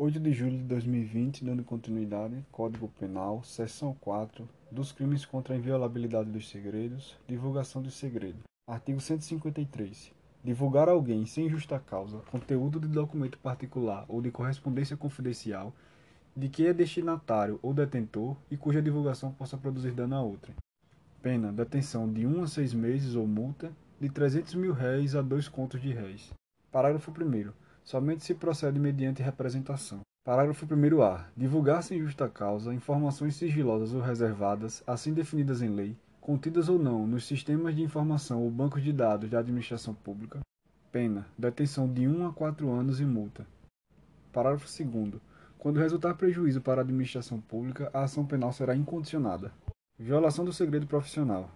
[0.00, 5.56] 8 de julho de 2020, dando continuidade, Código Penal, seção 4 dos crimes contra a
[5.58, 8.38] inviolabilidade dos segredos, divulgação do segredo.
[8.64, 15.74] Artigo 153 divulgar alguém sem justa causa conteúdo de documento particular ou de correspondência confidencial
[16.36, 20.54] de que é destinatário ou detentor e cuja divulgação possa produzir dano a outrem.
[21.20, 25.48] Pena, detenção de 1 a 6 meses ou multa de 300 mil réis a 2
[25.48, 26.32] contos de réis.
[26.70, 30.00] Parágrafo 1 Somente se procede mediante representação.
[30.22, 31.24] Parágrafo 1a.
[31.34, 37.06] Divulgar sem justa causa informações sigilosas ou reservadas, assim definidas em lei, contidas ou não
[37.06, 40.40] nos sistemas de informação ou bancos de dados da administração pública,
[40.92, 43.46] pena, detenção de 1 a 4 anos e multa.
[44.34, 45.14] Parágrafo 2
[45.56, 49.50] Quando resultar prejuízo para a administração pública, a ação penal será incondicionada.
[49.98, 51.50] Violação do segredo profissional.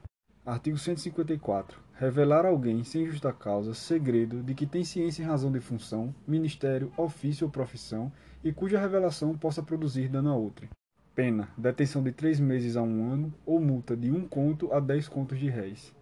[0.47, 1.79] Artigo 154.
[2.03, 6.12] Revelar a alguém, sem justa causa, segredo de que tem ciência em razão de função,
[6.27, 8.11] ministério, ofício ou profissão,
[8.43, 10.69] e cuja revelação possa produzir dano a outrem.
[11.15, 15.07] Pena: detenção de três meses a um ano ou multa de um conto a dez
[15.07, 15.95] contos de réis.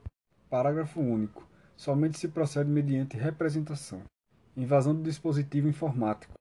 [0.49, 1.47] Parágrafo único.
[1.77, 4.01] Somente se procede mediante representação.
[4.57, 6.33] Invasão do dispositivo informático.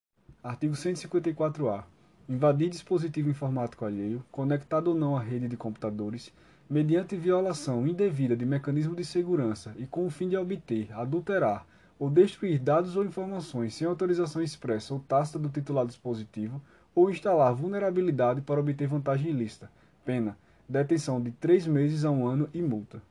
[0.41, 1.83] Artigo 154-A.
[2.29, 6.31] Invadir dispositivo informático alheio, conectado ou não à rede de computadores,
[6.69, 11.65] mediante violação indevida de mecanismo de segurança e com o fim de obter, adulterar
[11.97, 16.61] ou destruir dados ou informações sem autorização expressa ou tácita do titular do dispositivo
[16.93, 19.71] ou instalar vulnerabilidade para obter vantagem ilícita.
[20.05, 20.37] Pena:
[20.67, 23.01] detenção de três meses a um ano e multa.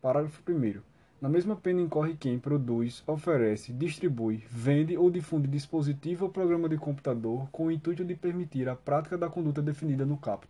[0.00, 0.80] Parágrafo 1.
[1.20, 6.78] Na mesma pena incorre quem produz, oferece, distribui, vende ou difunde dispositivo ou programa de
[6.78, 10.48] computador com o intuito de permitir a prática da conduta definida no caput.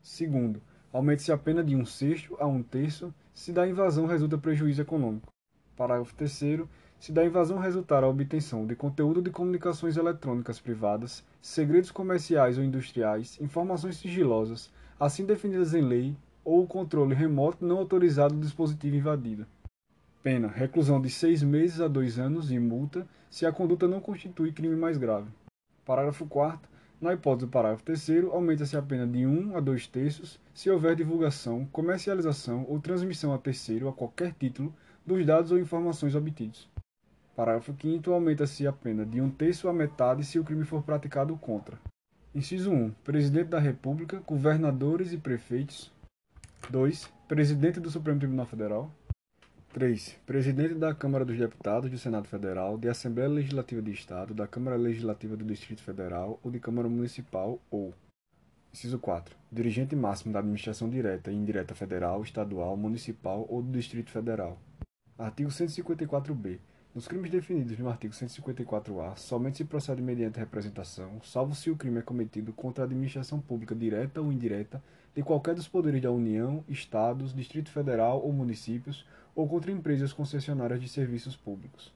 [0.00, 0.62] Segundo,
[0.96, 5.28] aumente-se a pena de um sexto a um terço se da invasão resulta prejuízo econômico.
[5.76, 6.64] Parágrafo 3
[6.98, 12.64] se da invasão resultar a obtenção de conteúdo de comunicações eletrônicas privadas, segredos comerciais ou
[12.64, 18.96] industriais, informações sigilosas, assim definidas em lei, ou o controle remoto não autorizado do dispositivo
[18.96, 19.46] invadido.
[20.22, 24.50] Pena: reclusão de seis meses a dois anos e multa se a conduta não constitui
[24.50, 25.28] crime mais grave.
[25.84, 26.75] Parágrafo 4.
[26.98, 30.96] Na hipótese do parágrafo 3, aumenta-se a pena de 1 a 2 terços se houver
[30.96, 34.74] divulgação, comercialização ou transmissão a terceiro, a qualquer título,
[35.04, 36.66] dos dados ou informações obtidos.
[37.36, 41.36] Parágrafo 5 aumenta-se a pena de um terço a metade se o crime for praticado
[41.36, 41.78] contra.
[42.34, 42.90] Inciso 1.
[43.04, 45.92] Presidente da República, governadores e prefeitos.
[46.70, 47.12] 2.
[47.28, 48.90] Presidente do Supremo Tribunal Federal.
[49.76, 50.16] 3.
[50.24, 54.74] Presidente da Câmara dos Deputados do Senado Federal, de Assembleia Legislativa de Estado, da Câmara
[54.74, 57.92] Legislativa do Distrito Federal ou de Câmara Municipal ou.
[58.72, 59.36] Inciso 4.
[59.52, 64.58] Dirigente máximo da Administração Direta e Indireta Federal, Estadual, Municipal ou do Distrito Federal.
[65.18, 66.58] Artigo 154b.
[66.94, 71.98] Nos crimes definidos no artigo 154-A, somente se procede mediante representação, salvo se o crime
[71.98, 74.82] é cometido contra a administração pública direta ou indireta
[75.14, 79.04] de qualquer dos poderes da União, Estados, Distrito Federal ou municípios,
[79.36, 81.92] ou contra empresas concessionárias de serviços públicos.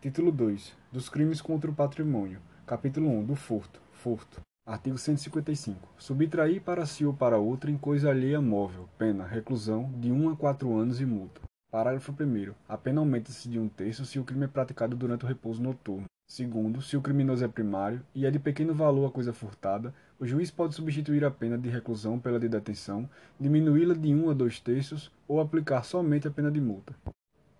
[0.00, 0.76] Título 2.
[0.92, 2.40] Dos crimes contra o patrimônio.
[2.64, 3.24] Capítulo 1.
[3.24, 3.82] Do furto.
[3.90, 4.40] Furto.
[4.64, 5.76] Artigo 155.
[5.98, 8.88] Subtrair para si ou para outro em coisa alheia móvel.
[8.96, 9.26] Pena.
[9.26, 11.40] Reclusão de 1 a 4 anos e multa.
[11.68, 12.54] Parágrafo 1.
[12.68, 16.04] A pena aumenta-se de um terço se o crime é praticado durante o repouso noturno.
[16.28, 19.92] Segundo, se o criminoso é primário e é de pequeno valor a coisa furtada,
[20.22, 24.32] o juiz pode substituir a pena de reclusão pela de detenção, diminuí-la de um a
[24.32, 26.94] dois terços ou aplicar somente a pena de multa.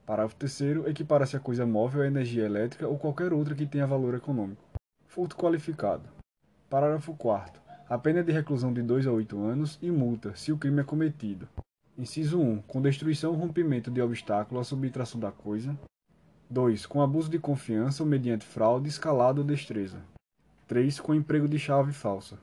[0.06, 0.86] Parágrafo 3.
[0.86, 4.62] Equipara-se a coisa móvel à energia elétrica ou qualquer outra que tenha valor econômico.
[5.08, 6.08] Furto qualificado.
[6.70, 7.60] Parágrafo 4.
[7.88, 10.84] A pena de reclusão de 2 a 8 anos e multa, se o crime é
[10.84, 11.48] cometido.
[11.98, 12.62] Inciso 1.
[12.62, 15.76] Com destruição ou rompimento de obstáculo à subtração da coisa.
[16.48, 16.86] 2.
[16.86, 19.98] Com abuso de confiança ou mediante fraude, escalado ou destreza.
[20.68, 21.00] 3.
[21.00, 22.38] Com emprego de chave falsa.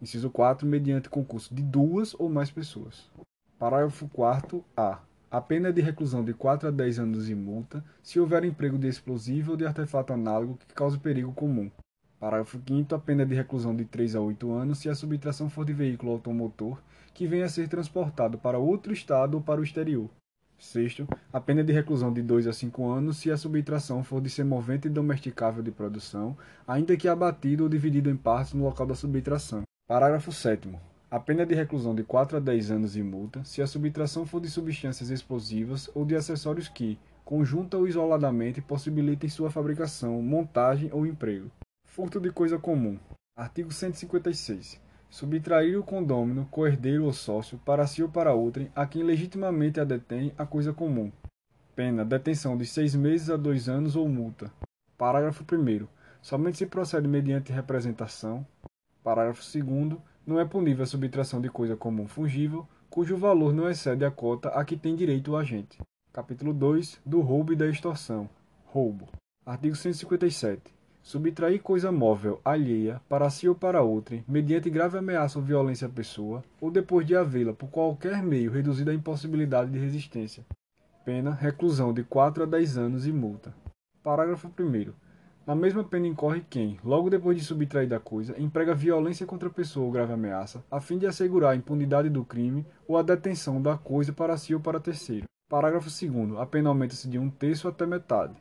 [0.00, 0.66] Inciso 4.
[0.66, 3.10] Mediante concurso de duas ou mais pessoas.
[3.58, 5.00] Parágrafo 4 A.
[5.30, 8.78] A pena é de reclusão de 4 a 10 anos e multa se houver emprego
[8.78, 11.70] de explosivo ou de artefato análogo que cause perigo comum.
[12.18, 15.50] Parágrafo 5 A pena é de reclusão de 3 a 8 anos se a subtração
[15.50, 16.78] for de veículo automotor
[17.12, 20.08] que venha a ser transportado para outro estado ou para o exterior.
[20.58, 24.28] Sexto, a pena de reclusão de 2 a 5 anos se a subtração for de
[24.28, 26.36] semovente domesticável de produção,
[26.66, 29.62] ainda que abatido ou dividido em partes no local da subtração.
[29.90, 30.68] Parágrafo 7
[31.10, 34.40] a pena de reclusão de 4 a 10 anos e multa se a subtração for
[34.40, 41.04] de substâncias explosivas ou de acessórios que, conjunta ou isoladamente, possibilitem sua fabricação, montagem ou
[41.04, 41.50] emprego.
[41.84, 43.00] Furto de coisa comum.
[43.36, 44.80] Artigo 156.
[45.10, 49.84] Subtrair o condômino, coerdeiro ou sócio, para si ou para outrem, a quem legitimamente a
[49.84, 51.10] detém, a coisa comum.
[51.74, 54.52] Pena: detenção de seis meses a dois anos ou multa.
[54.96, 55.88] Parágrafo 1.
[56.22, 58.46] Somente se procede mediante representação.
[59.02, 64.04] Parágrafo 2 não é punível a subtração de coisa comum fungível, cujo valor não excede
[64.04, 65.78] a cota a que tem direito o agente.
[66.12, 68.28] Capítulo 2 do roubo e da extorsão.
[68.66, 69.08] Roubo.
[69.46, 70.74] Artigo 157.
[71.02, 75.90] Subtrair coisa móvel alheia para si ou para outrem, mediante grave ameaça ou violência à
[75.90, 80.44] pessoa, ou depois de havê-la por qualquer meio reduzida à impossibilidade de resistência.
[81.04, 83.54] Pena: reclusão de 4 a 10 anos e multa.
[84.02, 84.92] Parágrafo 1
[85.46, 89.52] a mesma pena incorre quem, logo depois de subtrair da coisa, emprega violência contra a
[89.52, 93.60] pessoa ou grave ameaça, a fim de assegurar a impunidade do crime ou a detenção
[93.60, 95.24] da coisa para si ou para terceiro.
[95.48, 98.36] Parágrafo 2 A pena aumenta-se de um terço até metade.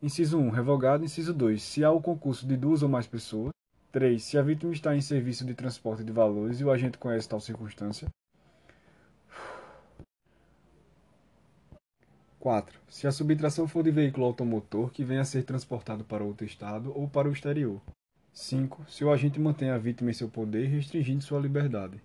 [0.00, 0.50] Inciso 1.
[0.50, 1.04] Revogado.
[1.04, 1.60] Inciso 2.
[1.60, 3.50] Se há o concurso de duas ou mais pessoas.
[3.90, 4.22] 3.
[4.22, 7.40] Se a vítima está em serviço de transporte de valores e o agente conhece tal
[7.40, 8.08] circunstância.
[12.42, 12.76] 4.
[12.88, 16.92] Se a subtração for de veículo automotor que venha a ser transportado para outro estado
[16.92, 17.80] ou para o exterior.
[18.32, 18.84] 5.
[18.88, 22.02] Se o agente mantém a vítima em seu poder, restringindo sua liberdade.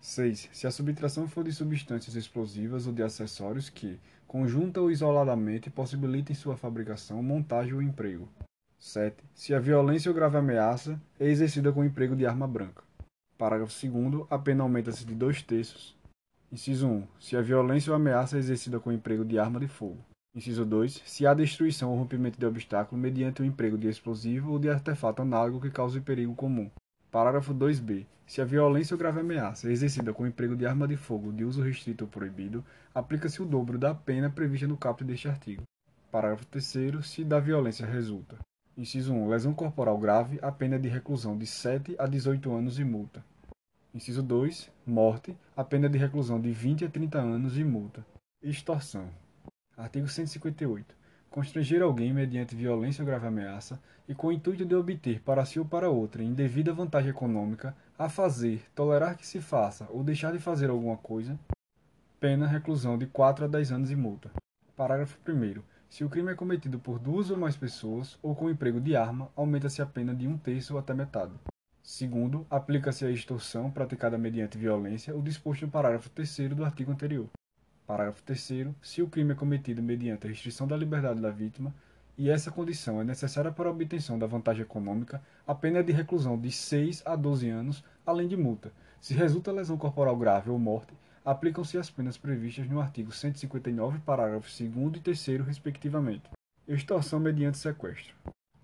[0.00, 0.48] 6.
[0.52, 6.34] Se a subtração for de substâncias explosivas ou de acessórios que, conjunta ou isoladamente, possibilitem
[6.34, 8.28] sua fabricação, montagem ou emprego.
[8.80, 9.22] 7.
[9.32, 12.82] Se a violência ou grave ameaça é exercida com emprego de arma branca.
[13.38, 14.26] Parágrafo 2.
[14.28, 15.96] A pena aumenta-se de dois terços
[16.50, 17.06] Inciso 1.
[17.20, 19.98] Se a violência ou ameaça é exercida com o emprego de arma de fogo.
[20.34, 21.02] Inciso 2.
[21.04, 25.20] Se há destruição ou rompimento de obstáculo mediante o emprego de explosivo ou de artefato
[25.20, 26.70] análogo que cause perigo comum.
[27.10, 28.06] Parágrafo 2b.
[28.26, 31.30] Se a violência ou grave ameaça é exercida com o emprego de arma de fogo
[31.32, 32.64] de uso restrito ou proibido,
[32.94, 35.64] aplica-se o dobro da pena prevista no caput deste artigo.
[36.10, 38.38] Parágrafo 3 Se da violência resulta.
[38.74, 39.28] Inciso 1.
[39.28, 43.22] Lesão corporal grave, a pena de reclusão de 7 a 18 anos e multa.
[43.94, 44.70] Inciso 2.
[44.86, 45.34] Morte.
[45.56, 48.04] A pena de reclusão de 20 a 30 anos e multa.
[48.42, 49.08] Extorsão.
[49.76, 50.94] Artigo 158.
[51.30, 55.58] Constranger alguém mediante violência ou grave ameaça e com o intuito de obter para si
[55.58, 60.38] ou para outra indevida vantagem econômica a fazer, tolerar que se faça ou deixar de
[60.38, 61.38] fazer alguma coisa.
[62.20, 64.30] Pena reclusão de 4 a 10 anos e multa.
[64.76, 65.62] Parágrafo 1.
[65.88, 69.30] Se o crime é cometido por duas ou mais pessoas ou com emprego de arma,
[69.34, 71.32] aumenta-se a pena de um terço até metade.
[71.88, 77.30] Segundo, aplica-se à extorsão praticada mediante violência o disposto no parágrafo 3 do artigo anterior.
[77.86, 81.74] Parágrafo 3 Se o crime é cometido mediante a restrição da liberdade da vítima,
[82.18, 85.90] e essa condição é necessária para a obtenção da vantagem econômica, a pena é de
[85.90, 88.70] reclusão de 6 a 12 anos, além de multa.
[89.00, 90.92] Se resulta lesão corporal grave ou morte,
[91.24, 96.28] aplicam-se as penas previstas no artigo 159, parágrafos 2 e 3, respectivamente.
[96.68, 98.14] Extorsão mediante sequestro.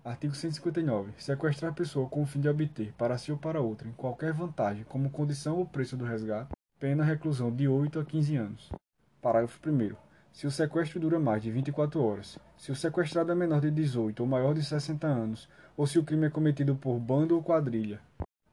[0.05, 1.13] Artigo 159.
[1.17, 4.83] Sequestrar pessoa com o fim de obter, para si ou para outra, em qualquer vantagem,
[4.83, 8.69] como condição ou preço do resgate, pena reclusão de 8 a 15 anos.
[9.19, 9.95] Parágrafo 1.
[10.31, 14.19] Se o sequestro dura mais de 24 horas, se o sequestrado é menor de 18
[14.19, 17.99] ou maior de 60 anos, ou se o crime é cometido por bando ou quadrilha,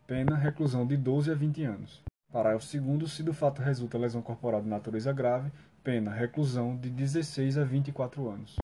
[0.06, 2.02] pena reclusão de 12 a 20 anos.
[2.32, 3.12] Parágrafo 2.
[3.12, 5.52] Se do fato resulta lesão corporal de natureza grave,
[5.84, 8.61] pena reclusão de 16 a 24 anos.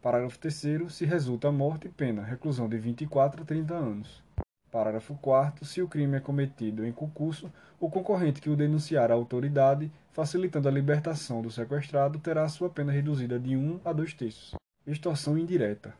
[0.00, 4.22] Parágrafo 3 se resulta morte, pena, reclusão de 24 a 30 anos.
[4.70, 7.50] Parágrafo 4 se o crime é cometido em concurso,
[7.80, 12.92] o concorrente que o denunciar à autoridade, facilitando a libertação do sequestrado, terá sua pena
[12.92, 14.54] reduzida de 1 a 2 terços.
[14.86, 15.92] Extorsão indireta.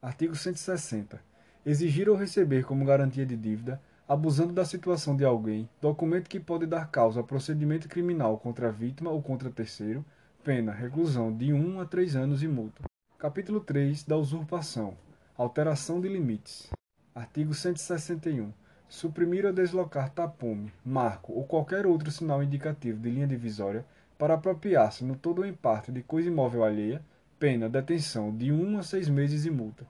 [0.00, 1.20] Artigo 160.
[1.66, 6.64] Exigir ou receber como garantia de dívida, abusando da situação de alguém, documento que pode
[6.64, 10.02] dar causa a procedimento criminal contra a vítima ou contra terceiro,
[10.42, 12.82] pena, reclusão de 1 a 3 anos e multa.
[13.24, 14.98] Capítulo 3 da usurpação.
[15.34, 16.70] Alteração de limites.
[17.14, 18.52] Artigo 161.
[18.86, 23.82] Suprimir ou deslocar tapume, marco ou qualquer outro sinal indicativo de linha divisória
[24.18, 27.02] para apropriar-se no todo ou em parte de coisa imóvel alheia,
[27.38, 29.86] pena detenção de 1 a 6 meses e multa.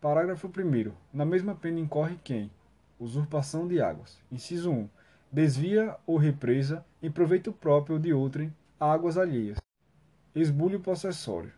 [0.00, 2.50] Parágrafo 1 Na mesma pena incorre quem?
[2.98, 4.18] Usurpação de águas.
[4.32, 4.88] Inciso 1.
[5.30, 8.50] Desvia ou represa em proveito próprio de outrem
[8.80, 9.58] águas alheias.
[10.34, 11.52] Esbulho possessório.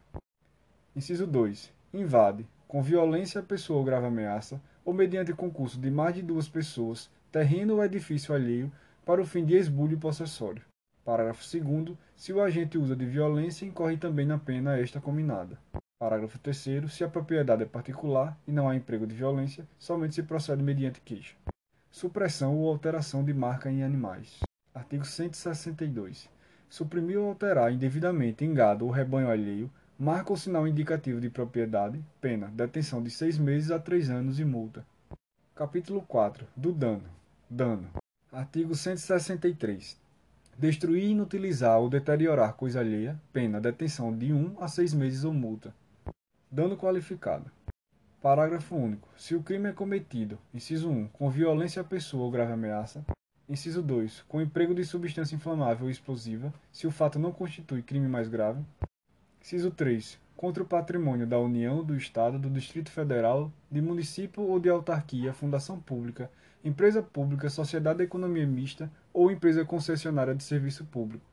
[0.96, 1.72] Inciso 2.
[1.92, 7.10] Invade, com violência, pessoa ou grave ameaça, ou mediante concurso de mais de duas pessoas,
[7.32, 8.70] terreno ou edifício alheio,
[9.04, 10.62] para o fim de esbulho possessório.
[11.04, 11.98] Parágrafo 2.
[12.14, 15.58] Se o agente usa de violência, incorre também na pena esta combinada.
[15.98, 16.92] Parágrafo 3.
[16.92, 21.00] Se a propriedade é particular e não há emprego de violência, somente se procede mediante
[21.00, 21.34] queixa.
[21.90, 24.38] Supressão ou alteração de marca em animais.
[24.72, 26.30] Artigo 162.
[26.70, 32.02] Suprimir ou alterar indevidamente em gado ou rebanho alheio, marca ou sinal indicativo de propriedade,
[32.20, 34.84] pena, detenção de seis meses a três anos e multa.
[35.54, 36.46] Capítulo 4.
[36.56, 37.04] Do dano.
[37.48, 37.88] Dano.
[38.32, 39.96] Artigo 163.
[40.58, 45.72] Destruir, inutilizar ou deteriorar coisa alheia, pena, detenção de um a seis meses ou multa.
[46.50, 47.50] Dano qualificado.
[48.20, 49.08] Parágrafo único.
[49.16, 53.04] Se o crime é cometido, inciso 1, com violência à pessoa ou grave ameaça,
[53.48, 58.08] inciso 2, com emprego de substância inflamável ou explosiva, se o fato não constitui crime
[58.08, 58.64] mais grave,
[59.44, 64.58] inciso 3, contra o patrimônio da União, do Estado, do Distrito Federal, de município ou
[64.58, 66.30] de autarquia, fundação pública,
[66.64, 71.26] empresa pública, sociedade de economia mista ou empresa concessionária de serviço público.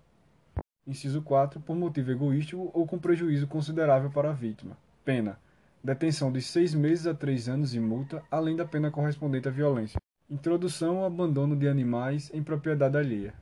[0.85, 4.77] Inciso 4, por motivo egoístico ou com prejuízo considerável para a vítima.
[5.05, 5.39] Pena
[5.81, 9.99] detenção de seis meses a três anos e multa, além da pena correspondente à violência.
[10.29, 13.33] Introdução ao abandono de animais em propriedade alheia.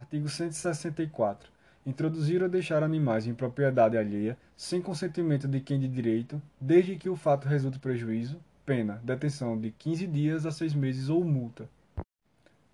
[0.00, 1.51] Artigo 164.
[1.84, 7.08] Introduzir ou deixar animais em propriedade alheia, sem consentimento de quem de direito, desde que
[7.08, 11.68] o fato resulte prejuízo, pena, detenção de 15 dias a seis meses ou multa.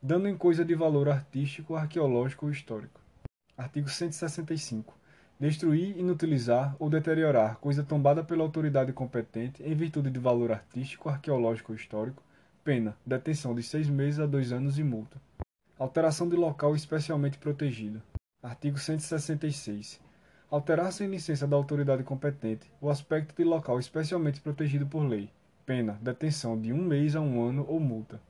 [0.03, 3.01] Dando em coisa de valor artístico, arqueológico ou histórico.
[3.57, 4.99] Artigo 165
[5.39, 11.73] destruir, inutilizar ou deteriorar coisa tombada pela autoridade competente em virtude de valor artístico, arqueológico
[11.73, 12.23] ou histórico,
[12.65, 15.21] pena, detenção de seis meses a dois anos e multa.
[15.79, 18.03] Alteração de local especialmente protegido.
[18.43, 20.01] Artigo 166.
[20.51, 25.31] Alterar sem licença da autoridade competente o aspecto de local especialmente protegido por lei.
[25.66, 28.20] Pena, detenção de um mês a um ano ou multa.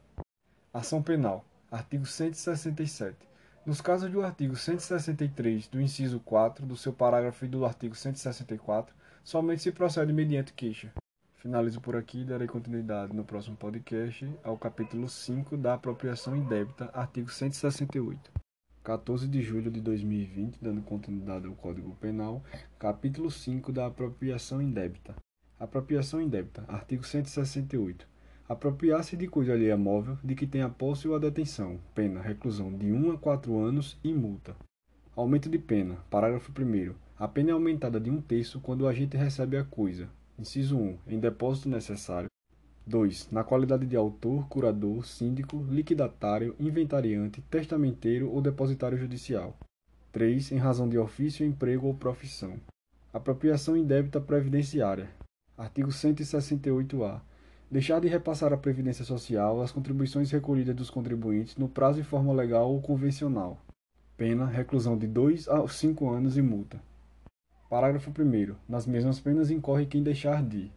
[0.72, 1.44] Ação penal.
[1.70, 3.28] Artigo 167
[3.68, 8.94] nos casos do artigo 163, do inciso 4, do seu parágrafo e do artigo 164,
[9.22, 10.90] somente se procede mediante queixa.
[11.34, 16.88] Finalizo por aqui e darei continuidade no próximo podcast ao capítulo 5 da apropriação indébita,
[16.94, 18.47] artigo 168.
[18.82, 22.42] 14 de julho de 2020, dando continuidade ao Código Penal,
[22.78, 25.14] capítulo 5 da apropriação indébita.
[25.58, 28.06] Apropriação indébita, artigo 168
[28.48, 32.90] apropriar-se de coisa alheia móvel de que tenha posse ou a detenção, pena, reclusão de
[32.90, 34.56] 1 a 4 anos e multa.
[35.14, 35.96] Aumento de pena.
[36.08, 40.08] Parágrafo 1 A pena é aumentada de um terço quando o agente recebe a coisa.
[40.38, 40.98] Inciso 1.
[41.08, 42.28] Em depósito necessário.
[42.88, 43.28] 2.
[43.30, 49.54] Na qualidade de autor, curador, síndico, liquidatário, inventariante, testamenteiro ou depositário judicial.
[50.10, 50.52] 3.
[50.52, 52.54] Em razão de ofício, emprego ou profissão.
[53.12, 55.10] Apropriação indébita previdenciária.
[55.56, 57.20] Artigo 168-A
[57.70, 62.32] deixar de repassar à Previdência Social as contribuições recolhidas dos contribuintes no prazo e forma
[62.32, 63.58] legal ou convencional.
[64.16, 66.80] Pena, reclusão de 2 a 5 anos e multa.
[67.68, 68.54] Parágrafo 1.
[68.66, 70.72] Nas mesmas penas incorre quem deixar de.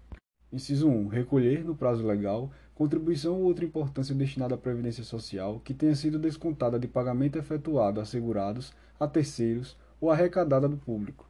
[0.52, 1.08] Inciso 1.
[1.08, 6.20] Recolher, no prazo legal, contribuição ou outra importância destinada à Previdência Social que tenha sido
[6.20, 11.26] descontada de pagamento efetuado a segurados, a terceiros ou arrecadada do público.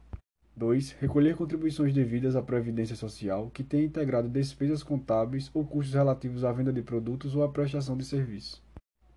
[0.56, 0.96] 2.
[1.00, 6.50] Recolher contribuições devidas à Previdência Social que tenha integrado despesas contábeis ou custos relativos à
[6.50, 8.60] venda de produtos ou à prestação de serviços.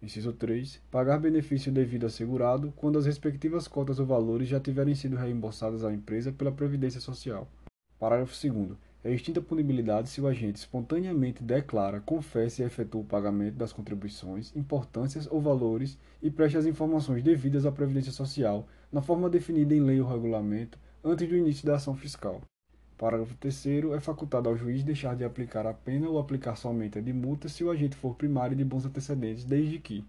[0.04, 0.82] Inciso 3.
[0.92, 5.92] Pagar benefício devido assegurado quando as respectivas cotas ou valores já tiverem sido reembolsadas à
[5.92, 7.48] empresa pela Previdência Social.
[7.98, 8.78] Parágrafo 2.
[9.06, 13.72] É extinta a punibilidade se o agente espontaneamente declara, confessa e efetua o pagamento das
[13.72, 19.76] contribuições, importâncias ou valores e preste as informações devidas à Previdência Social, na forma definida
[19.76, 22.42] em lei ou regulamento, antes do início da ação fiscal.
[22.98, 27.02] Parágrafo 3 é facultado ao juiz deixar de aplicar a pena ou aplicar somente a
[27.02, 30.04] de multa se o agente for primário de bons antecedentes, desde que: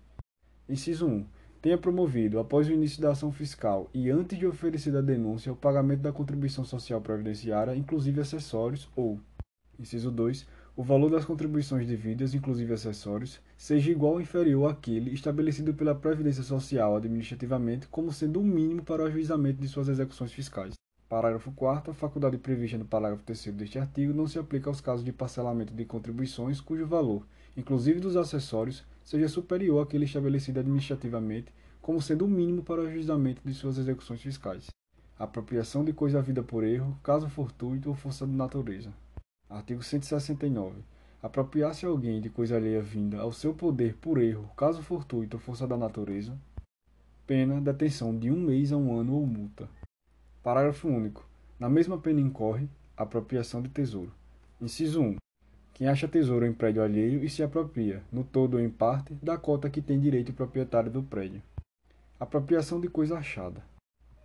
[0.67, 1.27] Inciso 1.
[1.63, 5.57] Tenha promovido, após o início da ação fiscal e antes de oferecida a denúncia, o
[5.57, 9.19] pagamento da contribuição social previdenciária, inclusive acessórios, ou:
[9.79, 10.47] Inciso 2
[10.77, 16.43] o valor das contribuições devidas, inclusive acessórios, seja igual ou inferior àquele estabelecido pela Previdência
[16.43, 20.75] Social administrativamente como sendo o mínimo para o ajuizamento de suas execuções fiscais.
[21.09, 25.03] Parágrafo 4 A faculdade prevista no parágrafo 3 deste artigo não se aplica aos casos
[25.03, 27.27] de parcelamento de contribuições cujo valor,
[27.57, 33.41] inclusive dos acessórios, seja superior àquele estabelecido administrativamente como sendo o mínimo para o ajuizamento
[33.45, 34.67] de suas execuções fiscais.
[35.17, 38.93] Apropriação de coisa havida por erro, caso fortuito ou força de natureza.
[39.49, 40.83] Artigo 169.
[41.23, 45.67] Apropriar-se alguém de coisa alheia vinda ao seu poder por erro, caso fortuito ou força
[45.67, 46.37] da natureza,
[47.25, 49.69] pena detenção de um mês a um ano ou multa.
[50.43, 51.25] Parágrafo único.
[51.59, 54.13] Na mesma pena incorre apropriação de tesouro.
[54.61, 55.17] Inciso 1.
[55.77, 59.37] Quem acha tesouro em prédio alheio e se apropria, no todo ou em parte, da
[59.37, 61.43] cota que tem direito o proprietário do prédio.
[62.19, 63.63] Apropriação de coisa achada.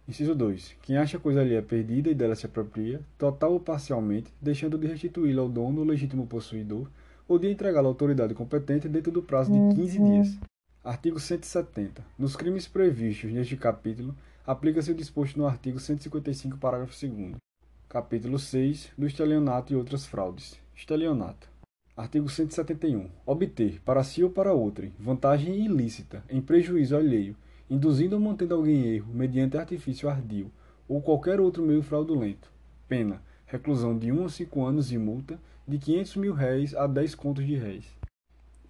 [0.07, 0.77] Inciso 2.
[0.81, 5.41] Quem acha coisa alheia perdida e dela se apropria, total ou parcialmente, deixando de restituí-la
[5.41, 6.89] ao dono ou legítimo possuidor,
[7.27, 10.39] ou de entregá-la à autoridade competente dentro do prazo de 15 dias.
[10.81, 12.01] Artigo 170.
[12.17, 14.15] Nos crimes previstos neste capítulo,
[14.47, 17.35] aplica-se o disposto no artigo 155, parágrafo 2
[17.89, 20.60] Capítulo 6 do estelionato e outras fraudes.
[20.81, 21.47] Estelionato.
[21.95, 23.07] Artigo 171.
[23.23, 27.35] Obter, para si ou para outrem, vantagem ilícita, em prejuízo alheio,
[27.69, 30.49] induzindo ou mantendo alguém em erro, mediante artifício ardil,
[30.89, 32.51] ou qualquer outro meio fraudulento.
[32.87, 37.13] Pena, reclusão de 1 a 5 anos e multa, de 500 mil réis a 10
[37.13, 37.85] contos de réis.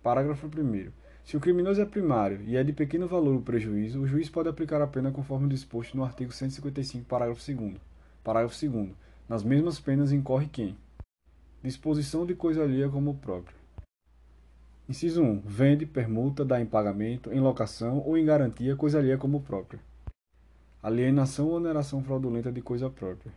[0.04, 0.92] Parágrafo 1
[1.24, 4.50] Se o criminoso é primário e é de pequeno valor o prejuízo, o juiz pode
[4.50, 7.78] aplicar a pena conforme disposto no artigo 155, parágrafo 2
[8.22, 8.90] Parágrafo 2
[9.30, 10.76] Nas mesmas penas incorre quem?
[11.64, 13.56] Disposição de coisa alheia como próprio.
[14.90, 15.42] Inciso 1.
[15.46, 19.80] Vende, permuta, dá em pagamento, em locação ou em garantia coisa alheia como própria.
[20.82, 23.32] Alienação ou oneração fraudulenta de coisa própria.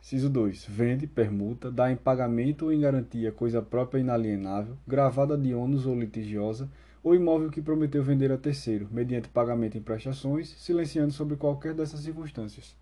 [0.00, 0.66] Inciso 2.
[0.66, 5.98] Vende, permuta, dá em pagamento ou em garantia coisa própria inalienável, gravada de ônus ou
[5.98, 6.70] litigiosa,
[7.02, 11.98] ou imóvel que prometeu vender a terceiro, mediante pagamento em prestações, silenciando sobre qualquer dessas
[12.02, 12.76] circunstâncias.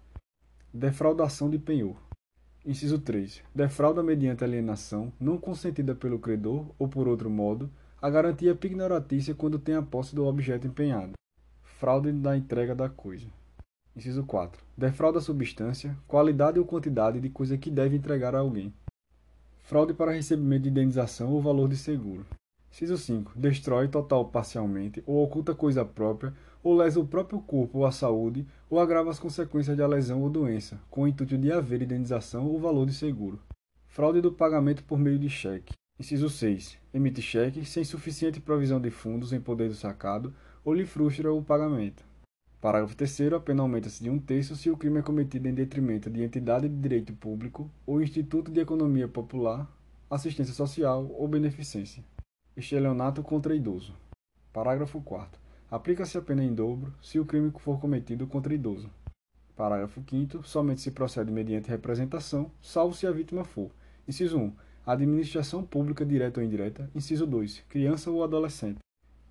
[0.70, 2.09] Defraudação de penhor.
[2.64, 3.42] Inciso 3.
[3.54, 7.70] Defrauda mediante alienação, não consentida pelo credor ou por outro modo,
[8.02, 11.12] a garantia pignoratícia quando tem a posse do objeto empenhado.
[11.62, 13.26] Fraude da entrega da coisa.
[13.96, 14.62] Inciso 4.
[14.76, 18.74] Defrauda substância, qualidade ou quantidade de coisa que deve entregar a alguém.
[19.60, 22.26] Fraude para recebimento de indenização ou valor de seguro.
[22.70, 23.32] Inciso 5.
[23.34, 27.92] Destrói total ou parcialmente, ou oculta coisa própria, ou lesa o próprio corpo ou a
[27.92, 32.46] saúde, ou agrava as consequências da lesão ou doença, com o intuito de haver indenização
[32.46, 33.40] ou valor de seguro.
[33.88, 35.74] Fraude do pagamento por meio de cheque.
[35.98, 36.78] Inciso 6.
[36.94, 40.32] Emite cheque sem suficiente provisão de fundos em poder do sacado,
[40.64, 42.04] ou lhe frustra o pagamento.
[42.60, 46.10] Parágrafo 3 a pena aumenta-se de um terço se o crime é cometido em detrimento
[46.10, 49.66] de entidade de direito público ou instituto de economia popular,
[50.10, 52.04] assistência social ou beneficência.
[52.54, 53.94] Estelionato contra idoso.
[54.52, 55.39] Parágrafo 4
[55.70, 58.90] Aplica-se a pena em dobro se o crime for cometido contra idoso.
[59.54, 63.70] Parágrafo 5 Somente se procede mediante representação, salvo se a vítima for.
[64.08, 64.52] Inciso 1.
[64.84, 66.90] Administração pública direta ou indireta.
[66.92, 67.66] Inciso 2.
[67.68, 68.80] Criança ou adolescente.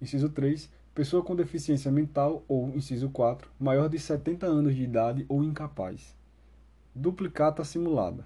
[0.02, 0.72] Inciso 3.
[0.96, 6.16] Pessoa com deficiência mental ou, inciso 4, maior de 70 anos de idade ou incapaz.
[6.96, 8.26] Duplicata simulada.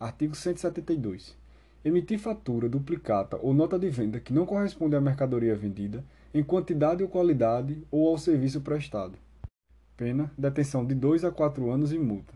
[0.00, 1.36] Artigo 172
[1.88, 6.04] emitir fatura, duplicata ou nota de venda que não corresponde à mercadoria vendida,
[6.38, 9.18] em quantidade ou qualidade ou ao serviço prestado.
[9.96, 12.34] Pena: detenção de 2 a 4 anos e multa.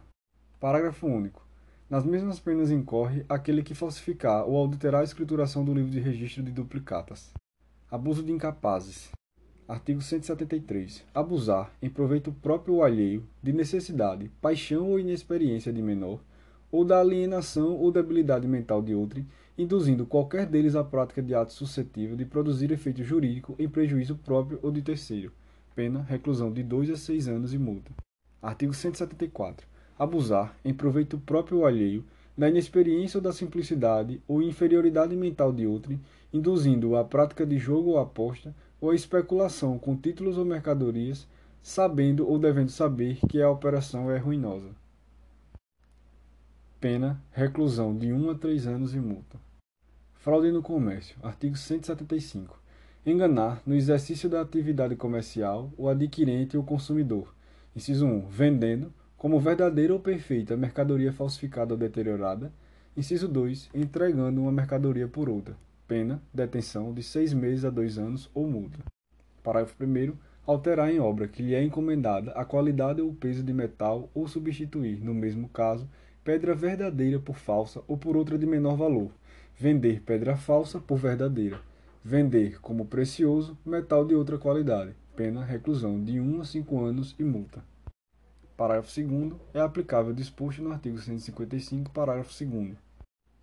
[0.59, 1.47] Parágrafo único.
[1.89, 6.43] Nas mesmas penas incorre aquele que falsificar ou adulterar a escrituração do livro de registro
[6.43, 7.33] de duplicatas.
[7.91, 9.11] Abuso de incapazes.
[9.67, 11.05] Artigo 173.
[11.15, 16.21] Abusar, em proveito próprio ou alheio, de necessidade, paixão ou inexperiência de menor,
[16.73, 19.27] ou da alienação ou debilidade mental de outrem,
[19.61, 24.59] induzindo qualquer deles à prática de ato suscetível de produzir efeito jurídico em prejuízo próprio
[24.63, 25.33] ou de terceiro.
[25.75, 27.91] Pena, reclusão de 2 a 6 anos e multa.
[28.41, 29.67] Artigo 174.
[29.99, 32.05] Abusar, em proveito próprio ou alheio,
[32.37, 36.01] da inexperiência ou da simplicidade ou inferioridade mental de outrem,
[36.33, 41.29] induzindo-o à prática de jogo ou aposta, ou à especulação com títulos ou mercadorias,
[41.63, 44.71] sabendo ou devendo saber que a operação é ruinosa.
[46.81, 49.39] Pena, reclusão de 1 a 3 anos e multa.
[50.23, 51.17] Fraude no comércio.
[51.23, 52.61] Artigo 175.
[53.07, 57.35] Enganar, no exercício da atividade comercial, o adquirente ou consumidor.
[57.75, 58.29] Inciso 1.
[58.29, 62.53] Vendendo, como verdadeira ou perfeita, mercadoria falsificada ou deteriorada.
[62.95, 63.71] Inciso 2.
[63.73, 65.57] Entregando uma mercadoria por outra.
[65.89, 68.79] Pena, detenção de seis meses a dois anos ou multa.
[69.43, 70.13] Parágrafo 1.
[70.47, 74.29] Alterar em obra que lhe é encomendada a qualidade ou o peso de metal ou
[74.29, 75.89] substituir, no mesmo caso,
[76.23, 79.11] pedra verdadeira por falsa ou por outra de menor valor.
[79.63, 81.61] Vender pedra falsa por verdadeira.
[82.03, 84.95] Vender como precioso metal de outra qualidade.
[85.15, 87.63] Pena reclusão de 1 a 5 anos e multa.
[88.57, 92.75] Parágrafo 2 é aplicável disposto no artigo 155, parágrafo 2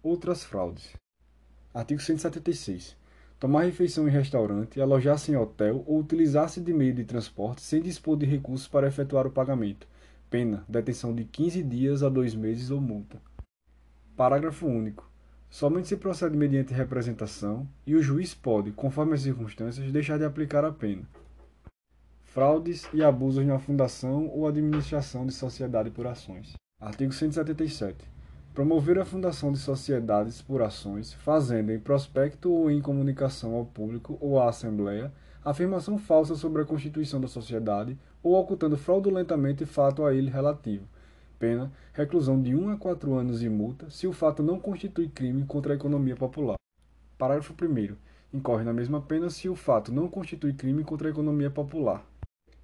[0.01, 0.91] Outras fraudes.
[1.71, 2.97] Artigo 176.
[3.39, 8.17] Tomar refeição em restaurante, alojar-se em hotel ou utilizar-se de meio de transporte sem dispor
[8.17, 9.87] de recursos para efetuar o pagamento,
[10.31, 13.21] Pena: detenção de 15 dias a 2 meses ou multa.
[14.15, 15.07] Parágrafo único.
[15.49, 20.63] Somente se procede mediante representação e o juiz pode, conforme as circunstâncias, deixar de aplicar
[20.65, 21.03] a pena.
[22.23, 26.53] fraudes e abusos na fundação ou administração de sociedade por ações.
[26.79, 27.95] Artigo 177.
[28.53, 34.17] Promover a fundação de sociedades por ações, fazendo em prospecto ou em comunicação ao público
[34.21, 35.11] ou à Assembleia
[35.49, 40.85] afirmação falsa sobre a constituição da sociedade ou ocultando fraudulentamente fato a ele relativo.
[41.39, 45.45] Pena, reclusão de 1 a 4 anos e multa, se o fato não constitui crime
[45.45, 46.57] contra a economia popular.
[47.17, 47.95] Parágrafo 1
[48.33, 52.05] Incorre na mesma pena se o fato não constitui crime contra a economia popular.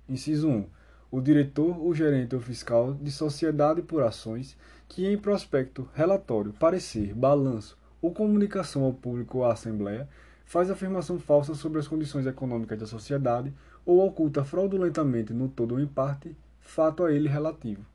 [0.10, 0.66] Inciso 1.
[1.12, 4.58] O diretor, o gerente ou fiscal de sociedade por ações
[4.90, 10.10] que em prospecto, relatório, parecer, balanço ou comunicação ao público ou à Assembleia
[10.46, 13.54] faz afirmação falsa sobre as condições econômicas da sociedade
[13.86, 17.93] ou oculta fraudulentamente no todo ou em parte fato a ele relativo.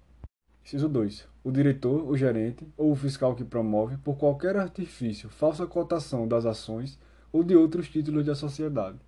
[0.68, 1.26] Inciso 2.
[1.42, 6.44] O diretor, o gerente ou o fiscal que promove, por qualquer artifício, falsa cotação das
[6.44, 6.98] ações
[7.32, 8.98] ou de outros títulos da sociedade.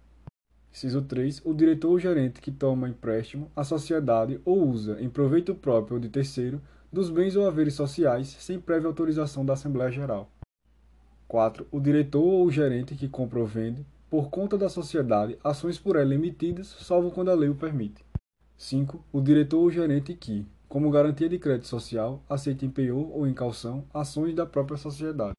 [0.72, 1.42] Inciso 3.
[1.44, 6.00] O diretor ou gerente que toma empréstimo à sociedade ou usa, em proveito próprio ou
[6.00, 10.30] de terceiro, dos bens ou haveres sociais, sem prévia autorização da Assembleia Geral.
[11.28, 11.66] 4.
[11.70, 15.96] O diretor ou o gerente que compra ou vende, por conta da sociedade, ações por
[15.96, 18.02] ela emitidas, salvo quando a lei o permite.
[18.56, 19.04] 5.
[19.12, 23.34] O diretor ou gerente que, como garantia de crédito social, aceita em penhor ou em
[23.34, 25.32] calção ações da própria sociedade.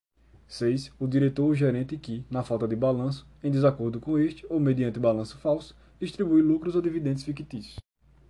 [0.46, 0.92] 6.
[1.00, 5.00] O diretor ou gerente que, na falta de balanço, em desacordo com este ou mediante
[5.00, 7.78] balanço falso, distribui lucros ou dividendos fictícios.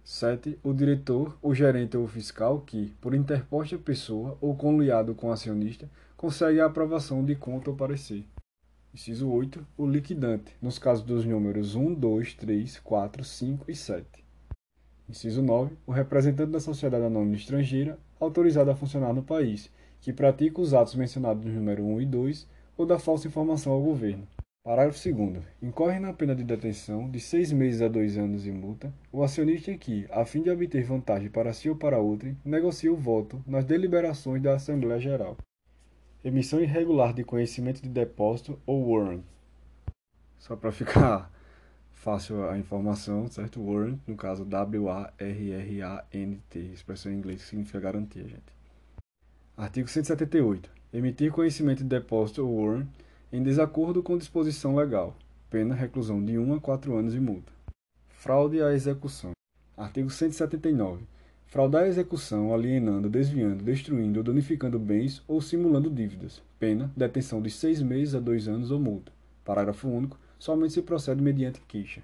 [0.03, 0.59] 7.
[0.61, 6.59] O diretor, o gerente ou fiscal que, por interposta pessoa ou conluiado com acionista, consegue
[6.59, 8.23] a aprovação de conta ou parecer.
[8.93, 9.65] Inciso 8.
[9.75, 14.20] O liquidante, nos casos dos números 1, 2, 3, 4, 5 e 7.
[15.11, 15.75] Inciso 9.
[15.85, 19.69] O representante da sociedade anônima estrangeira, autorizado a funcionar no país,
[19.99, 22.47] que pratica os atos mencionados no número 1 e 2
[22.77, 24.25] ou da falsa informação ao governo.
[24.63, 25.43] Parágrafo 2.
[25.61, 29.75] Incorre na pena de detenção de seis meses a dois anos e multa o acionista
[29.75, 33.65] que, a fim de obter vantagem para si ou para outrem, negocia o voto nas
[33.65, 35.35] deliberações da Assembleia Geral.
[36.23, 39.23] Emissão irregular de conhecimento de depósito ou warrant.
[40.37, 41.29] Só para ficar
[42.01, 43.61] fácil a informação, certo?
[43.61, 44.99] Warrant, no caso W-A-R-R-A-N-T,
[46.73, 48.51] expressão em inglês que significa garantia, gente.
[49.55, 50.69] Artigo 178.
[50.91, 52.87] Emitir conhecimento de depósito ou warrant
[53.31, 55.15] em desacordo com disposição legal.
[55.49, 57.53] Pena reclusão de 1 a 4 anos e multa.
[58.09, 59.31] Fraude à execução.
[59.77, 61.03] Artigo 179
[61.51, 66.41] fraudar a execução alienando, desviando, destruindo ou danificando bens ou simulando dívidas.
[66.57, 69.11] Pena, detenção de seis meses a dois anos ou multa.
[69.43, 70.17] Parágrafo único.
[70.41, 72.01] Somente se procede mediante queixa.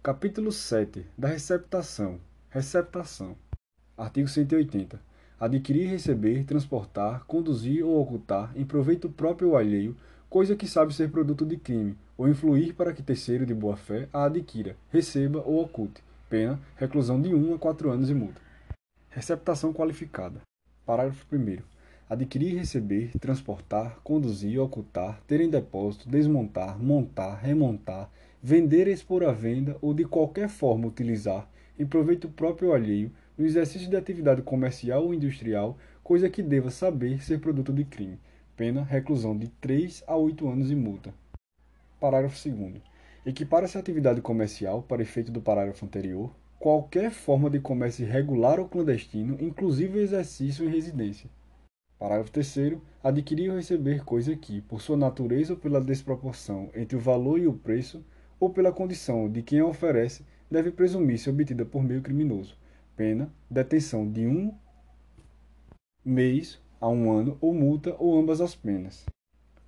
[0.00, 1.04] Capítulo 7.
[1.18, 2.20] Da receptação.
[2.48, 3.36] Receptação.
[3.98, 5.02] Artigo 180.
[5.40, 9.96] Adquirir, receber, transportar, conduzir ou ocultar, em proveito próprio ou alheio,
[10.30, 14.08] coisa que sabe ser produto de crime, ou influir para que terceiro de boa fé
[14.12, 18.40] a adquira, receba ou oculte, Pena, reclusão de 1 a 4 anos e multa.
[19.10, 20.40] Receptação qualificada.
[20.86, 21.73] Parágrafo 1
[22.08, 28.10] Adquirir, receber, transportar, conduzir, ocultar, ter em depósito, desmontar, montar, remontar,
[28.42, 31.48] vender, expor à venda ou de qualquer forma utilizar,
[31.78, 36.70] em proveito próprio ou alheio, no exercício de atividade comercial ou industrial, coisa que deva
[36.70, 38.20] saber ser produto de crime.
[38.54, 41.14] Pena, reclusão de 3 a 8 anos e multa.
[41.98, 42.82] Parágrafo 2
[43.24, 48.68] Equipara-se a atividade comercial, para efeito do parágrafo anterior, qualquer forma de comércio irregular ou
[48.68, 51.30] clandestino, inclusive o exercício em residência.
[52.04, 57.00] Parágrafo 3 adquirir ou receber coisa que, por sua natureza ou pela desproporção entre o
[57.00, 58.04] valor e o preço,
[58.38, 62.58] ou pela condição de quem a oferece, deve presumir-se obtida por meio criminoso.
[62.94, 64.54] Pena, detenção de um
[66.04, 69.06] mês a um ano ou multa ou ambas as penas.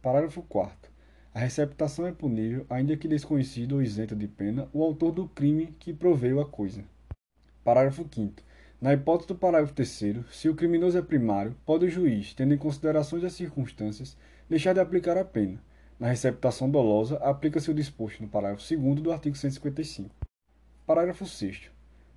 [0.03, 0.93] Parágrafo 4
[1.33, 5.75] a receptação é punível, ainda que desconhecido ou isento de pena, o autor do crime
[5.79, 6.85] que proveio a coisa.
[7.65, 8.43] Parágrafo 5
[8.87, 12.57] Na hipótese do parágrafo 3 se o criminoso é primário, pode o juiz, tendo em
[12.57, 14.17] considerações as circunstâncias,
[14.49, 15.61] deixar de aplicar a pena.
[15.99, 20.09] Na receptação dolosa, aplica-se o disposto no parágrafo 2 do artigo 155.
[20.87, 21.63] Parágrafo 6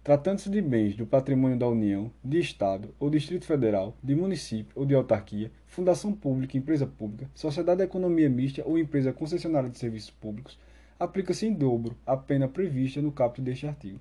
[0.04, 4.86] Tratando-se de bens do patrimônio da União, de Estado ou Distrito Federal, de município ou
[4.86, 10.12] de autarquia, fundação pública, empresa pública, sociedade de economia mista ou empresa concessionária de serviços
[10.12, 10.60] públicos,
[11.00, 14.00] aplica-se em dobro a pena prevista no caput deste artigo.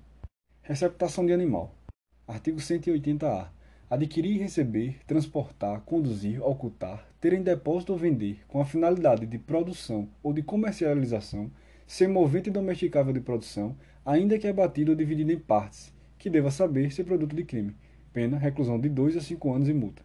[0.61, 1.78] Receptação de animal.
[2.29, 3.49] Artigo 180-A.
[3.89, 10.07] Adquirir, receber, transportar, conduzir, ocultar, ter em depósito ou vender, com a finalidade de produção
[10.21, 11.49] ou de comercialização,
[11.87, 13.75] semovente domesticável de produção,
[14.05, 17.75] ainda que abatido ou dividido em partes, que deva saber ser produto de crime.
[18.13, 20.03] Pena, reclusão de 2 a 5 anos e multa.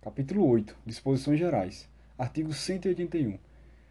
[0.00, 0.76] Capítulo 8.
[0.84, 1.88] Disposições gerais.
[2.18, 3.38] Artigo 181.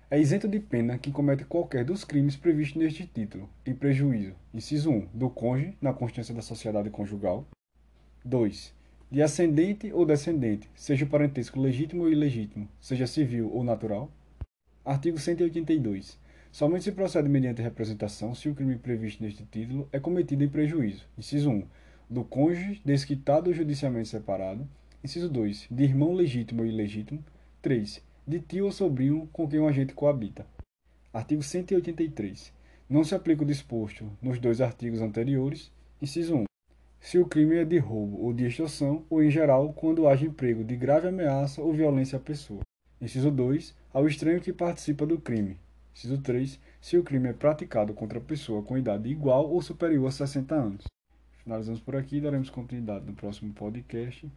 [0.09, 4.91] É isento de pena quem comete qualquer dos crimes previstos neste título, em prejuízo, inciso
[4.91, 7.47] 1, do cônjuge na constância da sociedade conjugal.
[8.23, 8.73] 2.
[9.09, 14.11] De ascendente ou descendente, seja o parentesco legítimo ou ilegítimo, seja civil ou natural.
[14.85, 16.19] Artigo 182.
[16.51, 21.07] Somente se procede mediante representação se o crime previsto neste título é cometido em prejuízo.
[21.17, 21.63] Inciso 1.
[22.09, 24.67] Do cônjuge desquitado ou judicialmente separado.
[25.03, 25.67] Inciso 2.
[25.71, 27.23] De irmão legítimo ou ilegítimo.
[27.61, 30.45] 3 de tio ou sobrinho com quem o agente coabita.
[31.13, 32.53] Artigo 183.
[32.89, 35.71] Não se aplica o disposto nos dois artigos anteriores.
[36.01, 36.50] Inciso 1.
[37.01, 40.63] Se o crime é de roubo ou de extorsão, ou em geral, quando haja emprego
[40.63, 42.61] de grave ameaça ou violência à pessoa.
[43.01, 43.75] Inciso 2.
[43.91, 45.57] Ao estranho que participa do crime.
[45.93, 46.59] Inciso 3.
[46.79, 50.85] Se o crime é praticado contra pessoa com idade igual ou superior a 60 anos.
[51.43, 54.31] Finalizamos por aqui e daremos continuidade no próximo podcast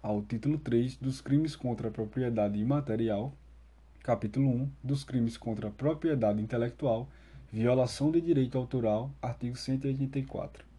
[0.00, 3.32] ao título 3 dos crimes contra a propriedade imaterial,
[4.02, 7.08] capítulo 1 dos crimes contra a propriedade intelectual,
[7.50, 10.73] violação de direito autoral, artigo 184.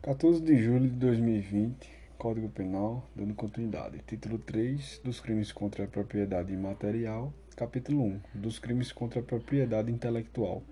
[0.00, 3.98] 14 de julho de 2020, Código Penal, dando continuidade.
[4.06, 9.90] Título 3 dos crimes contra a propriedade imaterial, capítulo 1 dos crimes contra a propriedade
[9.90, 10.62] intelectual,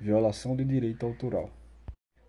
[0.00, 1.50] violação de direito autoral.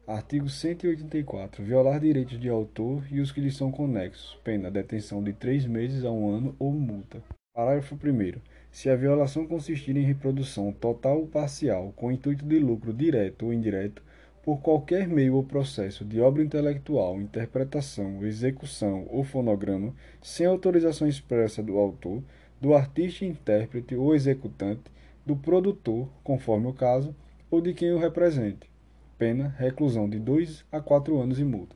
[0.08, 1.64] Artigo 184.
[1.64, 4.40] Violar direitos de autor e os que lhes são conexos.
[4.44, 7.22] Pena: detenção de três meses a um ano ou multa.
[7.54, 8.42] Parágrafo 1.
[8.72, 13.54] Se a violação consistir em reprodução total ou parcial, com intuito de lucro direto ou
[13.54, 14.02] indireto,
[14.48, 21.62] por qualquer meio ou processo de obra intelectual, interpretação, execução ou fonograma, sem autorização expressa
[21.62, 22.24] do autor,
[22.62, 24.90] do artista, intérprete ou executante,
[25.26, 27.14] do produtor, conforme o caso,
[27.52, 28.72] ou de quem o represente.
[29.18, 31.76] Pena, reclusão de 2 a 4 anos e multa.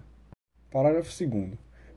[0.72, 1.50] Parágrafo 2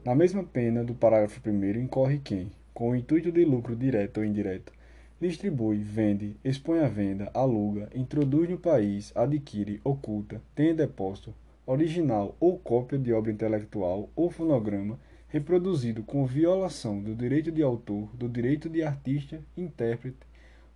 [0.05, 4.24] Na mesma pena do parágrafo 1 incorre quem, com o intuito de lucro direto ou
[4.24, 4.72] indireto,
[5.20, 11.35] distribui, vende, expõe à venda, aluga, introduz no país, adquire, oculta, tem em depósito,
[11.66, 18.09] original ou cópia de obra intelectual ou fonograma reproduzido com violação do direito de autor,
[18.15, 20.19] do direito de artista, intérprete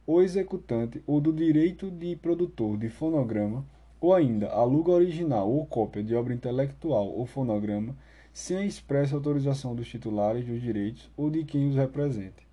[0.07, 3.65] ou executante ou do direito de produtor de fonograma
[4.01, 7.97] ou ainda aluga original ou cópia de obra intelectual ou fonograma
[8.33, 12.47] sem a expressa autorização dos titulares dos direitos ou de quem os represente.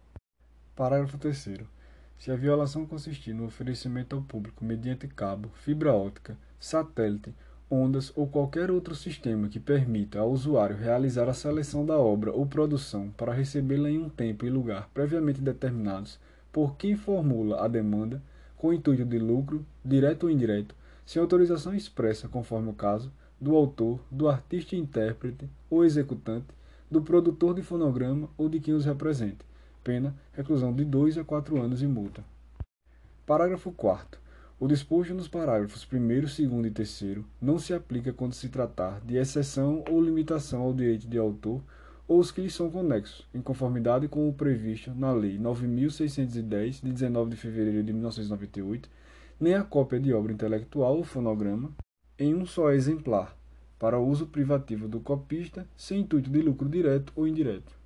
[0.75, 1.59] Parágrafo 3
[2.17, 7.33] se a violação consistir no oferecimento ao público mediante cabo, fibra óptica, satélite,
[7.69, 12.45] ondas ou qualquer outro sistema que permita ao usuário realizar a seleção da obra ou
[12.45, 16.19] produção para recebê-la em um tempo e lugar previamente determinados
[16.51, 18.21] por quem formula a demanda,
[18.55, 20.73] com intuito de lucro, direto ou indireto,
[21.05, 26.47] sem autorização expressa, conforme o caso, do autor, do artista e intérprete ou executante,
[26.89, 29.39] do produtor de fonograma ou de quem os represente.
[29.85, 32.21] Pena, reclusão de 2 a 4 anos e multa.
[33.25, 34.25] Parágrafo 4
[34.57, 39.17] o disposto nos parágrafos 1, 2 e 3 não se aplica quando se tratar de
[39.17, 41.61] exceção ou limitação ao direito de autor
[42.07, 46.93] ou os que lhes são conexos, em conformidade com o previsto na Lei 9.610, de
[46.93, 48.89] 19 de fevereiro de 1998,
[49.39, 51.71] nem a cópia de obra intelectual ou fonograma
[52.17, 53.37] em um só exemplar,
[53.77, 57.84] para uso privativo do copista, sem intuito de lucro direto ou indireto.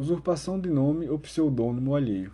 [0.00, 2.32] Usurpação de nome ou pseudônimo alheio.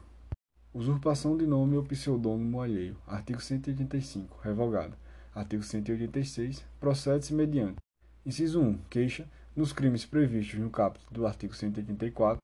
[0.73, 2.97] Usurpação de nome ou pseudônimo alheio.
[3.05, 4.39] Artigo 185.
[4.41, 4.97] Revogado.
[5.35, 6.65] Artigo 186.
[6.79, 7.79] Procede-se mediante.
[8.25, 8.79] Inciso 1.
[8.89, 12.39] Queixa, nos crimes previstos no caput do artigo 184,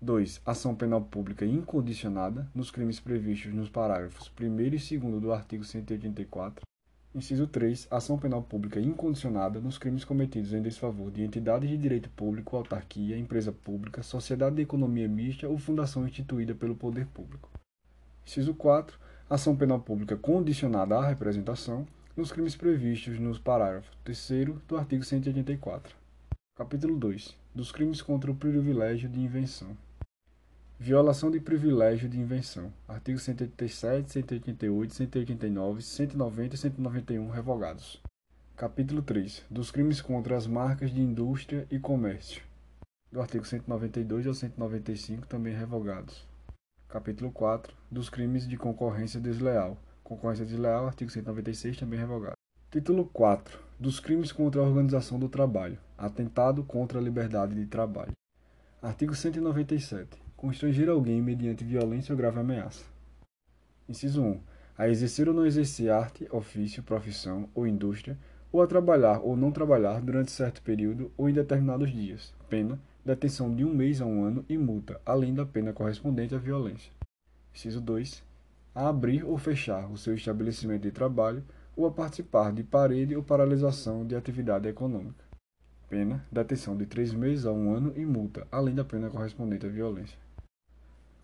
[0.00, 0.42] 2.
[0.46, 6.62] Ação penal pública incondicionada nos crimes previstos nos parágrafos 1 e 2 do artigo 184.
[7.18, 7.88] Inciso 3.
[7.90, 13.18] Ação penal pública incondicionada nos crimes cometidos em desfavor de entidades de direito público, autarquia,
[13.18, 17.50] empresa pública, sociedade de economia mista ou fundação instituída pelo poder público.
[18.24, 18.96] Inciso 4.
[19.28, 21.84] Ação penal pública condicionada à representação
[22.16, 25.96] nos crimes previstos nos parágrafos 3 do artigo 184.
[26.54, 27.36] Capítulo 2.
[27.52, 29.76] Dos crimes contra o privilégio de invenção.
[30.80, 32.72] Violação de privilégio de invenção.
[32.86, 38.00] Artigos 187, 188, 189, 190 e 191 revogados.
[38.56, 39.42] Capítulo 3.
[39.50, 42.42] Dos crimes contra as marcas de indústria e comércio.
[43.10, 46.24] Do artigo 192 ao 195 também revogados.
[46.88, 47.74] Capítulo 4.
[47.90, 49.76] Dos crimes de concorrência desleal.
[50.04, 52.36] Concorrência desleal, artigo 196 também revogado.
[52.70, 53.58] Título 4.
[53.80, 55.76] Dos crimes contra a organização do trabalho.
[55.98, 58.12] Atentado contra a liberdade de trabalho.
[58.80, 62.84] Artigo 197 constranger alguém mediante violência ou grave ameaça.
[63.88, 64.40] Inciso 1.
[64.78, 68.16] A exercer ou não exercer arte, ofício, profissão ou indústria,
[68.52, 72.32] ou a trabalhar ou não trabalhar durante certo período ou em determinados dias.
[72.48, 76.38] Pena, detenção de um mês a um ano e multa, além da pena correspondente à
[76.38, 76.92] violência.
[77.52, 78.22] Inciso 2.
[78.72, 81.42] a abrir ou fechar o seu estabelecimento de trabalho
[81.76, 85.24] ou a participar de parede ou paralisação de atividade econômica.
[85.88, 89.68] Pena, detenção de três meses a um ano e multa, além da pena correspondente à
[89.68, 90.27] violência.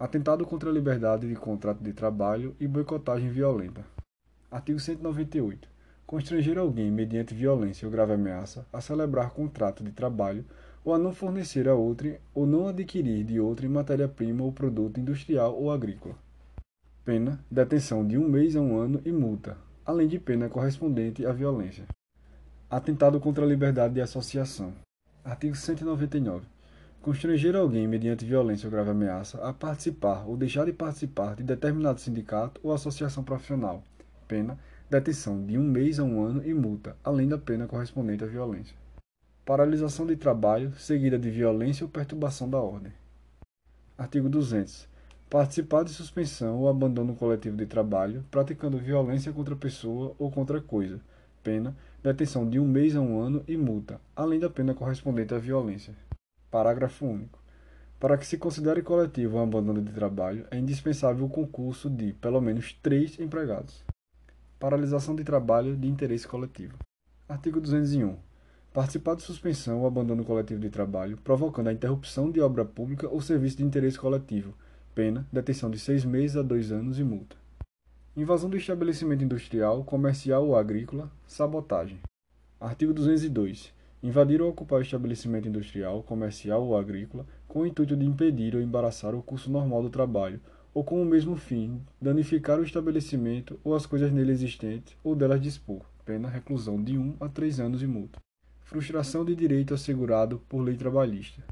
[0.04, 3.86] Atentado contra a liberdade de contrato de trabalho e boicotagem violenta.
[4.50, 5.66] Artigo 198.
[6.06, 10.44] Constranger alguém mediante violência ou grave ameaça a celebrar contrato de trabalho
[10.84, 15.56] ou a não fornecer a outrem ou não adquirir de outrem matéria-prima ou produto industrial
[15.58, 16.16] ou agrícola.
[17.02, 19.56] Pena, detenção de um mês a um ano e multa,
[19.86, 21.86] além de pena correspondente à violência.
[22.68, 24.74] Atentado contra a liberdade de associação.
[25.24, 26.53] Artigo 199.
[27.04, 32.00] Constranger alguém mediante violência ou grave ameaça a participar ou deixar de participar de determinado
[32.00, 33.82] sindicato ou associação profissional.
[34.26, 34.58] Pena,
[34.88, 38.74] detenção de um mês a um ano e multa, além da pena correspondente à violência.
[39.44, 42.94] Paralisação de trabalho seguida de violência ou perturbação da ordem.
[43.98, 44.88] Artigo 200.
[45.28, 50.98] Participar de suspensão ou abandono coletivo de trabalho praticando violência contra pessoa ou contra coisa.
[51.42, 55.38] Pena, detenção de um mês a um ano e multa, além da pena correspondente à
[55.38, 55.92] violência.
[56.54, 57.40] Parágrafo único.
[57.98, 62.40] Para que se considere coletivo o abandono de trabalho, é indispensável o concurso de, pelo
[62.40, 63.84] menos, três empregados.
[64.60, 66.78] Paralisação de trabalho de interesse coletivo.
[67.28, 68.16] Artigo 201
[68.72, 73.20] participar de suspensão ou abandono coletivo de trabalho, provocando a interrupção de obra pública ou
[73.20, 74.54] serviço de interesse coletivo,
[74.94, 77.36] pena, detenção de seis meses a dois anos e multa.
[78.16, 81.98] Invasão do estabelecimento industrial, comercial ou agrícola, sabotagem.
[82.60, 83.72] Artigo 202.
[84.04, 88.60] Invadir ou ocupar o estabelecimento industrial, comercial ou agrícola com o intuito de impedir ou
[88.60, 90.42] embaraçar o curso normal do trabalho,
[90.74, 95.40] ou com o mesmo fim, danificar o estabelecimento ou as coisas nele existentes ou delas
[95.40, 98.18] dispor, pena reclusão de 1 um a 3 anos e multa.
[98.60, 101.42] Frustração de direito assegurado por lei trabalhista.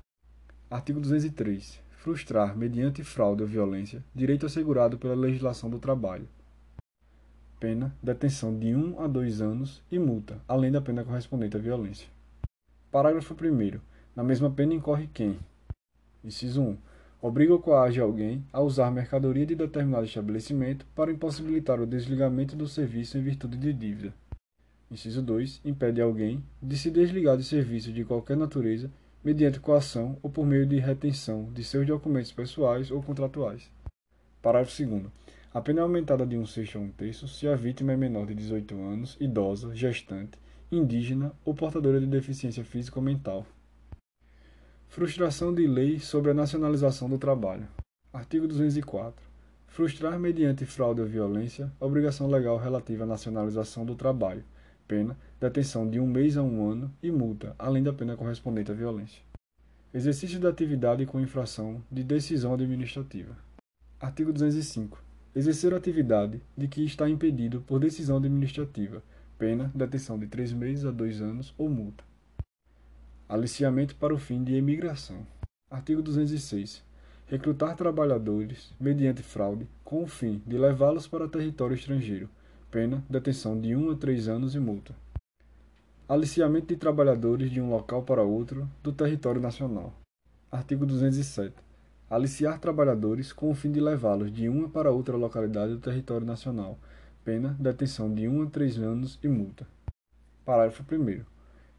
[0.70, 1.80] Artigo 203.
[1.92, 6.28] Frustrar, mediante fraude ou violência, direito assegurado pela legislação do trabalho.
[7.58, 12.08] Pena: detenção de 1 a 2 anos e multa, além da pena correspondente à violência.
[12.93, 13.81] Parágrafo 1.
[14.14, 15.39] Na mesma pena incorre quem:
[16.23, 16.77] Inciso 1.
[17.23, 22.69] Obriga ou coage alguém a usar mercadoria de determinado estabelecimento para impossibilitar o desligamento do
[22.69, 24.12] serviço em virtude de dívida.
[24.90, 25.62] Inciso 2.
[25.64, 28.90] Impede alguém de se desligar de serviços de qualquer natureza
[29.24, 33.70] mediante coação ou por meio de retenção de seus documentos pessoais ou contratuais.
[34.43, 35.05] Parágrafo 2.
[35.55, 38.27] A pena é aumentada de um sexto a um terço se a vítima é menor
[38.27, 40.41] de 18 anos, idosa, gestante,
[40.72, 43.46] indígena ou portadora de deficiência física ou mental.
[44.88, 47.68] Frustração de lei sobre a nacionalização do trabalho.
[48.12, 49.24] Artigo 204.
[49.68, 54.44] Frustrar mediante fraude ou violência obrigação legal relativa à nacionalização do trabalho
[54.92, 58.74] pena, detenção de um mês a um ano e multa, além da pena correspondente à
[58.74, 59.22] violência.
[59.94, 63.34] Exercício da atividade com infração de decisão administrativa.
[63.98, 65.02] Artigo 205.
[65.34, 69.02] Exercer atividade de que está impedido por decisão administrativa,
[69.43, 72.05] pena, detenção de três meses a dois anos ou multa.
[73.28, 75.27] Aliciamento para o fim de emigração.
[75.69, 76.81] Artigo 206.
[77.27, 82.28] Recrutar trabalhadores, mediante fraude, com o fim de levá-los para território estrangeiro,
[82.70, 84.94] pena, detenção de 1 a 3 anos e multa.
[86.09, 89.93] Aliciamento de trabalhadores de um local para outro do território nacional.
[90.52, 91.52] Artigo 207.
[92.09, 96.78] Aliciar trabalhadores com o fim de levá-los de uma para outra localidade do território nacional.
[97.24, 99.64] Pena, detenção de 1 a 3 anos e multa.
[100.44, 101.20] Parágrafo 1.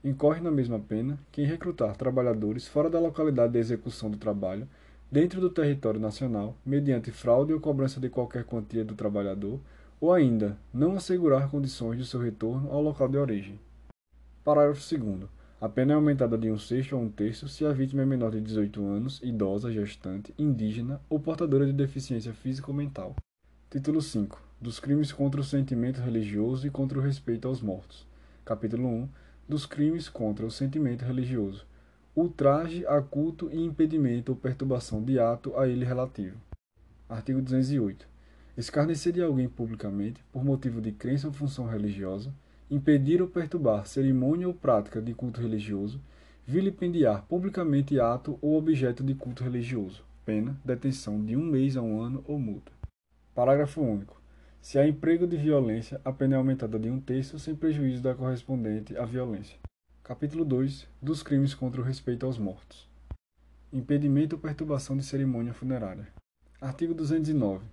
[0.01, 4.65] Incorre na mesma pena quem recrutar trabalhadores fora da localidade de execução do trabalho,
[5.11, 9.59] dentro do território nacional, mediante fraude ou cobrança de qualquer quantia do trabalhador
[9.99, 13.59] ou ainda, não assegurar condições de seu retorno ao local de origem.
[14.45, 15.29] Parágrafo 2.
[15.59, 18.31] A pena é aumentada de um sexto a um terço se a vítima é menor
[18.31, 23.13] de 18 anos, idosa, gestante, indígena ou portadora de deficiência física ou mental.
[23.69, 24.52] Título 5.
[24.63, 28.07] Dos crimes contra o sentimento religioso e contra o respeito aos mortos.
[28.45, 29.09] Capítulo 1.
[29.45, 31.65] Dos crimes contra o sentimento religioso.
[32.15, 36.37] Ultraje a culto e impedimento ou perturbação de ato a ele relativo.
[37.09, 38.07] Artigo 208
[38.55, 42.33] escarnecer de alguém publicamente por motivo de crença ou função religiosa,
[42.71, 45.99] impedir ou perturbar cerimônia ou prática de culto religioso,
[46.47, 51.99] vilipendiar publicamente ato ou objeto de culto religioso, pena, detenção de um mês a um
[51.99, 52.71] ano ou multa.
[53.35, 54.22] Parágrafo único.
[54.63, 58.15] Se há emprego de violência, a pena é aumentada de um terço sem prejuízo da
[58.15, 59.59] correspondente à violência.
[60.01, 62.89] Capítulo 2 dos crimes contra o respeito aos mortos.
[63.73, 66.07] Impedimento ou perturbação de cerimônia funerária.
[66.61, 67.65] Artigo 209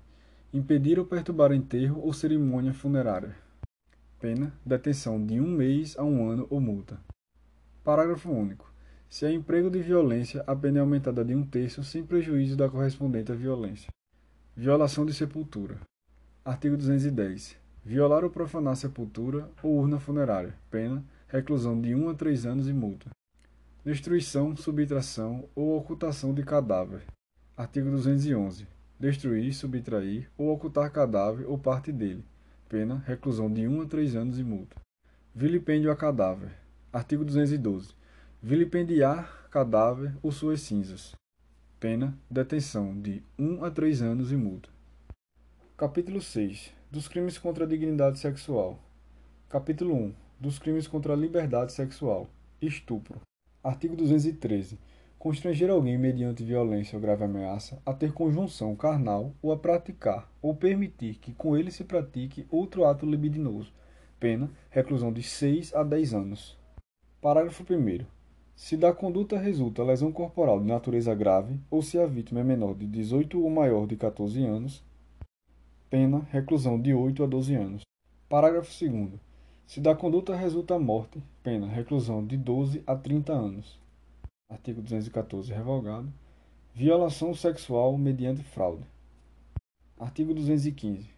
[0.53, 3.37] impedir ou perturbar enterro ou cerimônia funerária.
[4.19, 6.99] Pena: detenção de um mês a um ano ou multa.
[7.85, 8.69] Parágrafo único.
[9.09, 12.69] Se há emprego de violência, a pena é aumentada de um terço sem prejuízo da
[12.69, 13.93] correspondente à violência.
[14.57, 15.79] Violação de sepultura.
[16.43, 17.55] Artigo 210.
[17.85, 20.55] Violar ou profanar sepultura ou urna funerária.
[20.71, 23.11] Pena: reclusão de 1 a 3 anos e multa.
[23.85, 27.03] Destruição, subtração ou ocultação de cadáver.
[27.55, 28.67] Artigo 211.
[28.99, 32.25] Destruir, subtrair ou ocultar cadáver ou parte dele.
[32.71, 34.77] Pena: reclusão de 1 a 3 anos e multa.
[35.35, 36.53] Vilipêndio a cadáver.
[36.91, 37.95] Artigo 212.
[38.43, 41.15] Vilipendiar cadáver ou suas cinzas.
[41.79, 44.80] Pena: detenção de 1 a 3 anos e multa.
[45.81, 46.75] Capítulo 6.
[46.91, 48.79] Dos crimes contra a dignidade sexual.
[49.49, 50.15] Capítulo 1.
[50.39, 52.29] Dos crimes contra a liberdade sexual.
[52.61, 53.23] Estupro.
[53.65, 54.79] Artigo 213.
[55.19, 60.55] Constranger alguém mediante violência ou grave ameaça a ter conjunção carnal ou a praticar ou
[60.55, 63.73] permitir que com ele se pratique outro ato libidinoso.
[64.19, 66.59] Pena: reclusão de 6 a 10 anos.
[67.23, 68.05] Parágrafo 1.
[68.55, 72.75] Se da conduta resulta lesão corporal de natureza grave ou se a vítima é menor
[72.75, 74.85] de 18 ou maior de 14 anos,
[75.91, 77.83] Pena: reclusão de 8 a 12 anos.
[78.29, 79.21] Parágrafo 2.
[79.67, 83.77] Se da conduta resulta morte, pena: reclusão de 12 a 30 anos.
[84.49, 86.09] Artigo 214 revogado.
[86.73, 88.85] Violação sexual mediante fraude.
[89.99, 91.11] Artigo 215.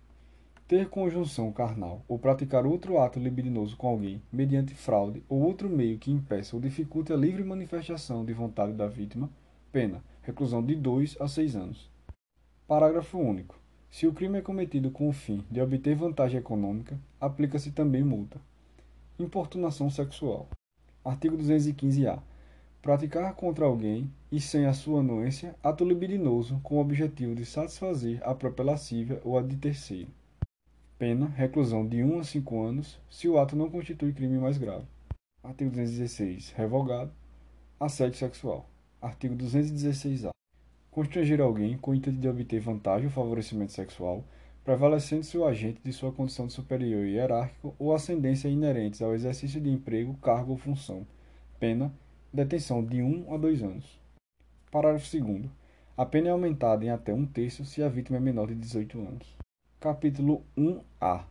[0.67, 5.99] Ter conjunção carnal ou praticar outro ato libidinoso com alguém mediante fraude ou outro meio
[5.99, 9.29] que impeça ou dificulte a livre manifestação de vontade da vítima,
[9.71, 11.91] pena: reclusão de 2 a 6 anos.
[12.67, 13.62] Parágrafo único.
[13.93, 18.41] Se o crime é cometido com o fim de obter vantagem econômica, aplica-se também multa.
[19.19, 20.49] Importunação sexual.
[21.05, 22.19] Artigo 215-A.
[22.81, 28.19] Praticar contra alguém e sem a sua anuência ato libidinoso com o objetivo de satisfazer
[28.27, 30.09] a própria lascívia ou a de terceiro.
[30.99, 34.87] Pena: reclusão de 1 a 5 anos, se o ato não constitui crime mais grave.
[35.45, 36.53] Artigo 216.
[36.53, 37.13] Revogado.
[37.79, 38.67] Assédio sexual.
[39.03, 40.33] Artigo 216-A
[40.93, 44.23] constranger alguém com o intuito de obter vantagem ou favorecimento sexual,
[44.63, 49.71] prevalecendo-se o agente de sua condição de superior hierárquico ou ascendência inerentes ao exercício de
[49.71, 51.07] emprego, cargo ou função.
[51.59, 51.93] Pena:
[52.33, 54.01] detenção de 1 a 2 anos.
[54.71, 55.47] Parágrafo 2.
[55.97, 58.99] A pena é aumentada em até um terço se a vítima é menor de 18
[59.01, 59.27] anos.
[59.81, 61.25] Capítulo 1A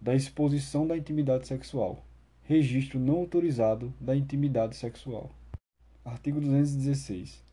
[0.00, 2.04] da exposição da intimidade sexual.
[2.44, 5.30] Registro não autorizado da intimidade sexual.
[6.04, 7.47] Artigo 216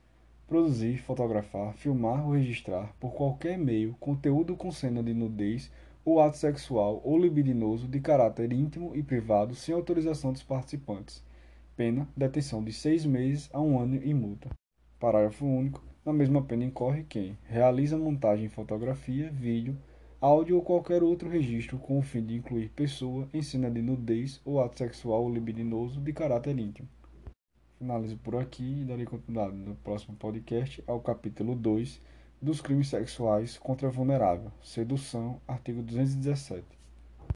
[0.47, 5.71] produzir, fotografar, filmar ou registrar, por qualquer meio, conteúdo com cena de nudez
[6.03, 11.23] ou ato sexual ou libidinoso de caráter íntimo e privado sem autorização dos participantes.
[11.75, 14.49] Pena, detenção de seis meses a um ano e multa.
[14.99, 15.83] Parágrafo único.
[16.05, 19.75] Na mesma pena incorre quem realiza montagem em fotografia, vídeo,
[20.21, 24.39] áudio ou qualquer outro registro com o fim de incluir pessoa em cena de nudez
[24.45, 26.87] ou ato sexual ou libidinoso de caráter íntimo.
[27.85, 32.01] Finalizo por aqui e darei continuidade no próximo podcast ao capítulo 2
[32.41, 36.65] dos crimes sexuais contra vulnerável, sedução, artigo 217.